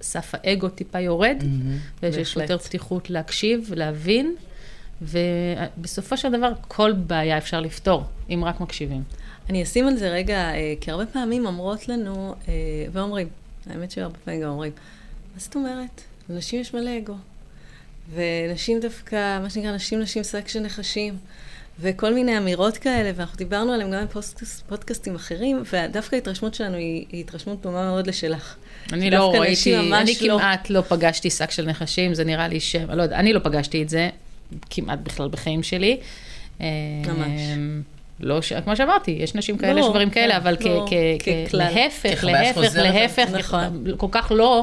סף 0.02 0.32
האגו 0.32 0.68
טיפה 0.68 1.00
יורד, 1.00 1.36
mm-hmm, 1.40 2.02
ויש 2.02 2.36
יותר 2.36 2.58
פתיחות 2.58 3.10
להקשיב, 3.10 3.70
להבין, 3.76 4.34
ובסופו 5.02 6.16
של 6.16 6.32
דבר 6.32 6.52
כל 6.68 6.92
בעיה 6.92 7.38
אפשר 7.38 7.60
לפתור, 7.60 8.04
אם 8.30 8.44
רק 8.44 8.60
מקשיבים. 8.60 9.02
אני 9.50 9.62
אשים 9.62 9.88
על 9.88 9.96
זה 9.96 10.08
רגע, 10.08 10.54
אה, 10.54 10.74
כי 10.80 10.90
הרבה 10.90 11.06
פעמים 11.06 11.46
אומרות 11.46 11.88
לנו, 11.88 12.34
אה, 12.48 12.54
ואומרים, 12.92 13.28
האמת 13.66 13.90
שהרבה 13.90 14.18
פעמים 14.24 14.40
גם 14.40 14.48
אומרים, 14.48 14.72
מה 15.34 15.40
זאת 15.40 15.54
אומרת? 15.54 16.00
לנשים 16.28 16.60
יש 16.60 16.74
מלא 16.74 16.98
אגו. 16.98 17.14
ונשים 18.14 18.80
דווקא, 18.80 19.40
מה 19.42 19.50
שנקרא, 19.50 19.72
נשים 19.72 20.00
נשים 20.00 20.24
שק 20.24 20.48
של 20.48 20.60
נחשים. 20.60 21.16
וכל 21.80 22.14
מיני 22.14 22.38
אמירות 22.38 22.78
כאלה, 22.78 23.10
ואנחנו 23.16 23.36
דיברנו 23.36 23.72
עליהם 23.72 23.90
גם 23.90 24.04
בפודקאסטים 24.06 25.14
אחרים, 25.14 25.62
ודווקא 25.72 26.14
ההתרשמות 26.14 26.54
שלנו 26.54 26.76
היא, 26.76 27.06
היא 27.12 27.20
התרשמות 27.20 27.62
דומה 27.62 27.84
מאוד 27.84 28.06
לשלך. 28.06 28.56
אני 28.92 29.10
לא 29.10 29.32
ראיתי, 29.34 29.76
אני 29.76 30.14
לא... 30.28 30.38
כמעט 30.38 30.70
לא 30.70 30.80
פגשתי 30.80 31.30
שק 31.30 31.50
של 31.50 31.66
נחשים, 31.66 32.14
זה 32.14 32.24
נראה 32.24 32.48
לי 32.48 32.60
ש... 32.60 32.76
לא 32.76 33.02
יודע, 33.02 33.16
אני 33.16 33.32
לא 33.32 33.38
פגשתי 33.38 33.82
את 33.82 33.88
זה 33.88 34.08
כמעט 34.70 34.98
בכלל 35.02 35.28
בחיים 35.28 35.62
שלי. 35.62 35.96
ממש. 36.60 36.66
אמ, 37.56 37.82
לא, 38.20 38.42
ש... 38.42 38.52
כמו 38.52 38.76
שאמרתי, 38.76 39.10
יש 39.10 39.34
נשים 39.34 39.58
כאלה, 39.58 39.80
יש 39.80 39.86
גברים 39.86 40.10
כאלה, 40.10 40.36
אבל 40.36 40.56
לא, 40.60 40.86
להפך, 41.52 42.24
להפך, 42.24 42.74
להפך, 42.74 43.28
נכון. 43.32 43.84
כל 43.96 44.06
כך 44.10 44.32
לא, 44.34 44.62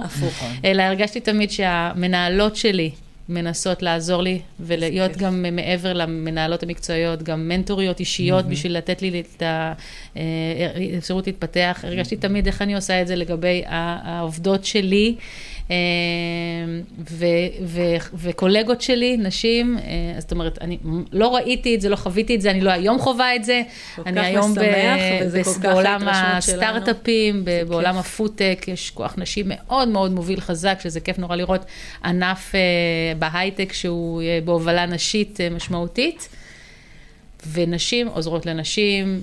אלא 0.66 0.84
הרגשתי 0.84 1.20
תמיד 1.20 1.52
שהמנהלות 1.52 2.56
שלי, 2.56 2.92
מנסות 3.30 3.82
לעזור 3.82 4.22
לי, 4.22 4.39
ולהיות 4.60 5.18
גם 5.18 5.46
מעבר 5.56 5.94
למנהלות 5.94 6.63
המקצועיות, 6.63 7.24
גם 7.24 7.48
מנטוריות 7.48 8.00
אישיות 8.00 8.46
mm-hmm. 8.46 8.50
בשביל 8.50 8.78
לתת 8.78 9.02
לי 9.02 9.24
את 9.38 9.44
האפשרות 10.96 11.28
להתפתח. 11.28 11.80
הרגשתי 11.84 12.15
תמיד 12.15 12.48
איך 12.48 12.62
אני 12.62 12.76
עושה 12.76 13.02
את 13.02 13.08
זה 13.08 13.15
לגבי 13.15 13.63
העובדות 13.68 14.65
שלי. 14.65 15.15
אה, 15.72 15.76
ו, 17.12 17.26
ו, 17.66 17.82
וקולגות 18.14 18.82
שלי, 18.82 19.18
נשים, 19.18 19.78
אה, 19.78 19.84
אז 20.18 20.24
זאת 20.24 20.32
אומרת, 20.32 20.58
אני 20.62 20.78
לא 21.12 21.36
ראיתי 21.36 21.76
את 21.76 21.82
זה, 21.82 21.90
לא 21.90 21.96
חוויתי 21.96 22.36
את 22.36 22.42
זה, 22.42 22.52
אני 22.52 22.62
לא 22.62 22.72
היום 22.72 23.00
חווה 23.00 23.36
את 23.36 23.44
זה. 23.44 23.62
אני 24.06 24.20
היום 24.20 24.56
ב, 24.56 24.60
ב, 25.34 25.62
בעולם 25.62 26.08
הסטארט-אפים, 26.08 27.46
בעולם 27.68 27.98
הפודטק, 27.98 28.66
יש 28.68 28.92
כוח 28.92 29.16
נשים 29.18 29.46
מאוד 29.50 29.88
מאוד 29.88 30.12
מוביל 30.12 30.42
חזק, 30.42 30.80
שזה 30.84 31.00
כיף 31.00 31.20
נורא 31.20 31.36
לראות 31.36 31.66
ענף 32.04 32.56
אה, 32.56 32.60
בהייטק 33.20 33.74
שהוא 33.74 34.22
בהובלה 34.46 34.86
נשית 34.86 35.40
משמעותית. 35.52 36.30
ונשים 37.52 38.08
עוזרות 38.08 38.46
לנשים, 38.46 39.22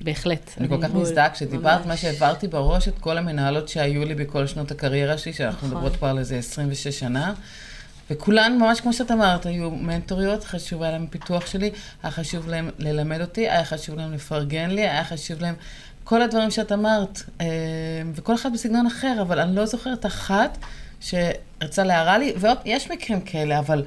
בהחלט. 0.00 0.50
אני 0.60 0.68
כל 0.68 0.82
כך 0.82 0.94
מזדהה 0.94 1.30
כשדיברת, 1.30 1.86
מה 1.86 1.96
שהעברתי 1.96 2.48
בראש, 2.48 2.88
את 2.88 2.98
כל 2.98 3.18
המנהלות 3.18 3.68
שהיו 3.68 4.04
לי 4.04 4.14
בכל 4.14 4.46
שנות 4.46 4.70
הקריירה 4.70 5.18
שלי, 5.18 5.32
שאנחנו 5.32 5.66
נכון. 5.66 5.78
מדברות 5.78 5.96
כבר 5.96 6.08
על 6.08 6.18
איזה 6.18 6.36
26 6.36 6.88
שנה. 6.88 7.34
וכולן, 8.10 8.58
ממש 8.58 8.80
כמו 8.80 8.92
שאת 8.92 9.10
אמרת, 9.10 9.46
היו 9.46 9.70
מנטוריות, 9.70 10.44
חשוב 10.44 10.82
היה 10.82 10.92
להם 10.92 11.06
פיתוח 11.06 11.46
שלי, 11.46 11.70
היה 12.02 12.12
חשוב 12.12 12.48
להם 12.48 12.70
ללמד 12.78 13.20
אותי, 13.20 13.48
היה 13.48 13.64
חשוב 13.64 13.96
להם 13.96 14.12
לפרגן 14.12 14.70
לי, 14.70 14.82
היה 14.82 15.04
חשוב 15.04 15.40
להם 15.40 15.54
כל 16.04 16.22
הדברים 16.22 16.50
שאת 16.50 16.72
אמרת, 16.72 17.22
אה, 17.40 17.46
וכל 18.14 18.34
אחד 18.34 18.52
בסגנון 18.52 18.86
אחר, 18.86 19.18
אבל 19.22 19.40
אני 19.40 19.56
לא 19.56 19.66
זוכרת 19.66 20.06
אחת 20.06 20.58
שרצה 21.00 21.84
להראה 21.84 22.18
לי, 22.18 22.32
ועוד, 22.36 22.58
יש 22.64 22.90
מקרים 22.90 23.20
כאלה, 23.20 23.58
אבל... 23.58 23.84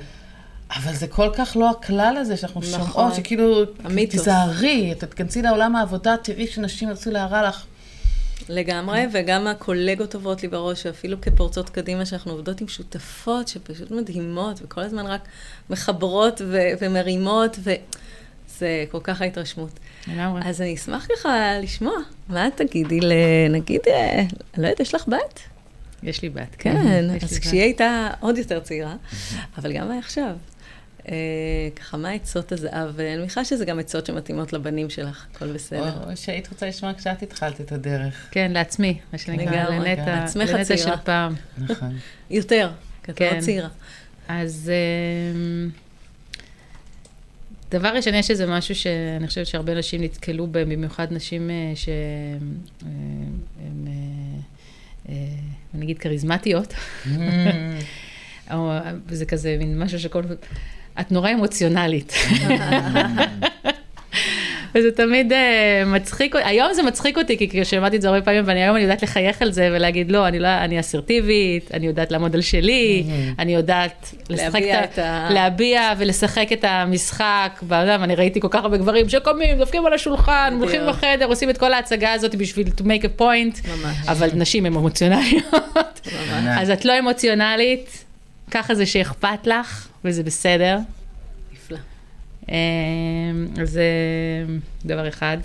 אבל 0.75 0.93
זה 0.93 1.07
כל 1.07 1.29
כך 1.37 1.57
לא 1.59 1.69
הכלל 1.69 2.17
הזה 2.19 2.37
שאנחנו 2.37 2.61
נכון. 2.61 2.85
שומעות, 2.85 3.15
שכאילו, 3.15 3.63
המיתוס. 3.83 4.19
תיזהרי, 4.19 4.93
תתכנסי 4.97 5.41
לעולם 5.41 5.75
העבודה, 5.75 6.15
תראי 6.23 6.47
שנשים 6.47 6.89
ירצו 6.89 7.11
להרע 7.11 7.47
לך. 7.47 7.65
לגמרי, 8.49 9.05
וגם 9.11 9.47
הקולגות 9.47 10.15
עוברות 10.15 10.43
לי 10.43 10.47
בראש, 10.47 10.83
שאפילו 10.83 11.21
כפורצות 11.21 11.69
קדימה, 11.69 12.05
שאנחנו 12.05 12.31
עובדות 12.31 12.61
עם 12.61 12.67
שותפות 12.67 13.47
שפשוט 13.47 13.91
מדהימות, 13.91 14.59
וכל 14.63 14.81
הזמן 14.81 15.05
רק 15.05 15.21
מחברות 15.69 16.41
ו- 16.45 16.69
ומרימות, 16.79 17.57
וזה 17.59 18.85
כל 18.91 18.99
כך 19.03 19.21
ההתרשמות. 19.21 19.79
לגמרי. 20.07 20.41
אז 20.45 20.61
אני 20.61 20.75
אשמח 20.75 21.07
ככה 21.15 21.59
לשמוע, 21.61 21.93
מה 22.29 22.47
תגידי 22.55 22.99
ל... 23.01 23.11
נגיד, 23.49 23.81
אה, 23.87 24.23
לא 24.57 24.67
יודעת, 24.67 24.79
יש 24.79 24.95
לך 24.95 25.07
בת? 25.07 25.39
יש 26.03 26.21
לי 26.21 26.29
בת. 26.29 26.55
כן, 26.57 27.09
אז 27.23 27.39
כשהיא 27.39 27.61
הייתה 27.61 28.09
עוד 28.19 28.37
יותר 28.37 28.59
צעירה, 28.59 28.95
אבל 29.57 29.73
גם 29.73 29.91
עכשיו. 29.99 30.35
אה, 31.09 31.15
ככה, 31.75 31.97
מה 31.97 32.11
עצות 32.11 32.51
הזהב? 32.51 32.89
ואני 32.93 33.17
מניחה 33.17 33.45
שזה 33.45 33.65
גם 33.65 33.79
עצות 33.79 34.05
שמתאימות 34.05 34.53
לבנים 34.53 34.89
שלך, 34.89 35.25
הכל 35.31 35.53
בסדר. 35.53 36.03
או 36.09 36.17
שהיית 36.17 36.49
רוצה 36.49 36.67
לשמוע 36.67 36.93
כשאת 36.93 37.23
התחלת 37.23 37.61
את 37.61 37.71
הדרך. 37.71 38.27
כן, 38.31 38.51
לעצמי, 38.51 38.99
מה 39.13 39.17
שנקרא, 39.17 39.69
לנטע, 39.69 40.25
לנטע 40.35 40.77
של 40.77 40.95
פעם. 41.03 41.33
נכון. 41.57 41.97
יותר, 42.29 42.71
כי 43.03 43.11
את 43.11 43.21
מאוד 43.21 43.39
צעירה. 43.39 43.69
אז 44.27 44.71
אמ, 45.35 45.69
דבר 47.71 47.89
ראשון, 47.95 48.13
יש 48.13 48.31
איזה 48.31 48.47
משהו 48.47 48.75
שאני 48.75 49.27
חושבת 49.27 49.47
שהרבה 49.47 49.75
נשים 49.75 50.03
נתקלו 50.03 50.47
בהם, 50.47 50.69
במיוחד 50.69 51.07
נשים 51.11 51.49
אה, 51.49 51.71
שהן... 51.75 52.55
נגיד 55.73 55.99
כריזמטיות. 55.99 56.73
וזה 59.07 59.25
כזה 59.25 59.55
מין 59.59 59.79
משהו 59.79 59.99
שכל... 59.99 60.21
את 60.99 61.11
נורא 61.11 61.31
אמוציונלית. 61.31 62.13
וזה 64.75 64.91
תמיד 64.91 65.31
uh, 65.31 65.35
מצחיק, 65.85 66.35
היום 66.35 66.73
זה 66.73 66.83
מצחיק 66.83 67.17
אותי, 67.17 67.37
כי 67.37 67.65
שמעתי 67.65 67.95
את 67.95 68.01
זה 68.01 68.07
הרבה 68.07 68.21
פעמים, 68.21 68.43
ואני 68.45 68.63
היום 68.63 68.75
אני 68.75 68.83
יודעת 68.83 69.03
לחייך 69.03 69.41
על 69.41 69.51
זה 69.51 69.69
ולהגיד, 69.71 70.11
לא, 70.11 70.27
אני, 70.27 70.39
לא, 70.39 70.47
אני 70.47 70.79
אסרטיבית, 70.79 71.71
אני 71.73 71.87
יודעת 71.87 72.11
לעמוד 72.11 72.35
על 72.35 72.41
שלי. 72.41 73.03
אני 73.39 73.55
יודעת 73.55 74.15
לשחק 74.29 74.61
את 74.83 74.99
ה... 74.99 75.27
להביע 75.31 75.93
ולשחק 75.97 76.47
את 76.53 76.63
המשחק. 76.67 77.63
ואני 77.67 78.15
ראיתי 78.15 78.41
כל 78.41 78.47
כך 78.51 78.63
הרבה 78.63 78.77
גברים 78.77 79.09
שקומים, 79.09 79.57
דופקים 79.57 79.85
על 79.85 79.93
השולחן, 79.93 80.57
הולכים 80.59 80.81
בחדר, 80.87 81.25
עושים 81.25 81.49
את 81.49 81.57
כל 81.57 81.73
ההצגה 81.73 82.13
הזאת 82.13 82.35
בשביל 82.35 82.67
to 82.67 82.81
make 82.81 83.03
a 83.03 83.21
point, 83.21 83.67
ממש. 83.69 83.97
אבל 84.07 84.29
נשים 84.33 84.65
הן 84.65 84.73
אמוציונליות. 84.73 86.07
אז 86.59 86.69
את 86.69 86.85
לא 86.85 86.99
אמוציונלית, 86.99 88.03
ככה 88.51 88.75
זה 88.75 88.85
שאכפת 88.85 89.47
לך, 89.47 89.87
וזה 90.03 90.23
בסדר. 90.23 90.77
אמ, 92.49 92.55
אז 93.61 93.69
זה 93.69 93.85
דבר 94.85 95.07
אחד. 95.07 95.37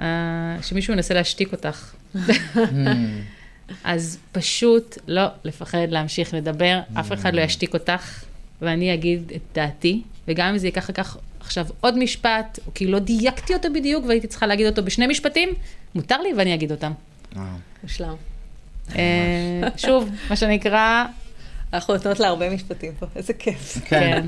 אה, 0.00 0.56
שמישהו 0.62 0.94
ינסה 0.94 1.14
להשתיק 1.14 1.52
אותך. 1.52 1.94
אז 3.84 4.18
פשוט 4.32 4.98
לא 5.08 5.26
לפחד 5.44 5.86
להמשיך 5.88 6.34
לדבר, 6.34 6.80
אף 7.00 7.12
אחד 7.12 7.34
לא 7.34 7.40
ישתיק 7.40 7.74
אותך, 7.74 8.24
ואני 8.62 8.94
אגיד 8.94 9.32
את 9.36 9.40
דעתי, 9.54 10.02
וגם 10.28 10.48
אם 10.48 10.58
זה 10.58 10.66
ייקח 10.66 10.90
לכך 10.90 11.16
עכשיו 11.40 11.66
עוד 11.80 11.98
משפט, 11.98 12.58
או 12.66 12.74
כי 12.74 12.86
לא 12.86 12.98
דייקתי 12.98 13.54
אותו 13.54 13.68
בדיוק 13.72 14.04
והייתי 14.06 14.26
צריכה 14.26 14.46
להגיד 14.46 14.66
אותו 14.66 14.82
בשני 14.82 15.06
משפטים, 15.06 15.48
מותר 15.94 16.20
לי 16.22 16.28
ואני 16.36 16.54
אגיד 16.54 16.70
אותם. 16.70 16.92
מושלם. 17.82 18.14
אה, 18.96 19.68
שוב, 19.76 20.10
מה 20.30 20.36
שנקרא... 20.36 21.04
אנחנו 21.72 21.94
נותנות 21.94 22.20
לה 22.20 22.28
הרבה 22.28 22.50
משפטים 22.50 22.92
פה, 22.98 23.06
איזה 23.16 23.32
כיף. 23.32 23.78
כן. 23.84 24.26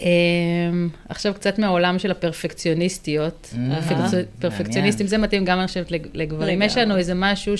אמ, 0.00 0.88
עכשיו 1.08 1.34
קצת 1.34 1.58
מהעולם 1.58 1.98
של 1.98 2.10
הפרפקציוניסטיות, 2.10 3.54
פרפקציוניסטים, 4.38 5.06
זה 5.06 5.18
מתאים 5.18 5.44
גם 5.44 5.58
אני 5.58 5.66
חושבת 5.66 5.90
לגברים. 6.14 6.62
יש 6.62 6.76
לנו 6.76 6.96
איזה 6.96 7.12
משהו 7.14 7.54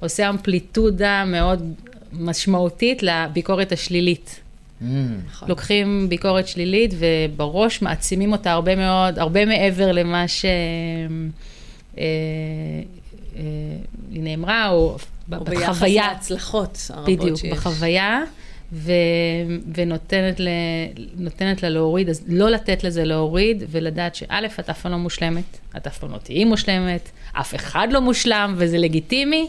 שעושה 0.00 0.30
אמפליטודה 0.30 1.24
מאוד 1.26 1.72
משמעותית 2.12 3.02
לביקורת 3.02 3.72
השלילית. 3.72 4.40
נכון. 4.80 5.48
לוקחים 5.48 6.08
ביקורת 6.08 6.48
שלילית 6.48 6.94
ובראש 6.98 7.82
מעצימים 7.82 8.32
אותה 8.32 8.52
הרבה 8.52 8.76
מאוד, 8.76 9.18
הרבה 9.18 9.44
מעבר 9.44 9.92
למה 9.92 10.28
שהיא 10.28 10.50
אה, 11.98 12.02
אה, 13.36 13.42
נאמרה, 14.10 14.68
או 14.68 14.96
בחוויה. 15.28 15.68
או 15.68 15.74
ביחס 15.74 15.82
להצלחות 15.82 16.78
הרבות 16.90 17.06
שיש. 17.08 17.18
בדיוק, 17.18 17.40
בחוויה. 17.52 18.22
ו, 18.72 18.92
ונותנת 19.74 20.40
ל, 20.40 20.48
לה 21.62 21.68
להוריד, 21.68 22.08
אז 22.08 22.24
לא 22.28 22.50
לתת 22.50 22.84
לזה 22.84 23.04
להוריד, 23.04 23.64
ולדעת 23.70 24.14
שא', 24.14 24.40
את 24.60 24.70
אף 24.70 24.80
פעם 24.80 24.92
לא 24.92 24.98
מושלמת, 24.98 25.58
את 25.76 25.86
אף 25.86 25.98
פעם 25.98 26.12
לא 26.12 26.18
תהיי 26.18 26.44
מושלמת, 26.44 27.10
אף 27.32 27.54
אחד 27.54 27.88
לא 27.90 28.00
מושלם, 28.00 28.54
וזה 28.56 28.78
לגיטימי, 28.78 29.48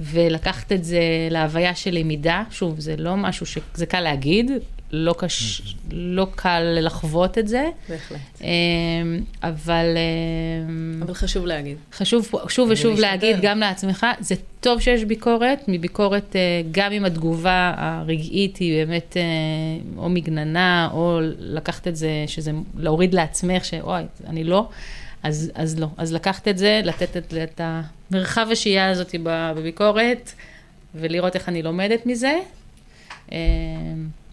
ולקחת 0.00 0.72
את 0.72 0.84
זה 0.84 1.00
להוויה 1.30 1.74
של 1.74 1.94
למידה, 1.94 2.42
שוב, 2.50 2.80
זה 2.80 2.96
לא 2.98 3.16
משהו 3.16 3.46
שזה 3.46 3.86
קל 3.86 4.00
להגיד, 4.00 4.50
לא, 4.92 5.14
קש... 5.18 5.62
לא 5.90 6.26
קל 6.34 6.78
לחוות 6.80 7.38
את 7.38 7.48
זה. 7.48 7.68
בהחלט. 7.88 8.18
אמ, 8.40 8.46
אבל... 9.42 9.86
אמ, 10.68 11.02
אבל 11.02 11.14
חשוב 11.14 11.46
להגיד. 11.46 11.76
חשוב 11.92 12.30
שוב 12.48 12.68
ושוב 12.70 12.98
להגיד, 12.98 13.36
גם 13.42 13.58
לעצמך, 13.58 14.06
זה 14.20 14.34
טוב 14.60 14.80
שיש 14.80 15.04
ביקורת, 15.04 15.64
מביקורת, 15.68 16.36
אה, 16.36 16.62
גם 16.70 16.92
אם 16.92 17.04
התגובה 17.04 17.74
הרגעית 17.76 18.56
היא 18.56 18.86
באמת 18.86 19.16
אה, 19.16 19.22
או 19.96 20.08
מגננה, 20.08 20.88
או 20.92 21.20
לקחת 21.38 21.88
את 21.88 21.96
זה, 21.96 22.10
שזה 22.26 22.50
להוריד 22.76 23.14
לעצמך, 23.14 23.64
שאוי, 23.64 24.02
אני 24.26 24.44
לא, 24.44 24.68
אז, 25.22 25.50
אז 25.54 25.78
לא. 25.78 25.86
אז 25.96 26.12
לקחת 26.12 26.48
את 26.48 26.58
זה, 26.58 26.80
לתת 26.84 27.16
את, 27.16 27.34
את 27.34 27.60
המרחב 27.64 28.46
השהייה 28.52 28.90
הזאת 28.90 29.14
בביקורת, 29.22 30.32
ולראות 30.94 31.34
איך 31.34 31.48
אני 31.48 31.62
לומדת 31.62 32.06
מזה. 32.06 32.38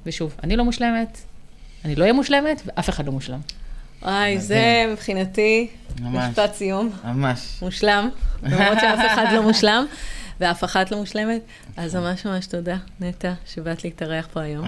ושוב, 0.07 0.35
אני 0.43 0.55
לא 0.55 0.65
מושלמת, 0.65 1.17
אני 1.85 1.95
לא 1.95 2.01
אהיה 2.01 2.13
מושלמת, 2.13 2.61
ואף 2.65 2.89
אחד 2.89 3.05
לא 3.05 3.11
מושלם. 3.11 3.39
וואי, 4.01 4.39
זה 4.39 4.85
מבחינתי 4.91 5.67
משפט 6.01 6.53
סיום. 6.53 6.89
ממש. 7.03 7.57
מושלם, 7.61 8.09
למרות 8.43 8.79
שאף 8.81 8.99
אחד 9.13 9.25
לא 9.33 9.43
מושלם, 9.43 9.85
ואף 10.39 10.63
אחת 10.63 10.91
לא 10.91 10.97
מושלמת. 10.97 11.41
אז 11.77 11.95
ממש 11.95 12.25
ממש 12.25 12.45
תודה, 12.45 12.77
נטע, 12.99 13.33
שבאת 13.47 13.83
להתארח 13.83 14.27
פה 14.33 14.41
היום. 14.41 14.67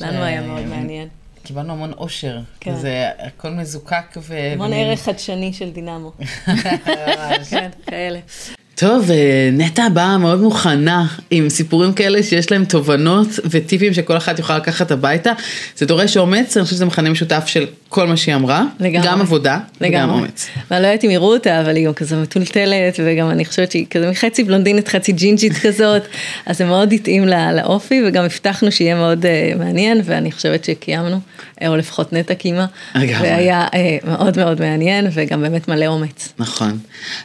לנו 0.00 0.22
היה 0.22 0.40
מאוד 0.40 0.66
מעניין. 0.66 1.08
קיבלנו 1.42 1.72
המון 1.72 1.92
אושר, 1.92 2.40
כן. 2.60 2.72
כזה 2.74 3.10
הכל 3.18 3.50
מזוקק 3.50 4.16
ו... 4.16 4.34
המון 4.52 4.72
ערך 4.72 5.00
חדשני 5.00 5.52
של 5.52 5.70
דינמו. 5.70 6.12
כן, 7.50 7.70
כאלה. 7.86 8.20
טוב, 8.78 9.10
אה, 9.10 9.50
נטע 9.52 9.88
באה 9.88 10.18
מאוד 10.18 10.40
מוכנה 10.40 11.06
עם 11.30 11.48
סיפורים 11.48 11.92
כאלה 11.92 12.22
שיש 12.22 12.50
להם 12.52 12.64
תובנות 12.64 13.28
וטיפים 13.50 13.94
שכל 13.94 14.16
אחת 14.16 14.38
יכולה 14.38 14.58
לקחת 14.58 14.90
הביתה. 14.90 15.32
זה 15.76 15.86
דורש 15.86 16.16
אומץ, 16.16 16.56
אני 16.56 16.64
חושבת 16.64 16.76
שזה 16.76 16.84
מכנה 16.84 17.10
משותף 17.10 17.42
של 17.46 17.66
כל 17.88 18.06
מה 18.06 18.16
שהיא 18.16 18.34
אמרה. 18.34 18.64
לגמרי. 18.80 19.08
גם 19.08 19.20
עבודה 19.20 19.58
לגמרי. 19.80 19.88
וגם 19.88 20.10
אומץ. 20.10 20.48
ואני 20.70 20.82
לא 20.82 20.86
יודעת 20.86 21.04
אם 21.04 21.10
יראו 21.10 21.34
אותה, 21.34 21.60
אבל 21.60 21.76
היא 21.76 21.86
גם 21.86 21.94
כזה 21.94 22.16
מטולטלת, 22.16 23.00
וגם 23.04 23.30
אני 23.30 23.44
חושבת 23.44 23.70
שהיא 23.70 23.86
כזה 23.90 24.10
מחצי 24.10 24.44
בלונדינית, 24.44 24.88
חצי 24.88 25.12
ג'ינג'ית 25.12 25.52
כזאת, 25.66 26.02
אז 26.46 26.58
זה 26.58 26.64
מאוד 26.64 26.92
התאים 26.92 27.28
לה, 27.28 27.52
לאופי, 27.52 28.02
וגם 28.06 28.24
הבטחנו 28.24 28.72
שיהיה 28.72 28.94
מאוד 28.94 29.24
uh, 29.24 29.58
מעניין, 29.58 30.00
ואני 30.04 30.32
חושבת 30.32 30.64
שקיימנו, 30.64 31.20
או 31.66 31.76
לפחות 31.76 32.12
נטע 32.12 32.34
קיימה. 32.34 32.66
והיה 32.94 33.66
uh, 33.66 34.06
מאוד 34.06 34.36
מאוד 34.36 34.60
מעניין, 34.60 35.06
וגם 35.12 35.40
באמת 35.40 35.68
מלא 35.68 35.86
אומץ. 35.86 36.32
נכון. 36.38 36.78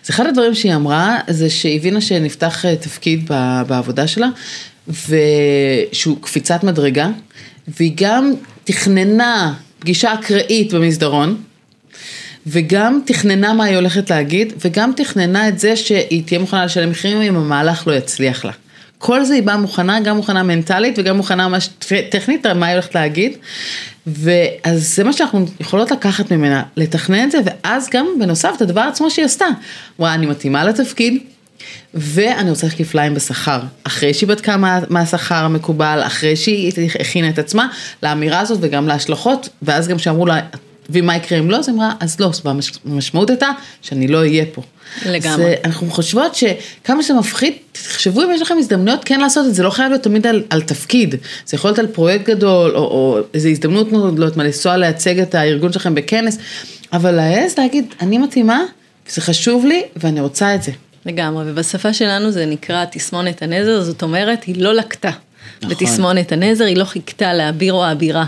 אז 0.03 0.09
אחד 0.09 0.25
הדברים 0.25 0.55
שהיא 0.55 0.75
אמרה, 0.75 1.19
זה 1.27 1.49
שהיא 1.49 1.79
הבינה 1.79 2.01
שנפתח 2.01 2.65
uh, 2.65 2.83
תפקיד 2.83 3.31
בעבודה 3.67 4.07
שלה, 4.07 4.27
ושהוא 4.87 6.17
קפיצת 6.21 6.63
מדרגה, 6.63 7.09
והיא 7.67 7.91
גם 7.95 8.31
תכננה 8.63 9.53
פגישה 9.83 10.13
אקראית 10.13 10.73
במסדרון, 10.73 11.37
וגם 12.47 12.99
תכננה 13.05 13.53
מה 13.53 13.63
היא 13.63 13.75
הולכת 13.75 14.09
להגיד, 14.09 14.53
וגם 14.59 14.91
תכננה 14.95 15.47
את 15.47 15.59
זה 15.59 15.75
שהיא 15.75 16.23
תהיה 16.25 16.39
מוכנה 16.39 16.65
לשלם 16.65 16.89
מחירים 16.89 17.21
אם 17.21 17.35
המהלך 17.35 17.87
לא 17.87 17.93
יצליח 17.93 18.45
לה. 18.45 18.51
כל 18.97 19.23
זה 19.23 19.33
היא 19.33 19.43
באה 19.43 19.57
מוכנה, 19.57 19.99
גם 19.99 20.17
מוכנה 20.17 20.43
מנטלית 20.43 20.99
וגם 20.99 21.17
מוכנה 21.17 21.47
ממש 21.47 21.69
טכנית, 22.09 22.45
מה 22.45 22.65
היא 22.65 22.73
הולכת 22.73 22.95
להגיד. 22.95 23.37
ואז 24.07 24.95
זה 24.95 25.03
מה 25.03 25.13
שאנחנו 25.13 25.45
יכולות 25.59 25.91
לקחת 25.91 26.31
ממנה, 26.31 26.63
לתכנן 26.77 27.23
את 27.23 27.31
זה, 27.31 27.37
ואז 27.45 27.89
גם 27.91 28.07
בנוסף 28.19 28.53
את 28.57 28.61
הדבר 28.61 28.81
עצמו 28.81 29.11
שהיא 29.11 29.25
עשתה. 29.25 29.47
וואי, 29.99 30.13
אני 30.13 30.25
מתאימה 30.25 30.63
לתפקיד, 30.63 31.23
ואני 31.93 32.49
רוצה 32.49 32.67
ללכת 32.67 32.77
כפליים 32.77 33.13
בשכר. 33.13 33.59
אחרי 33.83 34.13
שהיא 34.13 34.29
בדקה 34.29 34.57
מה, 34.57 34.79
מה 34.89 34.99
השכר 34.99 35.35
המקובל, 35.35 36.01
אחרי 36.05 36.35
שהיא 36.35 36.71
הכינה 36.99 37.29
את 37.29 37.39
עצמה 37.39 37.67
לאמירה 38.03 38.39
הזאת 38.39 38.59
וגם 38.61 38.87
להשלכות, 38.87 39.49
ואז 39.61 39.87
גם 39.87 39.99
שאמרו 39.99 40.25
לה, 40.25 40.39
ומה 40.89 41.15
יקרה 41.15 41.39
אם 41.39 41.51
לא, 41.51 41.57
אז 41.57 41.69
אמרה, 41.69 41.93
אז 41.99 42.19
לא, 42.19 42.31
והמשמעות 42.85 43.29
הייתה 43.29 43.49
שאני 43.81 44.07
לא 44.07 44.17
אהיה 44.17 44.45
פה. 44.53 44.61
לגמרי. 45.05 45.45
אז 45.45 45.59
אנחנו 45.65 45.91
חושבות 45.91 46.35
שכמה 46.35 47.03
שזה 47.03 47.13
מפחיד, 47.13 47.53
תחשבו 47.71 48.23
אם 48.23 48.31
יש 48.31 48.41
לכם 48.41 48.55
הזדמנויות 48.57 49.03
כן 49.03 49.19
לעשות 49.19 49.47
את 49.47 49.55
זה, 49.55 49.63
לא 49.63 49.69
חייב 49.69 49.89
להיות 49.89 50.03
תמיד 50.03 50.27
על, 50.27 50.43
על 50.49 50.61
תפקיד, 50.61 51.15
זה 51.45 51.55
יכול 51.55 51.69
להיות 51.69 51.79
על 51.79 51.87
פרויקט 51.87 52.25
גדול, 52.25 52.71
או, 52.75 52.81
או 52.81 53.19
איזו 53.33 53.49
הזדמנות, 53.49 53.91
לא 53.91 53.97
יודעת 54.25 54.37
מה, 54.37 54.43
לנסוע 54.43 54.77
לייצג 54.77 55.19
את 55.19 55.35
הארגון 55.35 55.73
שלכם 55.73 55.95
בכנס, 55.95 56.37
אבל 56.93 57.11
להעז 57.11 57.57
להגיד, 57.57 57.85
אני 58.01 58.17
מתאימה, 58.17 58.61
זה 59.09 59.21
חשוב 59.21 59.65
לי, 59.65 59.83
ואני 59.95 60.21
רוצה 60.21 60.55
את 60.55 60.63
זה. 60.63 60.71
לגמרי, 61.05 61.51
ובשפה 61.51 61.93
שלנו 61.93 62.31
זה 62.31 62.45
נקרא 62.45 62.85
תסמונת 62.91 63.41
הנזר, 63.41 63.81
זאת 63.81 64.03
אומרת, 64.03 64.43
היא 64.43 64.63
לא 64.63 64.73
לקטה 64.73 65.11
נכון. 65.61 65.69
בתסמונת 65.69 66.31
הנזר, 66.31 66.65
היא 66.65 66.77
לא 66.77 66.85
חיכתה 66.85 67.33
לאביר 67.33 67.73
או 67.73 67.85
האבירה. 67.85 68.25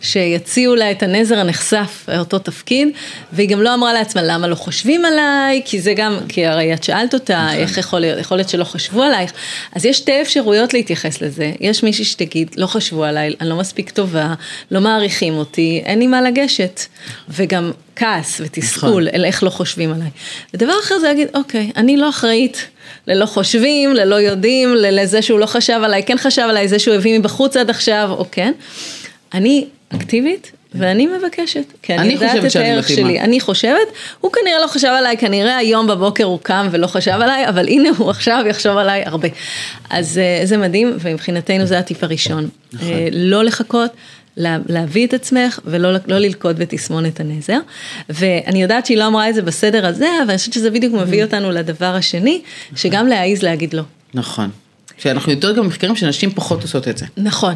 שיציעו 0.00 0.74
לה 0.74 0.90
את 0.90 1.02
הנזר 1.02 1.38
הנחשף, 1.38 2.06
אותו 2.18 2.38
תפקיד, 2.38 2.88
והיא 3.32 3.48
גם 3.48 3.62
לא 3.62 3.74
אמרה 3.74 3.92
לעצמה 3.92 4.22
למה 4.22 4.46
לא 4.46 4.54
חושבים 4.54 5.04
עליי, 5.04 5.62
כי 5.64 5.80
זה 5.80 5.94
גם, 5.94 6.18
כי 6.28 6.46
הרי 6.46 6.74
את 6.74 6.84
שאלת 6.84 7.14
אותה, 7.14 7.46
נכון. 7.46 7.58
איך 7.58 7.78
יכול 7.78 8.00
להיות, 8.00 8.20
יכול 8.20 8.36
להיות 8.36 8.48
שלא 8.48 8.64
חשבו 8.64 9.02
עלייך, 9.02 9.32
אז 9.74 9.84
יש 9.84 9.96
שתי 9.96 10.22
אפשרויות 10.22 10.74
להתייחס 10.74 11.22
לזה, 11.22 11.52
יש 11.60 11.82
מישהי 11.82 12.04
שתגיד, 12.04 12.54
לא 12.56 12.66
חשבו 12.66 13.04
עליי, 13.04 13.34
אני 13.40 13.48
לא 13.48 13.56
מספיק 13.56 13.90
טובה, 13.90 14.34
לא 14.70 14.80
מעריכים 14.80 15.34
אותי, 15.34 15.82
אין 15.84 15.98
לי 15.98 16.06
מה 16.06 16.22
לגשת, 16.22 16.80
וגם 17.28 17.72
כעס 17.96 18.40
ותסכול, 18.44 19.08
נכון. 19.08 19.14
אל 19.14 19.24
איך 19.24 19.42
לא 19.42 19.50
חושבים 19.50 19.92
עליי. 19.92 20.08
ודבר 20.54 20.74
אחר 20.82 20.98
זה 20.98 21.08
להגיד, 21.08 21.28
אוקיי, 21.34 21.70
אני 21.76 21.96
לא 21.96 22.08
אחראית. 22.08 22.66
ללא 23.06 23.26
חושבים, 23.26 23.94
ללא 23.94 24.14
יודעים, 24.14 24.74
לזה 24.74 25.22
שהוא 25.22 25.38
לא 25.38 25.46
חשב 25.46 25.80
עליי, 25.84 26.02
כן 26.02 26.18
חשב 26.18 26.42
עליי, 26.42 26.68
זה 26.68 26.78
שהוא 26.78 26.94
הביא 26.94 27.18
מבחוץ 27.18 27.56
עד 27.56 27.70
עכשיו, 27.70 28.08
או 28.10 28.24
כן. 28.32 28.52
אני 29.34 29.64
אקטיבית, 29.88 30.52
ואני 30.74 31.06
מבקשת, 31.06 31.64
כי 31.82 31.94
אני, 31.94 32.02
אני 32.02 32.12
יודעת 32.14 32.44
את 32.44 32.56
הערך. 32.56 32.88
שלי. 32.88 33.20
אני 33.20 33.40
חושבת, 33.40 33.88
הוא 34.20 34.32
כנראה 34.32 34.60
לא 34.62 34.66
חשב 34.66 34.88
עליי, 34.88 35.16
כנראה 35.16 35.56
היום 35.56 35.86
בבוקר 35.86 36.24
הוא 36.24 36.38
קם 36.42 36.68
ולא 36.70 36.86
חשב 36.86 37.10
עליי, 37.10 37.48
אבל 37.48 37.68
הנה 37.68 37.88
הוא 37.98 38.10
עכשיו 38.10 38.44
יחשוב 38.48 38.76
עליי 38.76 39.02
הרבה. 39.06 39.28
אז 39.90 40.18
אה, 40.18 40.40
זה 40.46 40.56
מדהים, 40.56 40.96
ומבחינתנו 41.00 41.66
זה 41.66 41.78
הטיפ 41.78 42.04
הראשון. 42.04 42.48
נכון. 42.72 42.88
אה, 42.88 43.08
לא 43.12 43.44
לחכות. 43.44 43.90
לה- 44.38 44.58
להביא 44.68 45.06
את 45.06 45.14
עצמך 45.14 45.60
ולא 45.64 45.92
לא 46.06 46.18
ללכוד 46.18 46.58
בתסמונת 46.58 47.20
הנזר. 47.20 47.58
ואני 48.08 48.62
יודעת 48.62 48.86
שהיא 48.86 48.98
לא 48.98 49.06
אמרה 49.06 49.28
את 49.28 49.34
זה 49.34 49.42
בסדר 49.42 49.86
הזה, 49.86 50.08
אבל 50.22 50.30
אני 50.30 50.38
חושבת 50.38 50.54
שזה 50.54 50.70
בדיוק. 50.70 50.94
מביא 50.94 51.24
אותנו 51.24 51.50
לדבר 51.50 51.94
השני, 51.94 52.42
שגם 52.76 53.06
להעיז 53.06 53.42
להגיד 53.42 53.74
לא. 53.74 53.82
נכון. 54.14 54.50
שאנחנו 54.98 55.32
יודעות 55.32 55.56
גם 55.56 55.62
במחקרים 55.64 55.96
שנשים 55.96 56.30
פחות 56.30 56.62
עושות 56.62 56.88
את 56.88 56.98
זה. 56.98 57.06
נכון, 57.16 57.54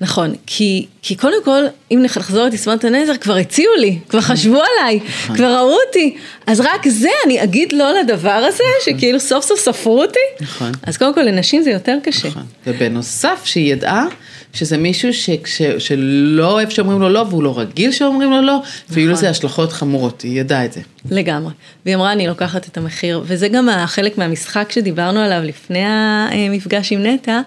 נכון, 0.00 0.34
כי, 0.46 0.86
כי 1.02 1.14
קודם 1.16 1.44
כל, 1.44 1.62
אם 1.90 2.00
נחזור 2.02 2.44
לתסמונת 2.44 2.84
הנזר, 2.84 3.16
כבר 3.16 3.36
הציעו 3.36 3.74
לי, 3.78 3.98
כבר 4.08 4.20
חשבו 4.20 4.60
עליי, 4.62 5.00
כבר 5.34 5.56
ראו 5.56 5.76
אותי, 5.86 6.16
אז 6.46 6.60
רק 6.60 6.88
זה, 6.88 7.08
אני 7.26 7.42
אגיד 7.42 7.72
לא 7.72 7.92
לדבר 8.00 8.30
הזה, 8.30 8.64
שכאילו 8.84 9.20
סוף 9.20 9.44
סוף 9.44 9.60
ספרו 9.60 10.02
אותי? 10.02 10.18
נכון. 10.40 10.72
אז 10.82 10.96
קודם 10.96 11.14
כל, 11.14 11.22
לנשים 11.22 11.62
זה 11.62 11.70
יותר 11.70 11.96
קשה. 12.02 12.28
נכון. 12.28 12.42
ובנוסף, 12.66 13.40
שהיא 13.44 13.72
ידעה 13.72 14.06
שזה 14.54 14.76
מישהו 14.76 15.14
שכש, 15.14 15.62
שלא 15.78 16.52
אוהב 16.52 16.68
שאומרים 16.68 17.00
לו 17.00 17.08
לא, 17.08 17.26
והוא 17.30 17.42
לא 17.42 17.58
רגיל 17.58 17.92
שאומרים 17.92 18.30
לו 18.30 18.42
לא, 18.42 18.58
ויהיו 18.90 19.06
נכון. 19.10 19.18
לזה 19.18 19.30
השלכות 19.30 19.72
חמורות, 19.72 20.22
היא 20.22 20.40
ידעה 20.40 20.64
את 20.64 20.72
זה. 20.72 20.80
לגמרי. 21.10 21.52
והיא 21.84 21.96
אמרה, 21.96 22.12
אני 22.12 22.26
לוקחת 22.26 22.68
את 22.68 22.76
המחיר, 22.76 23.22
וזה 23.26 23.48
גם 23.48 23.68
החלק 23.68 24.18
מהמשחק 24.18 24.72
שדיברנו 24.72 25.20
עליו 25.20 25.40
לפני 25.44 25.82
המפגש 25.84 26.92
עם 26.92 27.06
נטע, 27.06 27.40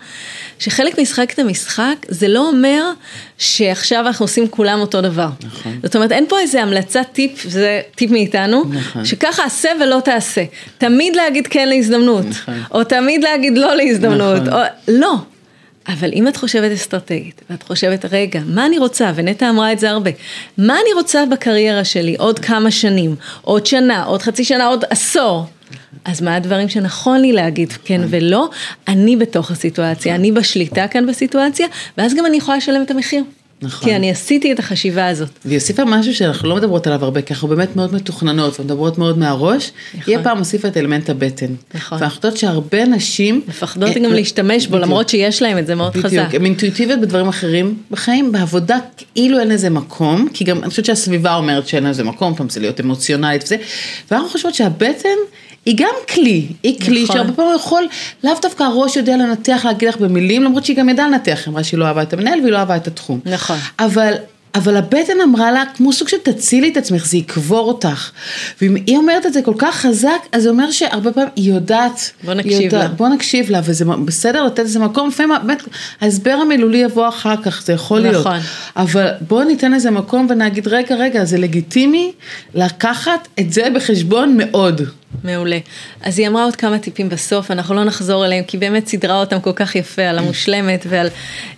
שחלק 0.59 0.99
משחק 0.99 1.31
את 1.33 1.39
המשחק, 1.39 1.95
זה 2.07 2.27
לא 2.27 2.49
אומר 2.49 2.83
שעכשיו 3.37 4.07
אנחנו 4.07 4.23
עושים 4.23 4.47
כולם 4.47 4.79
אותו 4.79 5.01
דבר. 5.01 5.29
נכון. 5.43 5.79
זאת 5.83 5.95
אומרת, 5.95 6.11
אין 6.11 6.25
פה 6.29 6.39
איזה 6.39 6.61
המלצת 6.61 7.05
טיפ, 7.13 7.43
זה 7.49 7.81
טיפ 7.95 8.11
מאיתנו, 8.11 8.63
נכון. 8.73 9.05
שככה 9.05 9.45
עשה 9.45 9.69
ולא 9.81 10.01
תעשה. 10.05 10.43
תמיד 10.77 11.15
להגיד 11.15 11.47
כן 11.47 11.69
להזדמנות, 11.69 12.25
נכון. 12.29 12.63
או 12.71 12.83
תמיד 12.83 13.23
להגיד 13.23 13.57
לא 13.57 13.75
להזדמנות, 13.75 14.41
נכון. 14.41 14.53
או... 14.53 14.59
לא. 14.87 15.15
אבל 15.87 16.09
אם 16.13 16.27
את 16.27 16.37
חושבת 16.37 16.71
אסטרטגית, 16.71 17.41
ואת 17.49 17.63
חושבת, 17.63 18.05
רגע, 18.11 18.41
מה 18.45 18.65
אני 18.65 18.77
רוצה, 18.77 19.11
ונטע 19.15 19.49
אמרה 19.49 19.71
את 19.71 19.79
זה 19.79 19.89
הרבה, 19.89 20.11
מה 20.57 20.73
אני 20.73 20.93
רוצה 20.93 21.25
בקריירה 21.25 21.83
שלי 21.83 22.15
עוד 22.15 22.39
כמה 22.39 22.71
שנים, 22.71 23.15
עוד 23.41 23.65
שנה, 23.65 24.03
עוד 24.03 24.21
חצי 24.21 24.43
שנה, 24.43 24.67
עוד 24.67 24.83
עשור, 24.89 25.45
אז 26.05 26.21
מה 26.21 26.35
הדברים 26.35 26.69
שנכון 26.69 27.21
לי 27.21 27.33
להגיד 27.33 27.73
כן 27.85 28.01
ולא, 28.09 28.49
אני 28.87 29.15
בתוך 29.15 29.51
הסיטואציה, 29.51 30.15
אני 30.15 30.31
בשליטה 30.31 30.87
כאן 30.87 31.05
בסיטואציה, 31.07 31.67
ואז 31.97 32.13
גם 32.13 32.25
אני 32.25 32.37
יכולה 32.37 32.57
לשלם 32.57 32.81
את 32.81 32.91
המחיר. 32.91 33.23
נכון. 33.61 33.89
כי 33.89 33.95
אני 33.95 34.11
עשיתי 34.11 34.51
את 34.51 34.59
החשיבה 34.59 35.07
הזאת. 35.07 35.29
והיא 35.45 35.57
הוסיפה 35.57 35.85
משהו 35.85 36.15
שאנחנו 36.15 36.49
לא 36.49 36.55
מדברות 36.55 36.87
עליו 36.87 37.03
הרבה, 37.03 37.21
כי 37.21 37.33
אנחנו 37.33 37.47
באמת 37.47 37.75
מאוד 37.75 37.93
מתוכננות 37.93 38.59
ומדברות 38.59 38.97
מאוד 38.97 39.17
מהראש. 39.17 39.71
נכון. 39.93 40.13
היא 40.13 40.17
הפעם 40.19 40.37
הוסיפה 40.37 40.67
את 40.67 40.77
אלמנט 40.77 41.09
הבטן. 41.09 41.55
נכון. 41.73 41.97
ואנחנו 42.01 42.17
יודעות 42.17 42.37
שהרבה 42.37 42.85
נשים... 42.85 43.41
מפחדות 43.47 43.89
אה, 43.89 44.03
גם 44.03 44.13
להשתמש 44.13 44.67
בו, 44.67 44.71
בדיוק. 44.71 44.87
למרות 44.87 45.09
שיש 45.09 45.41
להם 45.41 45.57
את 45.57 45.67
זה 45.67 45.75
מאוד 45.75 45.95
חזק. 45.95 46.05
בדיוק, 46.05 46.35
הן 46.35 46.45
אינטואיטיביות 46.45 47.01
בדברים 47.01 47.27
אחרים 47.27 47.77
בחיים, 47.91 48.31
בעבודה 48.31 48.77
כאילו 49.15 49.39
אין 49.39 49.47
לזה 49.47 49.69
מקום, 49.69 50.27
כי 50.33 50.43
גם 50.43 50.57
אני 50.57 50.69
חושבת 50.69 50.85
שהסביבה 50.85 51.35
אומרת 51.35 51.67
שאין 51.67 51.83
לזה 51.83 52.03
מקום, 52.03 52.35
פעם 52.35 52.49
זה 52.49 52.59
להיות 52.59 52.81
אמוציונלית 52.81 53.43
וזה, 53.43 53.55
ואנחנו 54.11 54.29
חושבות 54.29 54.55
שהבטן 54.55 55.17
היא 55.67 55.75
גם 55.77 55.93
כלי, 56.13 56.47
היא 56.63 56.79
כלי 56.81 57.03
נכון. 57.03 57.15
שהרבה 57.15 57.33
פעמים 57.33 57.55
יכול, 57.55 57.87
לאו 58.23 58.33
דווקא 58.41 58.63
הראש 58.63 58.95
יודע 58.95 59.17
לנתח, 59.17 59.61
להגיד 59.65 59.89
לך 59.89 59.97
במילים, 59.97 60.43
למרות 60.43 60.65
שהיא 60.65 60.77
גם 60.77 60.89
ידעה 60.89 61.07
לנתח, 61.07 61.39
היא 61.45 61.51
אמרה 61.51 61.63
שהיא 61.63 61.79
לא 61.79 61.85
אהבה 61.85 62.01
את 62.01 62.13
המנהל 62.13 62.39
והיא 62.39 62.51
לא 62.51 62.57
אהבה 62.57 62.75
את 62.75 62.87
התחום. 62.87 63.19
נכון. 63.25 63.57
אבל... 63.79 64.13
אבל 64.55 64.77
הבטן 64.77 65.21
אמרה 65.23 65.51
לה, 65.51 65.63
כמו 65.75 65.93
סוג 65.93 66.07
של 66.07 66.17
תצילי 66.17 66.69
את 66.69 66.77
עצמך, 66.77 67.05
זה 67.05 67.17
יקבור 67.17 67.67
אותך. 67.67 68.11
ואם 68.61 68.75
היא 68.75 68.97
אומרת 68.97 69.25
את 69.25 69.33
זה 69.33 69.41
כל 69.41 69.53
כך 69.57 69.75
חזק, 69.75 70.19
אז 70.31 70.43
זה 70.43 70.49
אומר 70.49 70.71
שהרבה 70.71 71.11
פעמים 71.11 71.29
היא 71.35 71.53
יודעת. 71.53 72.11
בוא 72.23 72.33
נקשיב 72.33 72.61
יודעת, 72.61 72.89
לה. 72.89 72.95
בוא 72.95 73.07
נקשיב 73.07 73.49
לה, 73.49 73.61
וזה 73.63 73.85
בסדר 73.85 74.43
לתת 74.43 74.59
לזה 74.59 74.79
מקום, 74.79 75.07
לפעמים 75.07 75.37
באמת, 75.43 75.63
ההסבר 76.01 76.31
המילולי 76.31 76.77
יבוא 76.77 77.07
אחר 77.07 77.35
כך, 77.43 77.61
זה 77.65 77.73
יכול 77.73 77.99
להיות. 77.99 78.27
נכון. 78.27 78.39
אבל 78.75 79.07
בואו 79.27 79.43
ניתן 79.43 79.71
לזה 79.71 79.91
מקום 79.91 80.27
ונגיד, 80.29 80.67
רגע, 80.67 80.95
רגע, 80.95 81.25
זה 81.25 81.37
לגיטימי 81.37 82.11
לקחת 82.55 83.27
את 83.39 83.53
זה 83.53 83.67
בחשבון 83.75 84.37
מאוד. 84.37 84.81
מעולה. 85.23 85.57
אז 86.01 86.19
היא 86.19 86.27
אמרה 86.27 86.43
עוד 86.43 86.55
כמה 86.55 86.79
טיפים 86.79 87.09
בסוף, 87.09 87.51
אנחנו 87.51 87.75
לא 87.75 87.83
נחזור 87.83 88.25
אליהם, 88.25 88.43
כי 88.43 88.57
באמת 88.57 88.87
סידרה 88.87 89.19
אותם 89.19 89.39
כל 89.39 89.51
כך 89.55 89.75
יפה 89.75 90.01
על 90.01 90.17
המושלמת 90.17 90.85
ועל 90.89 91.07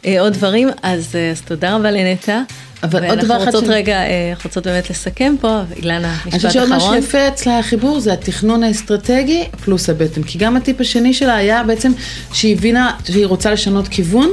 אה, 0.05 0.21
עוד 0.21 0.33
דברים, 0.33 0.69
אז, 0.83 1.15
אה, 1.15 1.31
אז 1.31 1.41
תודה 1.41 1.75
רבה 1.75 1.91
לנטע. 1.91 2.41
אבל 2.83 3.05
עוד 3.09 3.19
דבר 3.19 3.25
אחד 3.25 3.29
ואנחנו 3.29 3.45
רוצות 3.45 3.63
שאני- 3.63 3.75
רגע, 3.75 3.97
אה, 3.97 4.29
אנחנו 4.31 4.47
רוצות 4.47 4.67
באמת 4.67 4.89
לסכם 4.89 5.35
פה, 5.41 5.61
אילנה, 5.75 6.07
אני 6.07 6.15
משפט 6.25 6.33
חושבת 6.35 6.51
שעוד 6.51 6.69
משהו 6.69 6.77
אחרון. 6.77 6.97
יפה 6.97 7.27
אצלה 7.27 7.59
החיבור 7.59 7.99
זה 7.99 8.13
התכנון 8.13 8.63
האסטרטגי 8.63 9.43
פלוס 9.63 9.89
הבטן. 9.89 10.23
כי 10.23 10.37
גם 10.37 10.57
הטיפ 10.57 10.81
השני 10.81 11.13
שלה 11.13 11.35
היה 11.35 11.63
בעצם 11.63 11.91
שהיא 12.33 12.55
הבינה 12.55 12.91
שהיא 13.05 13.25
רוצה 13.25 13.51
לשנות 13.51 13.87
כיוון. 13.87 14.29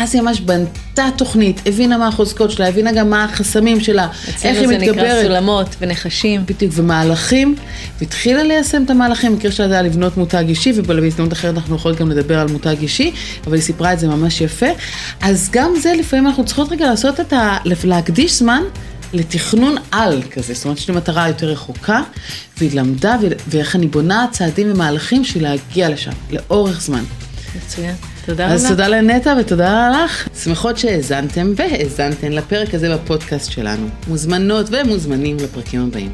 אז 0.00 0.14
היא 0.14 0.22
ממש 0.22 0.40
בנתה 0.40 1.08
תוכנית, 1.16 1.60
הבינה 1.66 1.98
מה 1.98 2.08
החוזקות 2.08 2.50
שלה, 2.50 2.68
הבינה 2.68 2.92
גם 2.92 3.10
מה 3.10 3.24
החסמים 3.24 3.80
שלה, 3.80 4.08
איך 4.26 4.44
היא 4.44 4.52
אצלנו 4.52 4.68
זה 4.68 4.78
נקרא 4.78 4.92
מתגברת. 4.92 5.26
סולמות 5.26 5.76
ונחשים. 5.80 6.46
בדיוק, 6.46 6.72
ומהלכים, 6.76 7.54
והתחילה 8.00 8.42
ליישם 8.42 8.82
את 8.84 8.90
המהלכים, 8.90 9.32
במקרה 9.32 9.52
שלה 9.52 9.68
זה 9.68 9.74
היה 9.74 9.82
לבנות 9.82 10.16
מותג 10.16 10.44
אישי, 10.48 10.72
ובהזדמנות 10.74 11.32
אחרת 11.32 11.54
אנחנו 11.56 11.76
יכולים 11.76 11.98
גם 11.98 12.10
לדבר 12.10 12.38
על 12.38 12.48
מותג 12.48 12.76
אישי, 12.82 13.12
אבל 13.46 13.54
היא 13.54 13.62
סיפרה 13.62 13.92
את 13.92 13.98
זה 13.98 14.08
ממש 14.08 14.40
יפה. 14.40 14.66
אז 15.20 15.48
גם 15.52 15.70
זה 15.82 15.92
לפעמים 15.98 16.26
אנחנו 16.26 16.44
צריכות 16.44 16.72
רגע 16.72 16.86
לעשות 16.86 17.20
את 17.20 17.32
ה... 17.32 17.56
להקדיש 17.84 18.38
זמן 18.38 18.62
לתכנון 19.12 19.76
על 19.90 20.22
כזה, 20.30 20.54
זאת 20.54 20.64
אומרת 20.64 20.78
שיש 20.78 20.88
לי 20.88 20.96
מטרה 20.96 21.28
יותר 21.28 21.46
רחוקה, 21.46 22.00
והיא 22.58 22.70
למדה, 22.74 23.16
ואיך 23.48 23.76
אני 23.76 23.86
בונה 23.86 24.26
צעדים 24.30 24.72
ומהלכים 24.72 25.22
בשביל 25.22 25.42
להגיע 25.42 25.88
לשם, 25.88 26.10
לאורך 26.30 26.80
זמן. 26.80 27.04
מצוין. 27.56 27.94
תודה 28.26 28.44
רבה. 28.44 28.54
אז 28.54 28.68
תודה 28.68 28.88
לנטע 28.88 29.34
ותודה 29.40 29.90
לך. 30.04 30.28
שמחות 30.42 30.78
שהאזנתם 30.78 31.52
והאזנתן 31.56 32.32
לפרק 32.32 32.74
הזה 32.74 32.94
בפודקאסט 32.94 33.50
שלנו. 33.50 33.88
מוזמנות 34.08 34.66
ומוזמנים 34.70 35.36
לפרקים 35.36 35.82
הבאים. 35.82 36.12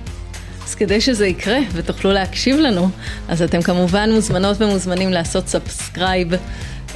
אז 0.65 0.75
כדי 0.75 1.01
שזה 1.01 1.27
יקרה 1.27 1.59
ותוכלו 1.73 2.13
להקשיב 2.13 2.57
לנו, 2.57 2.89
אז 3.29 3.43
אתם 3.43 3.63
כמובן 3.63 4.11
מוזמנות 4.13 4.61
ומוזמנים 4.61 5.11
לעשות 5.11 5.49
subscribe, 5.49 6.29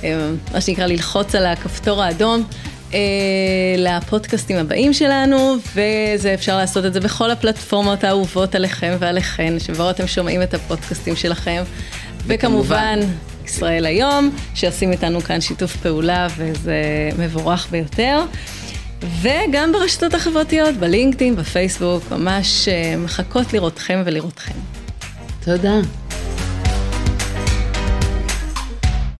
אה, 0.04 0.30
מה 0.52 0.60
שנקרא 0.60 0.86
ללחוץ 0.86 1.34
על 1.34 1.46
הכפתור 1.46 2.02
האדום. 2.02 2.44
אה, 2.94 2.98
לפודקאסטים 3.78 4.56
הבאים 4.56 4.92
שלנו, 4.92 5.56
וזה 5.74 6.34
אפשר 6.34 6.56
לעשות 6.56 6.84
את 6.84 6.92
זה 6.92 7.00
בכל 7.00 7.30
הפלטפורמות 7.30 8.04
האהובות 8.04 8.54
עליכם 8.54 8.96
ועליכן, 8.98 9.58
שבו 9.58 9.90
אתם 9.90 10.06
שומעים 10.06 10.42
את 10.42 10.54
הפודקאסטים 10.54 11.16
שלכם. 11.16 11.62
וכמובן, 12.26 13.00
ישראל 13.56 13.86
היום, 13.86 14.30
שעושים 14.54 14.92
איתנו 14.92 15.20
כאן 15.20 15.40
שיתוף 15.40 15.76
פעולה, 15.76 16.26
וזה 16.36 16.74
מבורך 17.18 17.68
ביותר. 17.70 18.24
וגם 19.20 19.72
ברשתות 19.72 20.14
החברתיות, 20.14 20.74
בלינקדאין, 20.74 21.36
בפייסבוק, 21.36 22.10
ממש 22.10 22.68
אה, 22.68 22.96
מחכות 22.96 23.52
לראותכם 23.52 24.02
ולראותכם. 24.06 24.54
תודה. 25.44 26.05